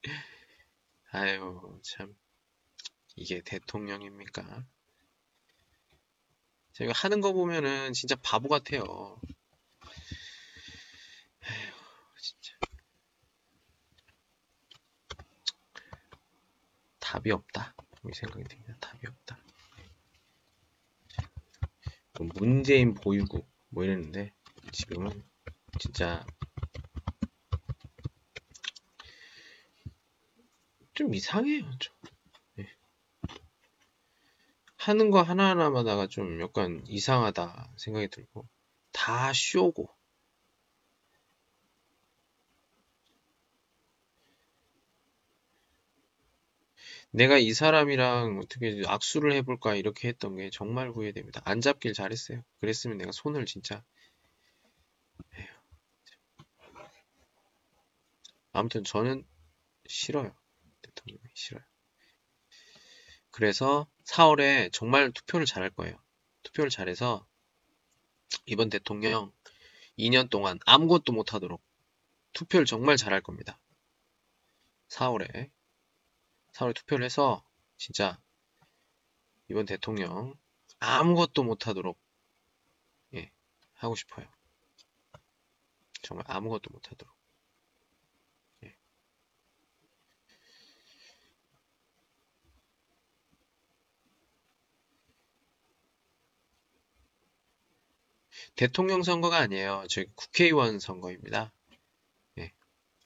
[1.13, 2.15] 아유 참
[3.17, 4.65] 이게 대통령입니까?
[6.73, 8.83] 제가 하는 거 보면은 진짜 바보 같아요.
[11.43, 11.73] 에휴,
[12.23, 12.55] 진짜.
[17.11, 17.75] 답이 없다.
[18.09, 18.77] 이 생각이 듭니다.
[18.79, 19.37] 답이 없다.
[22.21, 24.33] 뭐 문재인 보유국 뭐 이랬는데
[24.71, 25.21] 지금은
[25.81, 26.25] 진짜
[30.95, 31.69] 좀 이상해요.
[31.81, 31.97] 좀.
[32.55, 32.69] 네.
[34.77, 38.47] 하는 거 하나하나마다가 좀 약간 이상하다 생각이 들고
[38.93, 39.91] 다 쇼고
[47.13, 51.43] 내가 이 사람이랑 어떻게 악수를 해볼까 이렇게 했던 게 정말 후회됩니다.
[51.45, 52.45] 안 잡길 잘했어요.
[52.61, 53.85] 그랬으면 내가 손을 진짜.
[58.53, 59.27] 아무튼 저는
[59.87, 60.35] 싫어요.
[60.83, 61.65] 대통령이 싫어요.
[63.31, 65.97] 그래서 4월에 정말 투표를 잘할 거예요.
[66.43, 67.27] 투표를 잘해서
[68.47, 69.33] 이번 대통령
[69.99, 71.63] 2년 동안 아무것도 못하도록
[72.33, 73.59] 투표를 정말 잘할 겁니다.
[74.89, 75.51] 4월에
[76.61, 77.43] 4월 투표를 해서
[77.77, 78.21] 진짜
[79.49, 80.35] 이번 대통령
[80.79, 81.99] 아무것도 못하도록
[83.15, 83.31] 예,
[83.75, 84.27] 하고 싶어요.
[86.03, 87.15] 정말 아무것도 못하도록.
[88.65, 88.77] 예.
[98.57, 99.85] 대통령 선거가 아니에요.
[99.89, 101.53] 저희 국회의원 선거입니다.
[102.39, 102.53] 예.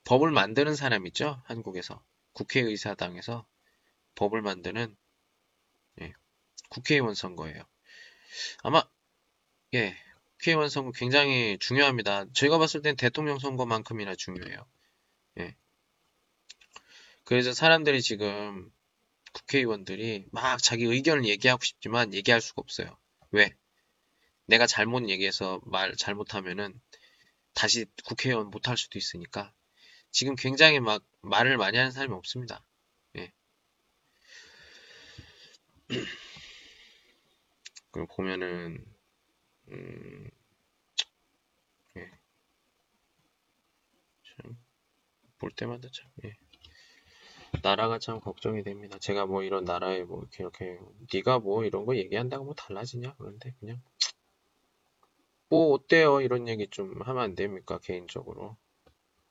[0.05, 1.43] 법을 만드는 사람 있죠?
[1.45, 2.03] 한국에서.
[2.35, 3.47] 국회의사당에서
[4.15, 4.97] 법을 만드는
[6.03, 6.13] 예.
[6.69, 7.63] 국회의원 선거예요.
[8.63, 8.87] 아마
[9.75, 9.97] 예.
[10.33, 12.27] 국회의원 선거 굉장히 중요합니다.
[12.33, 14.67] 제가 봤을 땐 대통령 선거만큼이나 중요해요.
[15.39, 15.57] 예.
[17.25, 18.71] 그래서 사람들이 지금
[19.33, 22.97] 국회의원들이 막 자기 의견을 얘기하고 싶지만 얘기할 수가 없어요.
[23.31, 23.57] 왜?
[24.47, 26.79] 내가 잘못 얘기해서 말 잘못하면은
[27.55, 29.53] 다시 국회의원 못할 수도 있으니까
[30.15, 32.65] 지금 굉장히 막 말을 많이 하는 사람이 없습니다.
[33.17, 33.33] 예.
[37.91, 38.87] 그럼 보면은
[39.71, 40.31] 음,
[41.97, 42.11] 예.
[44.23, 44.57] 참,
[45.39, 46.37] 볼 때마다 참, 예.
[47.63, 48.99] 나라가 참 걱정이 됩니다.
[49.01, 50.79] 제가 뭐 이런 나라에 뭐 이렇게, 이렇게
[51.13, 53.17] 네가 뭐 이런 거 얘기한다고 뭐 달라지냐?
[53.19, 53.83] 그런데 그냥
[55.49, 56.21] 뭐 어때요?
[56.21, 57.81] 이런 얘기 좀 하면 안 됩니까?
[57.83, 58.57] 개인적으로.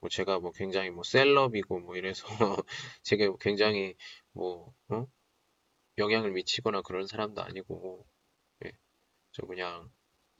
[0.03, 2.27] 뭐 제가 뭐 굉장히 뭐 셀럽이고 뭐 이래서
[3.03, 3.95] 제가 굉장히
[4.33, 5.07] 뭐 어?
[5.97, 8.05] 영향을 미치거나 그런 사람도 아니고
[8.65, 8.73] 예.
[9.31, 9.89] 저 그냥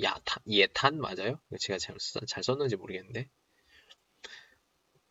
[0.02, 1.40] 야탄 예탄 맞아요?
[1.58, 1.96] 제가 잘,
[2.28, 3.30] 잘 썼는지 모르겠는데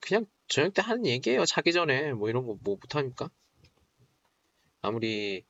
[0.01, 1.47] 그냥 저녁 때 하는 얘기예요.
[1.47, 3.31] 자기 전에 뭐 이런 거 뭐 못하니까
[4.83, 5.47] 아무리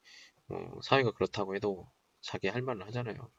[0.46, 3.32] 뭐 사회가 그렇다고 해도 자기 할 말은 하잖아요.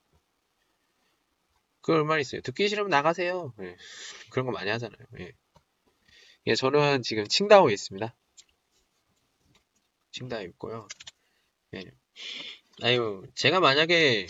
[1.81, 2.41] 그럴 말 있어요.
[2.41, 3.53] 듣기 싫으면 나가세요.
[3.61, 3.77] 예.
[4.30, 5.06] 그런 거 많이 하잖아요.
[5.19, 5.31] 예.
[6.48, 8.14] 예, 저는 지금 칭다오에 있습니다.
[10.11, 10.88] 칭다오에 있고요.
[11.76, 11.84] 예.
[12.84, 14.28] 아유, 제가 만약에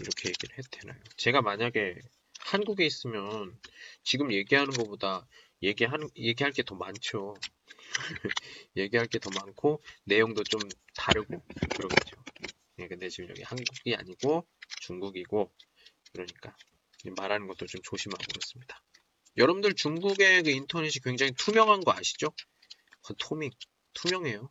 [0.00, 1.00] 이렇게 얘기를 해도 되나요?
[1.16, 1.96] 제가 만약에
[2.40, 3.58] 한국에 있으면
[4.02, 5.26] 지금 얘기하는 것보다
[5.62, 7.34] 얘기하는, 얘기할 게 더 많죠.
[8.76, 10.60] 얘기할 게 더 많고 내용도 좀
[10.96, 11.40] 다르고
[11.76, 12.16] 그러겠죠.
[12.80, 14.46] 예, 근데 지금 여기 한국이 아니고
[14.80, 15.52] 중국이고
[16.12, 16.56] 그러니까
[17.10, 18.82] 말하는 것도 좀 조심하고 그렇습니다.
[19.36, 22.32] 여러분들 중국의 그 인터넷이 굉장히 투명한 거 아시죠?
[23.02, 23.52] 그 토믹
[23.94, 24.48] 투명해요.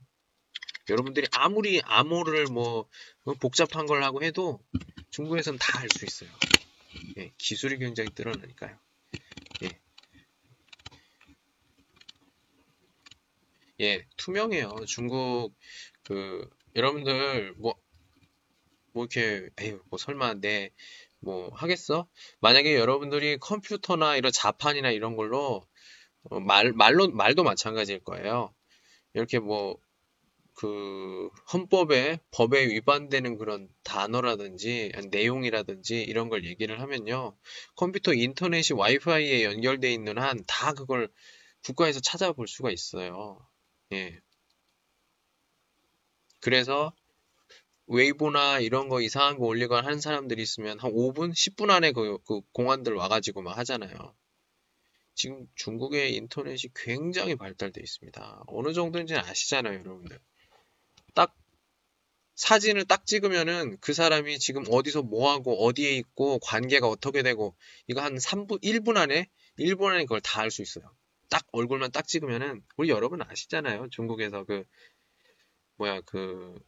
[0.89, 2.89] 여러분들이 아무리 암호를 뭐
[3.23, 4.59] 어, 복잡한 걸 하고 해도
[5.11, 6.29] 중국에서는 다 알 수 있어요.
[7.17, 8.77] 예, 기술이 굉장히 늘어나니까요.
[9.63, 9.79] 예.
[13.81, 14.85] 예, 투명해요.
[14.87, 15.55] 중국
[16.03, 17.75] 그 여러분들 뭐뭐
[18.95, 20.71] 이렇게 에휴 뭐 설마 내
[21.23, 22.07] 뭐 하겠어?
[22.41, 25.67] 만약에 여러분들이 컴퓨터나 이런 자판이나 이런 걸로
[26.29, 28.53] 어, 말 말로 말도 마찬가지일 거예요.
[29.13, 29.77] 이렇게 뭐
[30.55, 37.35] 그 헌법에 법에 위반되는 그런 단어라든지 내용이라든지 이런 걸 얘기를 하면요.
[37.75, 41.09] 컴퓨터 인터넷이 와이파이에 연결돼 있는 한 다 그걸
[41.63, 43.39] 국가에서 찾아볼 수가 있어요.
[43.93, 44.19] 예.
[46.41, 46.93] 그래서
[47.93, 52.41] 웨이보나 이런 거 이상한 거 올리거나 하는 사람들이 있으면 한 5분, 10분 안에 그, 그
[52.53, 54.15] 공안들 와가지고 막 하잖아요.
[55.15, 58.43] 지금 중국의 인터넷이 굉장히 발달돼 있습니다.
[58.47, 60.19] 어느 정도인지는 아시잖아요, 여러분들.
[61.13, 61.35] 딱
[62.35, 67.55] 사진을 딱 찍으면은 그 사람이 지금 어디서 뭐 하고 어디에 있고 관계가 어떻게 되고
[67.87, 69.29] 이거 한 3분, 1분 안에
[69.59, 70.91] 1분 안에 그걸 다 알 수 있어요.
[71.29, 73.89] 딱 얼굴만 딱 찍으면은 우리 여러분 아시잖아요.
[73.91, 74.63] 중국에서 그
[75.77, 76.59] 뭐야 그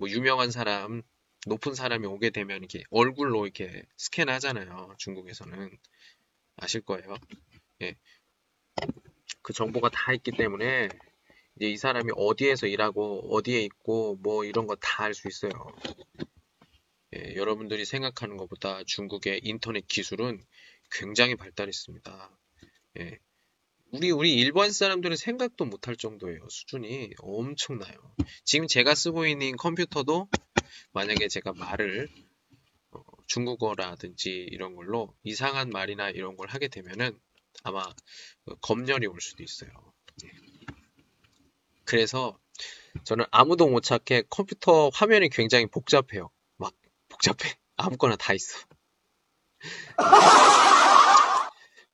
[0.00, 1.02] 뭐 유명한 사람,
[1.46, 4.94] 높은 사람이 오게 되면 이렇게 얼굴로 이렇게 스캔하잖아요.
[4.98, 5.78] 중국에서는
[6.56, 7.14] 아실 거예요.
[7.82, 7.96] 예.
[9.42, 10.88] 그 정보가 다 있기 때문에
[11.56, 15.50] 이제 이 사람이 어디에서 일하고 어디에 있고 뭐 이런 거 다 알 수 있어요.
[17.16, 20.42] 예, 여러분들이 생각하는 것보다 중국의 인터넷 기술은
[20.90, 22.38] 굉장히 발달했습니다.
[23.00, 23.18] 예,
[23.92, 26.48] 우리 우리 일반 사람들은 생각도 못할 정도예요.
[26.48, 28.14] 수준이 엄청나요.
[28.44, 30.28] 지금 제가 쓰고 있는 컴퓨터도
[30.92, 32.08] 만약에 제가 말을
[32.92, 37.18] 어, 중국어라든지 이런 걸로 이상한 말이나 이런 걸 하게 되면은
[37.64, 37.84] 아마
[38.44, 39.70] 그 검열이 올 수도 있어요.
[40.24, 40.30] 예.
[41.84, 42.38] 그래서
[43.04, 46.30] 저는 아무도 못 찾게 컴퓨터 화면이 굉장히 복잡해요.
[46.56, 46.72] 막
[47.08, 47.58] 복잡해.
[47.76, 48.56] 아무거나 다 있어.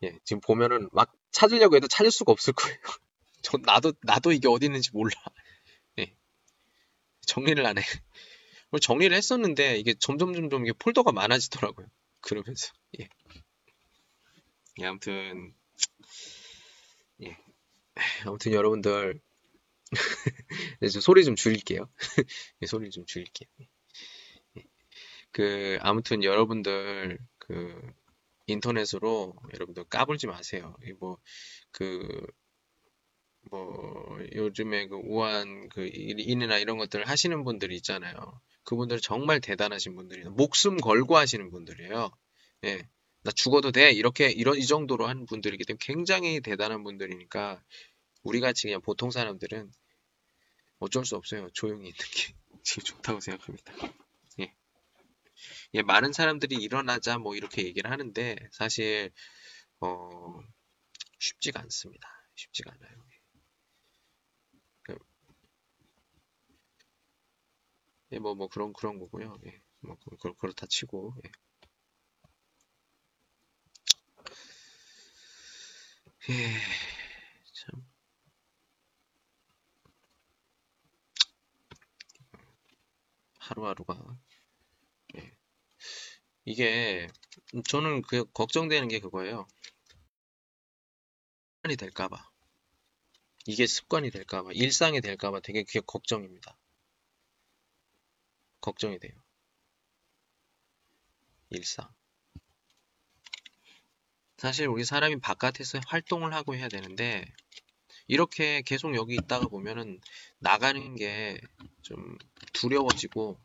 [0.03, 2.79] 예, 지금 보면은 막 찾으려고 해도 찾을 수가 없을 거예요.
[3.43, 5.15] 전 나도 나도 이게 어디 있는지 몰라.
[5.99, 6.15] 예.
[7.23, 7.83] 정리를 안 해.
[8.81, 11.87] 정리를 했었는데 이게 점점 점점 이게 폴더가 많아지더라고요.
[12.21, 13.09] 그러면서 예.
[14.81, 15.55] 예 아무튼
[17.23, 17.39] 예.
[18.25, 19.21] 아무튼 여러분들
[20.83, 21.89] 이제 소리 좀 줄일게요.
[22.67, 23.49] 소리 좀 줄일게요.
[25.31, 27.95] 그 아무튼 여러분들 그
[28.47, 30.77] 인터넷으로 여러분들 까불지 마세요.
[31.01, 32.27] 뭐그
[33.51, 38.41] 뭐 요즘에 그 우한 그 일이나 이런 것들을 하시는 분들이 있잖아요.
[38.65, 40.31] 그분들 정말 대단하신 분들이에요.
[40.33, 42.11] 목숨 걸고 하시는 분들이에요.
[42.65, 42.89] 예.
[43.23, 43.93] 나 죽어도 돼.
[43.93, 47.63] 이렇게 이런 이 정도로 하는 분들이기 때문에 굉장히 대단한 분들이니까
[48.23, 49.71] 우리 같이 그냥 보통 사람들은
[50.79, 51.49] 어쩔 수 없어요.
[51.53, 53.73] 조용히 있는 게 지금 좋다고 생각합니다.
[55.77, 55.79] 예.
[55.79, 59.13] 예, 많은 사람들이 일어나자 뭐 이렇게 얘기를 하는데 사실
[59.81, 60.41] 어
[61.19, 62.09] 쉽지가 않습니다.
[62.37, 63.07] 쉽지가 않아요.
[68.13, 69.37] 예, 뭐, 뭐, 그런, 그런 거고요.
[69.47, 71.31] 예, 뭐, 그, 그 렇다 치고, 예.
[76.35, 76.63] 예,
[77.53, 77.85] 참.
[83.39, 84.26] 하루하루가, 예.
[86.47, 87.09] 이게,
[87.69, 89.47] 저는 그, 걱정되는 게 그거예요.
[91.59, 92.31] 습관이 될까봐.
[93.47, 96.57] 이게 습관이 될까봐, 일상이 될까봐 되게 그게 걱정입니다.
[98.61, 99.13] 걱정이 돼요.
[101.51, 101.93] 일상.
[104.39, 107.25] 사실 우리 사람이 바깥에서 활동을 하고 해야 되는데
[108.09, 110.01] 이렇게 계속 여기 있다가 보면은
[110.39, 111.39] 나가는 게
[111.87, 112.19] 좀
[112.53, 113.39] 두려워지고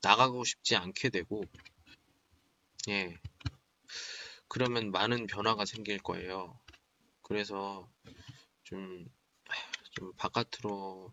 [0.00, 1.44] 나가고 싶지 않게 되고
[2.88, 3.18] 예
[4.48, 6.58] 그러면 많은 변화가 생길 거예요.
[7.22, 7.88] 그래서
[8.64, 9.06] 좀,
[9.92, 11.12] 좀 바깥으로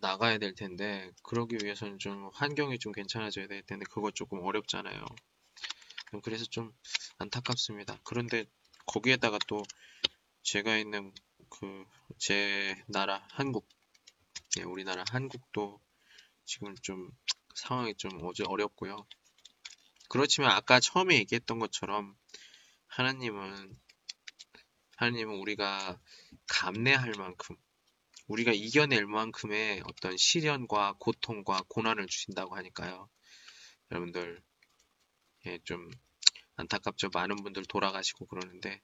[0.00, 5.04] 나가야 될 텐데 그러기 위해서는 좀 환경이 좀 괜찮아져야 될 텐데 그거 조금 어렵잖아요.
[6.22, 6.72] 그래서 좀
[7.18, 7.98] 안타깝습니다.
[8.04, 8.44] 그런데
[8.86, 9.62] 거기에다가 또
[10.42, 11.12] 제가 있는
[11.50, 11.86] 그
[12.18, 13.68] 제 나라 한국,
[14.58, 15.80] 예, 우리나라 한국도
[16.44, 17.10] 지금 좀
[17.54, 19.06] 상황이 좀 어제 어렵고요.
[20.14, 22.16] 그렇지만 아까 처음에 얘기했던 것처럼
[22.86, 23.76] 하나님은
[24.94, 26.00] 하나님은 우리가
[26.46, 27.56] 감내할 만큼
[28.28, 33.10] 우리가 이겨낼 만큼의 어떤 시련과 고통과 고난을 주신다고 하니까요.
[33.90, 34.40] 여러분들,
[35.46, 35.90] 예, 좀
[36.54, 37.08] 안타깝죠.
[37.12, 38.80] 많은 분들 돌아가시고 그러는데,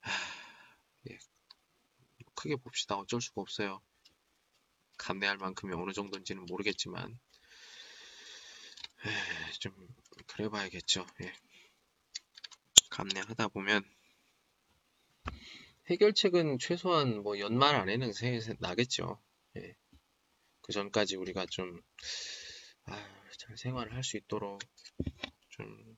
[0.00, 0.12] 하,
[1.08, 1.18] 예,
[2.34, 2.96] 크게 봅시다.
[2.96, 3.80] 어쩔 수가 없어요.
[4.98, 7.16] 감내할 만큼이 어느 정도인지는 모르겠지만,
[9.04, 9.72] 에, 좀
[10.26, 11.06] 그래 봐야겠죠.
[11.22, 11.32] 예.
[12.90, 13.84] 감내하다 보면
[15.90, 19.20] 해결책은 최소한 뭐 연말 안에는 새, 나겠죠.
[19.56, 19.76] 예.
[20.62, 21.82] 그 전까지 우리가 좀,
[22.84, 24.60] 아, 잘 생활을 할 수 있도록
[25.50, 25.96] 좀,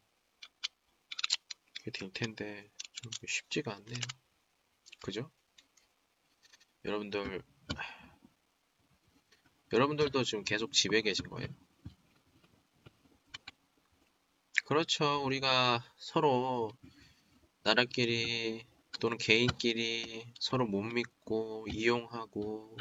[1.92, 4.00] 될 텐데, 좀 쉽지가 않네요.
[5.02, 5.30] 그죠?
[6.84, 7.42] 여러분들,
[9.72, 11.48] 여러분들도 지금 계속 집에 계신 거예요?
[14.64, 15.22] 그렇죠.
[15.24, 16.72] 우리가 서로
[17.64, 18.66] 나라끼리
[18.98, 22.74] 또는 개인끼리 서로 못 믿고 이용하고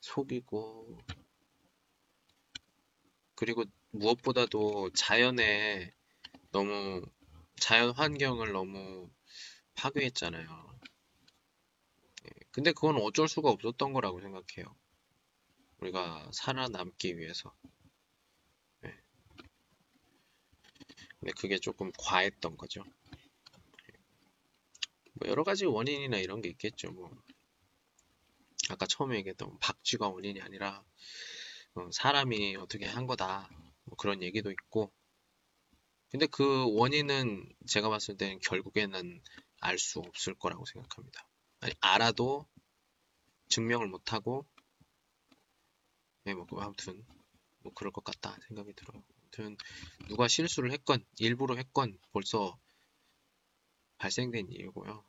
[0.00, 0.98] 속이고
[3.34, 5.92] 그리고 무엇보다도 자연에
[6.52, 7.02] 너무
[7.58, 9.10] 자연 환경을 너무
[9.74, 10.78] 파괴했잖아요.
[12.26, 14.72] 예, 근데 그건 어쩔 수가 없었던 거라고 생각해요.
[15.78, 17.52] 우리가 살아남기 위해서.
[18.82, 18.96] 네.
[21.22, 22.82] 근데 그게 조금 과했던 거죠.
[25.12, 26.90] 뭐 여러 가지 원인이나 이런 게 있겠죠.
[26.90, 27.08] 뭐
[28.70, 30.84] 아까 처음에 얘기했던 박쥐가 원인이 아니라
[31.74, 33.48] 어, 사람이 어떻게 한 거다
[33.84, 34.92] 뭐 그런 얘기도 있고
[36.10, 39.22] 근데 그 원인은 제가 봤을 때는 결국에는
[39.60, 41.24] 알 수 없을 거라고 생각합니다.
[41.60, 42.48] 아니 알아도
[43.48, 44.44] 증명을 못하고
[46.24, 47.06] 네, 뭐 아무튼
[47.60, 49.04] 뭐 그럴 것 같다 생각이 들어요.
[49.32, 49.56] 아무튼
[50.08, 52.58] 누가 실수를 했건 일부러 했건 벌써
[53.96, 55.04] 발생된 일이고요.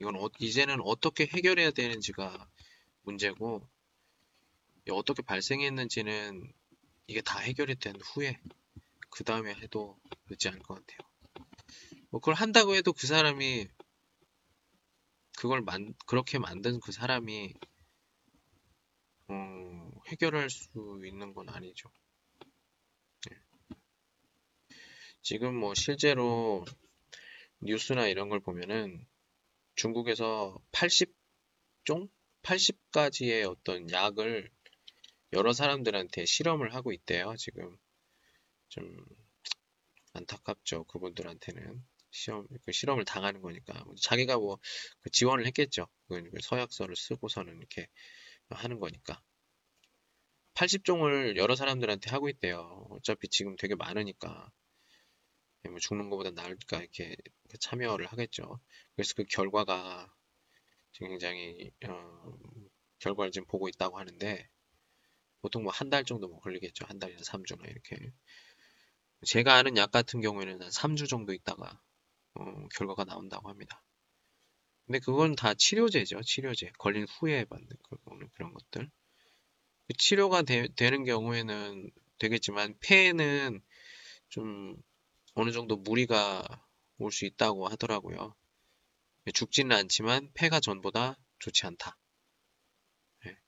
[0.00, 2.48] 이건 어, 이제는 어떻게 해결해야 되는지가
[3.02, 3.66] 문제고
[4.90, 6.52] 어떻게 발생했는지는
[7.06, 8.38] 이게 다 해결이 된 후에
[9.10, 9.98] 그 다음에 해도
[10.28, 11.08] 늦지 않을 것 같아요.
[12.10, 13.66] 뭐 그걸 한다고 해도 그 사람이
[15.38, 17.54] 그걸 만 그렇게 만든 그 사람이
[19.28, 21.90] 어, 해결할 수 있는 건 아니죠.
[23.30, 23.36] 네.
[25.30, 26.64] 지금 뭐 실제로
[27.60, 29.06] 뉴스나 이런 걸 보면은
[29.74, 32.08] 중국에서 80종?
[32.40, 34.50] 80가지의 어떤 약을
[35.34, 37.76] 여러 사람들한테 실험을 하고 있대요, 지금.
[38.70, 39.04] 좀
[40.14, 41.84] 안타깝죠, 그분들한테는.
[42.10, 43.84] 시험, 그 실험을 당하는 거니까.
[44.00, 44.58] 자기가 뭐,
[45.02, 45.88] 그 지원을 했겠죠.
[46.08, 47.86] 그 서약서를 쓰고서는 이렇게
[48.48, 49.20] 하는 거니까.
[50.54, 52.86] 80종을 여러 사람들한테 하고 있대요.
[52.88, 54.50] 어차피 지금 되게 많으니까.
[55.66, 57.16] 예, 뭐 죽는 것보다 나을까 이렇게
[57.60, 58.60] 참여를 하겠죠.
[58.96, 60.12] 그래서 그 결과가
[60.92, 62.38] 굉장히 어,
[63.00, 64.48] 결과를 지금 보고 있다고 하는데
[65.42, 66.84] 보통 뭐 한 달 정도 뭐 걸리겠죠.
[66.86, 68.12] 한 달이나 3주나 이렇게.
[69.24, 71.80] 제가 아는 약 같은 경우에는 한 3주 정도 있다가
[72.34, 73.82] 어, 결과가 나온다고 합니다.
[74.86, 76.22] 근데 그건 다 치료제죠.
[76.22, 76.72] 치료제.
[76.78, 77.68] 걸린 후에 받는
[78.34, 78.90] 그런 것들.
[79.98, 83.60] 치료가 되, 는 경우에는 되겠지만 폐에는
[84.28, 84.76] 좀
[85.40, 86.44] 어느 정도 무리가
[86.98, 88.34] 올 수 있다고 하더라고요.
[89.32, 91.96] 죽지는 않지만 폐가 전보다 좋지 않다.
[93.24, 93.38] 네.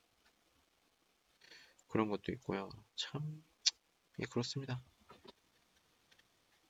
[1.88, 2.70] 그런 것도 있고요.
[2.94, 3.44] 참,
[4.20, 4.80] 예, 그렇습니다.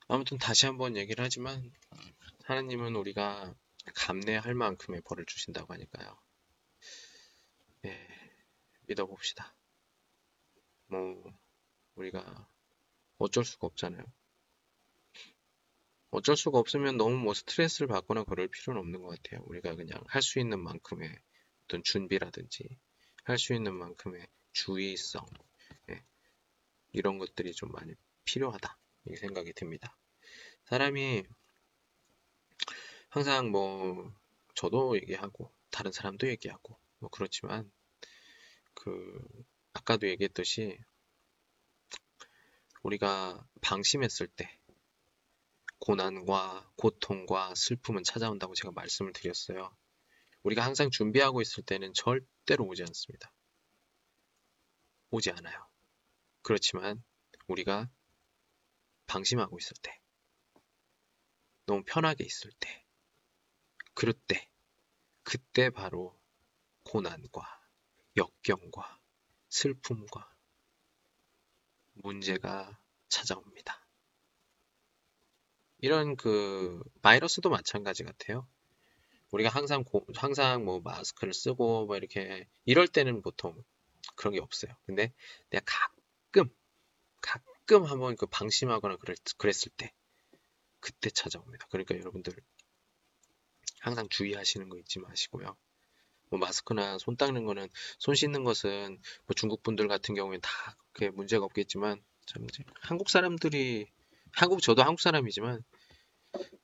[0.08, 1.72] 아무튼 다시 한번 얘기를 하지만
[2.44, 3.54] 하나님은 우리가
[3.94, 6.18] 감내할 만큼의 벌을 주신다고 하니까요.
[7.84, 8.08] 예,
[8.86, 9.54] 믿어봅시다.
[10.86, 11.22] 뭐
[11.94, 12.48] 우리가
[13.18, 14.04] 어쩔 수가 없잖아요.
[16.10, 19.42] 어쩔 수가 없으면 너무 뭐 스트레스를 받거나 그럴 필요는 없는 것 같아요.
[19.46, 21.18] 우리가 그냥 할 수 있는 만큼의
[21.64, 22.78] 어떤 준비라든지
[23.24, 25.24] 할 수 있는 만큼의 주의성
[25.90, 26.02] 예,
[26.92, 28.76] 이런 것들이 좀 많이 필요하다
[29.08, 29.96] 이 생각이 듭니다.
[30.64, 31.24] 사람이
[33.08, 34.12] 항상 뭐
[34.54, 37.70] 저도 얘기하고 다른 사람도 얘기하고 뭐 그렇지만
[38.74, 39.20] 그
[39.72, 40.78] 아까도 얘기했듯이
[42.82, 44.59] 우리가 방심했을 때
[45.80, 49.74] 고난과 고통과 슬픔은 찾아온다고 제가 말씀을 드렸어요.
[50.42, 53.32] 우리가 항상 준비하고 있을 때는 절대로 오지 않습니다.
[55.10, 55.68] 오지 않아요.
[56.42, 57.02] 그렇지만
[57.48, 57.90] 우리가
[59.06, 60.00] 방심하고 있을 때,
[61.66, 62.86] 너무 편하게 있을 때,
[63.94, 64.48] 그럴 때,
[65.22, 66.18] 그때 바로
[66.84, 67.42] 고난과
[68.16, 69.00] 역경과
[69.48, 70.34] 슬픔과
[71.94, 72.78] 문제가
[73.08, 73.89] 찾아옵니다.
[75.82, 78.46] 이런 그 바이러스도 마찬가지 같아요.
[79.30, 83.54] 우리가 항상 고, 항상 뭐 마스크를 쓰고 뭐 이렇게 이럴 때는 보통
[84.16, 84.72] 그런 게 없어요.
[84.86, 85.12] 근데
[85.50, 86.50] 내가 가끔
[87.20, 89.92] 가끔 한번 그 방심하거나 그랬, 그랬을 때
[90.80, 91.66] 그때 찾아옵니다.
[91.70, 92.34] 그러니까 여러분들
[93.80, 95.56] 항상 주의하시는 거 잊지 마시고요.
[96.30, 101.10] 뭐 마스크나 손 닦는 거는 손 씻는 것은 뭐 중국 분들 같은 경우에는 다 그게
[101.10, 103.88] 문제가 없겠지만 참 이제 한국 사람들이
[104.32, 105.62] 한국 저도 한국 사람이지만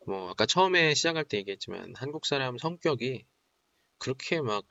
[0.07, 3.25] 뭐 아까 처음에 시작할 때 얘기했지만 한국 사람 성격이
[3.99, 4.65] 그렇게 막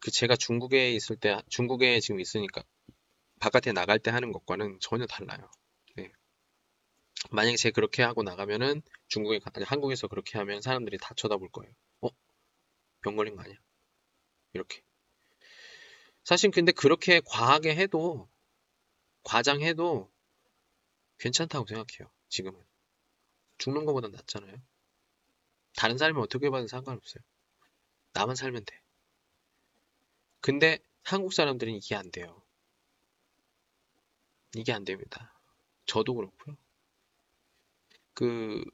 [0.00, 2.62] 그 제가 중국에 있을 때 중국에 지금 있으니까
[3.40, 5.50] 바깥에 나갈 때 하는 것과는 전혀 달라요.
[5.96, 6.10] 네.
[7.30, 11.72] 만약에 제가 그렇게 하고 나가면은 중국에 아니 한국에서 그렇게 하면 사람들이 다 쳐다볼 거예요.
[12.02, 12.08] 어?
[13.02, 13.56] 병 걸린 거 아니야?
[14.52, 14.82] 이렇게.
[16.24, 18.28] 사실 근데 그렇게 과하게 해도
[19.24, 20.10] 과장해도
[21.18, 22.10] 괜찮다고 생각해요.
[22.28, 22.60] 지금은.
[23.58, 24.56] 죽는 것보다 낫잖아요.
[25.74, 27.22] 다른 사람이 어떻게 봐도 상관없어요.
[28.12, 28.80] 나만 살면 돼.
[30.40, 32.42] 근데 한국 사람들은 이게 안 돼요.
[34.54, 35.38] 이게 안 됩니다.
[35.86, 36.56] 저도 그렇고요.
[38.14, 38.64] 그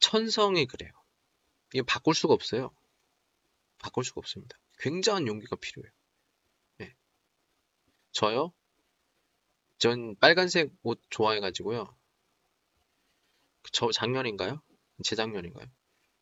[0.00, 0.92] 천성이 그래요.
[1.72, 2.74] 이게 바꿀 수가 없어요.
[3.78, 4.58] 바꿀 수가 없습니다.
[4.78, 5.92] 굉장한 용기가 필요해요.
[6.78, 6.94] 네.
[8.12, 8.52] 저요?
[9.78, 11.94] 전 빨간색 옷 좋아해가지고요.
[13.72, 14.62] 저 작년인가요?
[15.02, 15.66] 재작년인가요?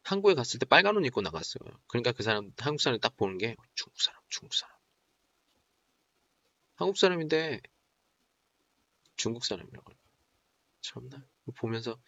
[0.02, 1.64] 한국에 갔을 때 빨간 옷 입고 나갔어요.
[1.86, 4.74] 그러니까 그 사람, 한국 사람이 딱 보는 게 중국 사람, 중국 사람.
[6.76, 7.60] 한국 사람인데
[9.16, 9.92] 중국 사람이라고.
[10.80, 11.24] 참나.
[11.56, 11.98] 보면서,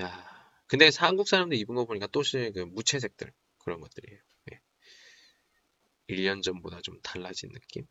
[0.00, 0.42] 야.
[0.66, 4.20] 근데 한국 사람들 입은 거 보니까 또 그 무채색들, 그런 것들이에요.
[4.52, 4.60] 예.
[6.08, 7.86] 1년 전보다 좀 달라진 느낌?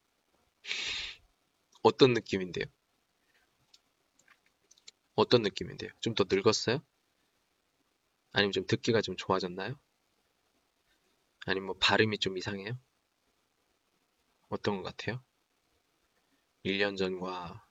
[1.83, 2.65] 어떤 느낌인데요?
[5.15, 5.89] 어떤 느낌인데요?
[6.01, 6.81] 좀 더 늙었어요?
[8.33, 9.79] 아니면 좀 듣기가 좀 좋아졌나요?
[11.45, 12.79] 아니면 뭐 발음이 좀 이상해요?
[14.49, 15.23] 어떤 것 같아요?
[16.63, 17.65] 1년 전과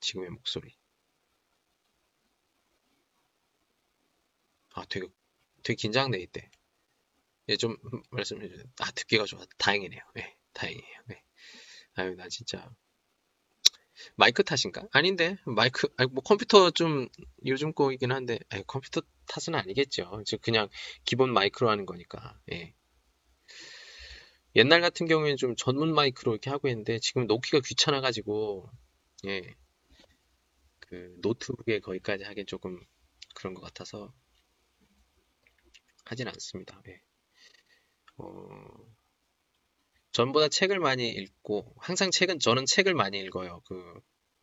[0.00, 0.76] 지금의 목소리.
[4.74, 5.06] 아, 되게,
[5.62, 6.50] 되게 긴장돼 있대.
[7.48, 7.76] 예, 좀
[8.10, 8.64] 말씀해 주세요.
[8.80, 9.44] 아, 듣기가 좋아.
[9.58, 10.00] 다행이네요.
[10.14, 11.00] 네, 다행이에요.
[11.06, 11.22] 네.
[11.94, 12.70] 아유, 나 진짜
[14.16, 14.86] 마이크 탓인가?
[14.92, 17.08] 아닌데 마이크 아니 뭐 컴퓨터 좀
[17.46, 20.22] 요즘 거이긴 한데 아니, 컴퓨터 탓은 아니겠죠.
[20.26, 20.68] 즉 그냥
[21.04, 22.38] 기본 마이크로 하는 거니까.
[22.52, 22.74] 예.
[24.54, 28.70] 옛날 같은 경우에는 좀 전문 마이크로 이렇게 하고 있는데 지금 놓기가 귀찮아가지고
[29.26, 29.56] 예.
[30.80, 32.78] 그 노트북에 거기까지 하긴 조금
[33.34, 34.12] 그런 것 같아서
[36.04, 36.82] 하진 않습니다.
[36.88, 37.00] 예.
[38.18, 38.92] 어,
[40.12, 43.62] 전보다 책을 많이 읽고 항상 책은 저는 책을 많이 읽어요.
[43.66, 44.00] 그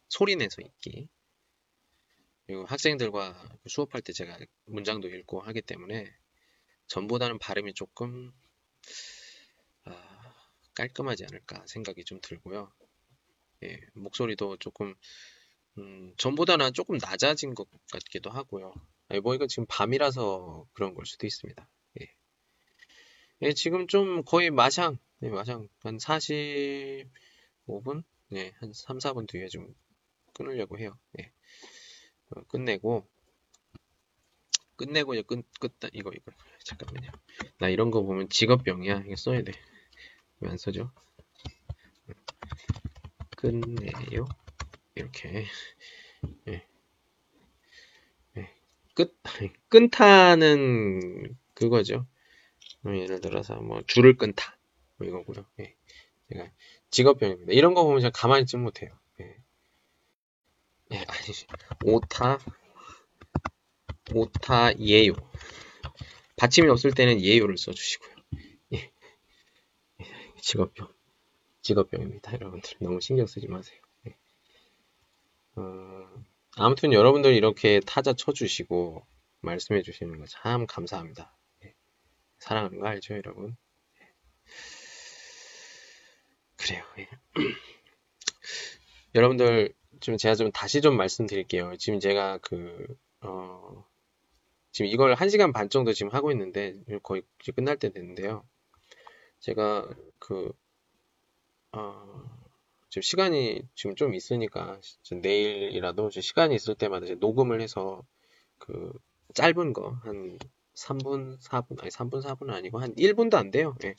[0.08, 1.08] 소리 내서 읽기.
[2.48, 6.12] 그리고 학생들과 수업할 때 제가 문장도 읽고 하기 때문에
[6.88, 8.34] 전보다는 발음이 조금
[9.86, 10.36] 아,
[10.74, 12.74] 깔끔하지 않을까 생각이 좀 들고요.
[13.64, 14.96] 예, 목소리도 조금
[15.78, 18.74] 음, 전보다는 조금 낮아진 것 같기도 하고요.
[19.10, 21.70] 아니, 뭐 이거 지금 밤이라서 그런 걸 수도 있습니다.
[23.44, 23.48] 예.
[23.48, 29.74] 예, 지금 좀 거의 마상, 네, 마상 한 45분, 네, 한 3, 4분 뒤에 좀
[30.34, 30.98] 끊으려고 해요.
[31.20, 31.32] 예.
[32.32, 33.07] 어, 끝내고
[34.76, 36.32] 끝내고 이제 끝, 끝, 이거, 이거.
[36.64, 37.11] 잠깐만요.
[37.60, 39.03] 나 이런 거 보면 직업병이야.
[39.07, 39.52] 이거 써야 돼.
[40.40, 40.91] 왜 안 써져?
[43.38, 44.28] 끝내요.
[44.95, 45.45] 이렇게.
[46.48, 46.66] 예.
[48.38, 48.49] 예.
[48.94, 49.18] 끝,
[49.70, 52.06] 끊타는 그거죠.
[52.85, 54.57] 어, 예를 들어서 뭐 줄을 끊다.
[54.97, 55.45] 뭐 이거고요.
[55.60, 55.76] 예.
[56.30, 56.51] 제가
[56.91, 57.53] 직업병입니다.
[57.53, 58.91] 이런 거 보면 제가 가만히 있지 못해요.
[59.22, 59.35] 예.
[60.91, 61.34] 예, 아니,
[61.85, 62.39] 오타,
[64.14, 65.14] 오타 예요.
[66.38, 68.15] 받침이 없을 때는 예요를 써주시고요.
[68.73, 68.91] 예.
[70.41, 70.88] 직업병.
[71.61, 72.34] 직업병입니다.
[72.34, 72.72] 여러분들.
[72.80, 73.80] 너무 신경 쓰지 마세요.
[74.07, 74.15] 예.
[75.56, 76.23] 어,
[76.56, 79.06] 아무튼 여러분들 이렇게 타자 쳐주시고
[79.41, 81.35] 말씀해 주시는 거 참 감사합니다.
[82.41, 82.45] 예.
[82.45, 83.56] 사랑하는 거 알죠, 여러분?
[84.02, 84.07] 예.
[86.57, 86.84] 그래요.
[86.99, 87.10] 예.
[89.16, 91.76] 여러분들 좀 제가 좀 다시 좀 말씀드릴게요.
[91.78, 93.86] 지금 제가 그, 어,
[94.72, 97.24] 지금 이걸 1시간 반 정도 지금 하고 있는데 거의
[97.56, 98.48] 끝날 때 됐는데요.
[99.40, 99.90] 제가
[100.20, 100.52] 그,
[101.72, 102.24] 어,
[102.90, 104.80] 지금 시간이 지금 좀 있으니까
[105.22, 108.03] 내일이라도 시간이 있을 때마다 녹음을 해서
[108.57, 108.91] 그
[109.34, 110.38] 짧은 거 한
[110.80, 113.76] 3분, 4분, 아니 3분, 4분은 아니고 한 1분도 안 돼요.
[113.84, 113.95] 예.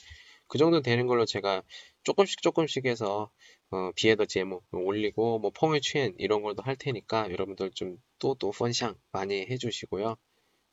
[0.48, 1.62] 그 정도 되는 걸로 제가
[2.02, 3.30] 조금씩 조금씩 해서
[3.70, 8.96] 어, 비에더 제목 올리고 뭐 펑의 취엔 이런 걸도 할 테니까 여러분들 좀 또또 펀샹
[9.12, 10.16] 많이 해주시고요.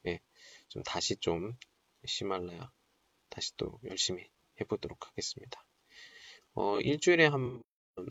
[0.07, 0.19] 예,
[0.69, 1.55] 좀 다시 좀
[2.05, 2.71] 시말라야
[3.29, 4.27] 다시 또 열심히
[4.59, 5.63] 해보도록 하겠습니다.
[6.53, 7.61] 어, 일주일에 한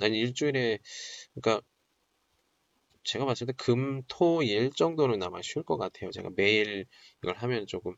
[0.01, 0.78] 아니 일주일에
[1.35, 1.66] 그러니까
[3.07, 6.11] 제가 봤을 때 금, 토, 일 정도는 아마 쉴것 같아요.
[6.12, 6.87] 제가 매일
[7.23, 7.95] 이걸 하면 조금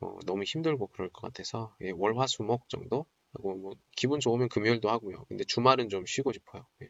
[0.00, 4.20] 어, 너무 힘들고 그럴 것 같아서 예, 월, 화, 수, 목 정도 하고 뭐 기분
[4.20, 5.24] 좋으면 금요일도 하고요.
[5.28, 6.66] 근데 주말은 좀 쉬고 싶어요.
[6.82, 6.88] 예.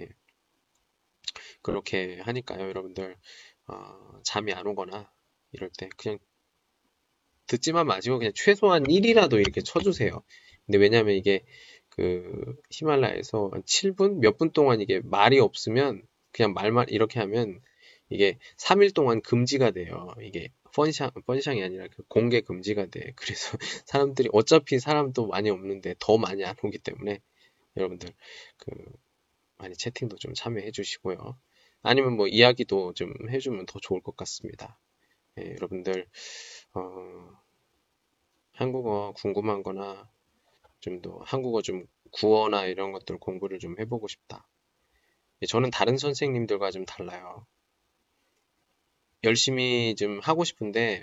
[0.00, 0.08] 예.
[1.62, 3.16] 그렇게 하니까요, 여러분들
[3.68, 5.10] 어, 잠이 안 오거나
[5.52, 6.18] 이럴 때 그냥
[7.46, 10.22] 듣지만 마시고 그냥 최소한 1이라도 이렇게 쳐주세요.
[10.66, 11.44] 근데 왜냐면 이게
[11.90, 16.02] 그 히말라야에서 7분 몇 분 동안 이게 말이 없으면
[16.32, 17.60] 그냥 말만 이렇게 하면
[18.08, 20.08] 이게 3일 동안 금지가 돼요.
[20.22, 23.12] 이게 펀샹, 펀샹이 아니라 그 공개 금지가 돼.
[23.16, 27.20] 그래서 사람들이 어차피 사람도 많이 없는데 더 많이 안 오기 때문에
[27.76, 28.10] 여러분들
[28.58, 28.70] 그
[29.58, 31.38] 많이 채팅도 좀 참여해 주시고요.
[31.82, 34.78] 아니면 뭐 이야기도 좀 해주면 더 좋을 것 같습니다.
[35.38, 36.06] 예, 여러분들
[36.74, 37.30] 어,
[38.52, 40.08] 한국어 궁금한 거나
[40.80, 44.46] 좀 더 한국어 좀 구어나 이런 것들 공부를 좀 해보고 싶다.
[45.42, 47.46] 예, 저는 다른 선생님들과 좀 달라요.
[49.24, 51.02] 열심히 좀 하고 싶은데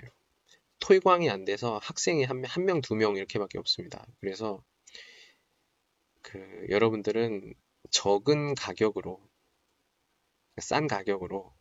[0.80, 4.06] 토익왕이 안 돼서 학생이 한, 한 명, 두 명 이렇게밖에 없습니다.
[4.20, 4.62] 그래서
[6.22, 6.38] 그
[6.70, 7.54] 여러분들은
[7.90, 9.20] 적은 가격으로
[10.58, 11.52] 싼 가격으로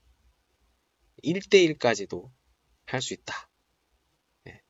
[1.23, 2.29] 1대1까지도
[2.85, 3.49] 할 수 있다.
[4.45, 4.61] 네.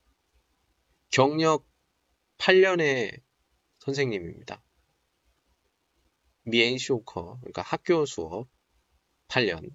[1.10, 1.66] 경력
[2.38, 3.22] 8년의
[3.80, 4.62] 선생님입니다.
[6.50, 8.48] 미엔 쇼커, 그러니까 학교 수업
[9.28, 9.70] 8년,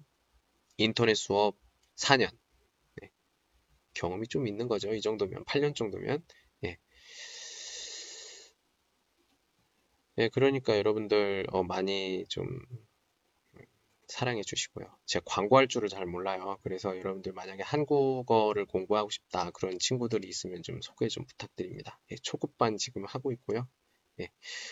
[0.77, 1.57] 인터넷 수업
[1.95, 2.29] 4년.
[3.01, 3.11] 네.
[3.93, 4.93] 경험이 좀 있는 거죠.
[4.93, 6.23] 이 정도면 8년 정도면.
[6.65, 6.77] 예.
[10.17, 12.47] 예, 그러니까 여러분들 어, 많이 좀
[14.07, 14.85] 사랑해 주시고요.
[15.05, 16.57] 제가 광고할 줄을 잘 몰라요.
[16.63, 21.99] 그래서 여러분들 만약에 한국어를 공부하고 싶다 그런 친구들이 있으면 좀 소개 좀 부탁드립니다.
[22.11, 23.67] 예, 초급반 지금 하고 있고요.
[24.19, 24.29] 예,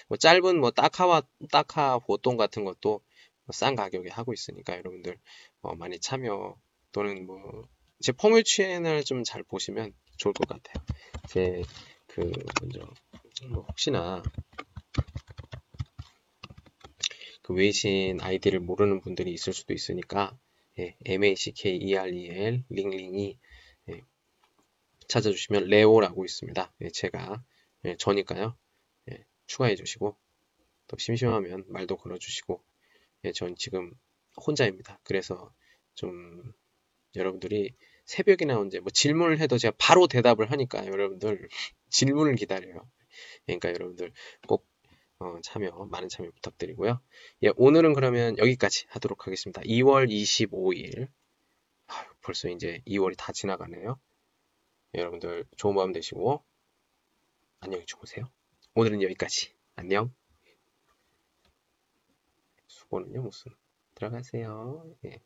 [0.08, 3.02] 뭐 짧은 뭐 따카와 따카 보통 같은 것도
[3.46, 5.18] 뭐싼 가격에 하고 있으니까 여러분들
[5.62, 6.58] 어, 많이 참여
[6.92, 10.84] 또는 뭐제 펑유 취엔을 좀잘 보시면 좋을 것 같아요.
[11.28, 11.64] 제
[12.14, 12.88] 그 먼저
[13.50, 14.22] 뭐 혹시나
[17.42, 20.38] 그 외신 아이디를 모르는 분들이 있을 수도 있으니까
[20.78, 23.40] 예, MACKEREL 링링이
[23.90, 24.02] 예,
[25.08, 26.72] 찾아주시면 레오라고 있습니다.
[26.82, 27.44] 예, 제가
[27.86, 28.56] 예, 저니까요.
[29.54, 30.18] 추가해 주시고
[30.88, 32.64] 또 심심하면 말도 걸어 주시고
[33.26, 33.94] 예, 전 지금
[34.36, 35.00] 혼자입니다.
[35.04, 35.54] 그래서
[35.94, 36.54] 좀
[37.16, 37.76] 여러분들이
[38.06, 41.48] 새벽이나 언제 뭐 질문을 해도 제가 바로 대답을 하니까 여러분들
[41.90, 42.90] 질문을 기다려요.
[43.46, 44.12] 그러니까 여러분들
[44.48, 44.66] 꼭
[45.20, 47.00] 어, 참여 많은 참여 부탁드리고요.
[47.44, 49.62] 예, 오늘은 그러면 여기까지 하도록 하겠습니다.
[49.62, 51.10] 2월 25일
[51.88, 54.00] 아유, 벌써 이제 2월이 다 지나가네요.
[54.96, 56.44] 여러분들 좋은 밤 되시고
[57.60, 58.28] 안녕히 주무세요.
[58.76, 59.54] 오늘은 여기까지.
[59.76, 60.12] 안녕.
[62.66, 63.52] 수고는요, 무슨.
[63.94, 64.96] 들어가세요.
[65.06, 65.22] 예.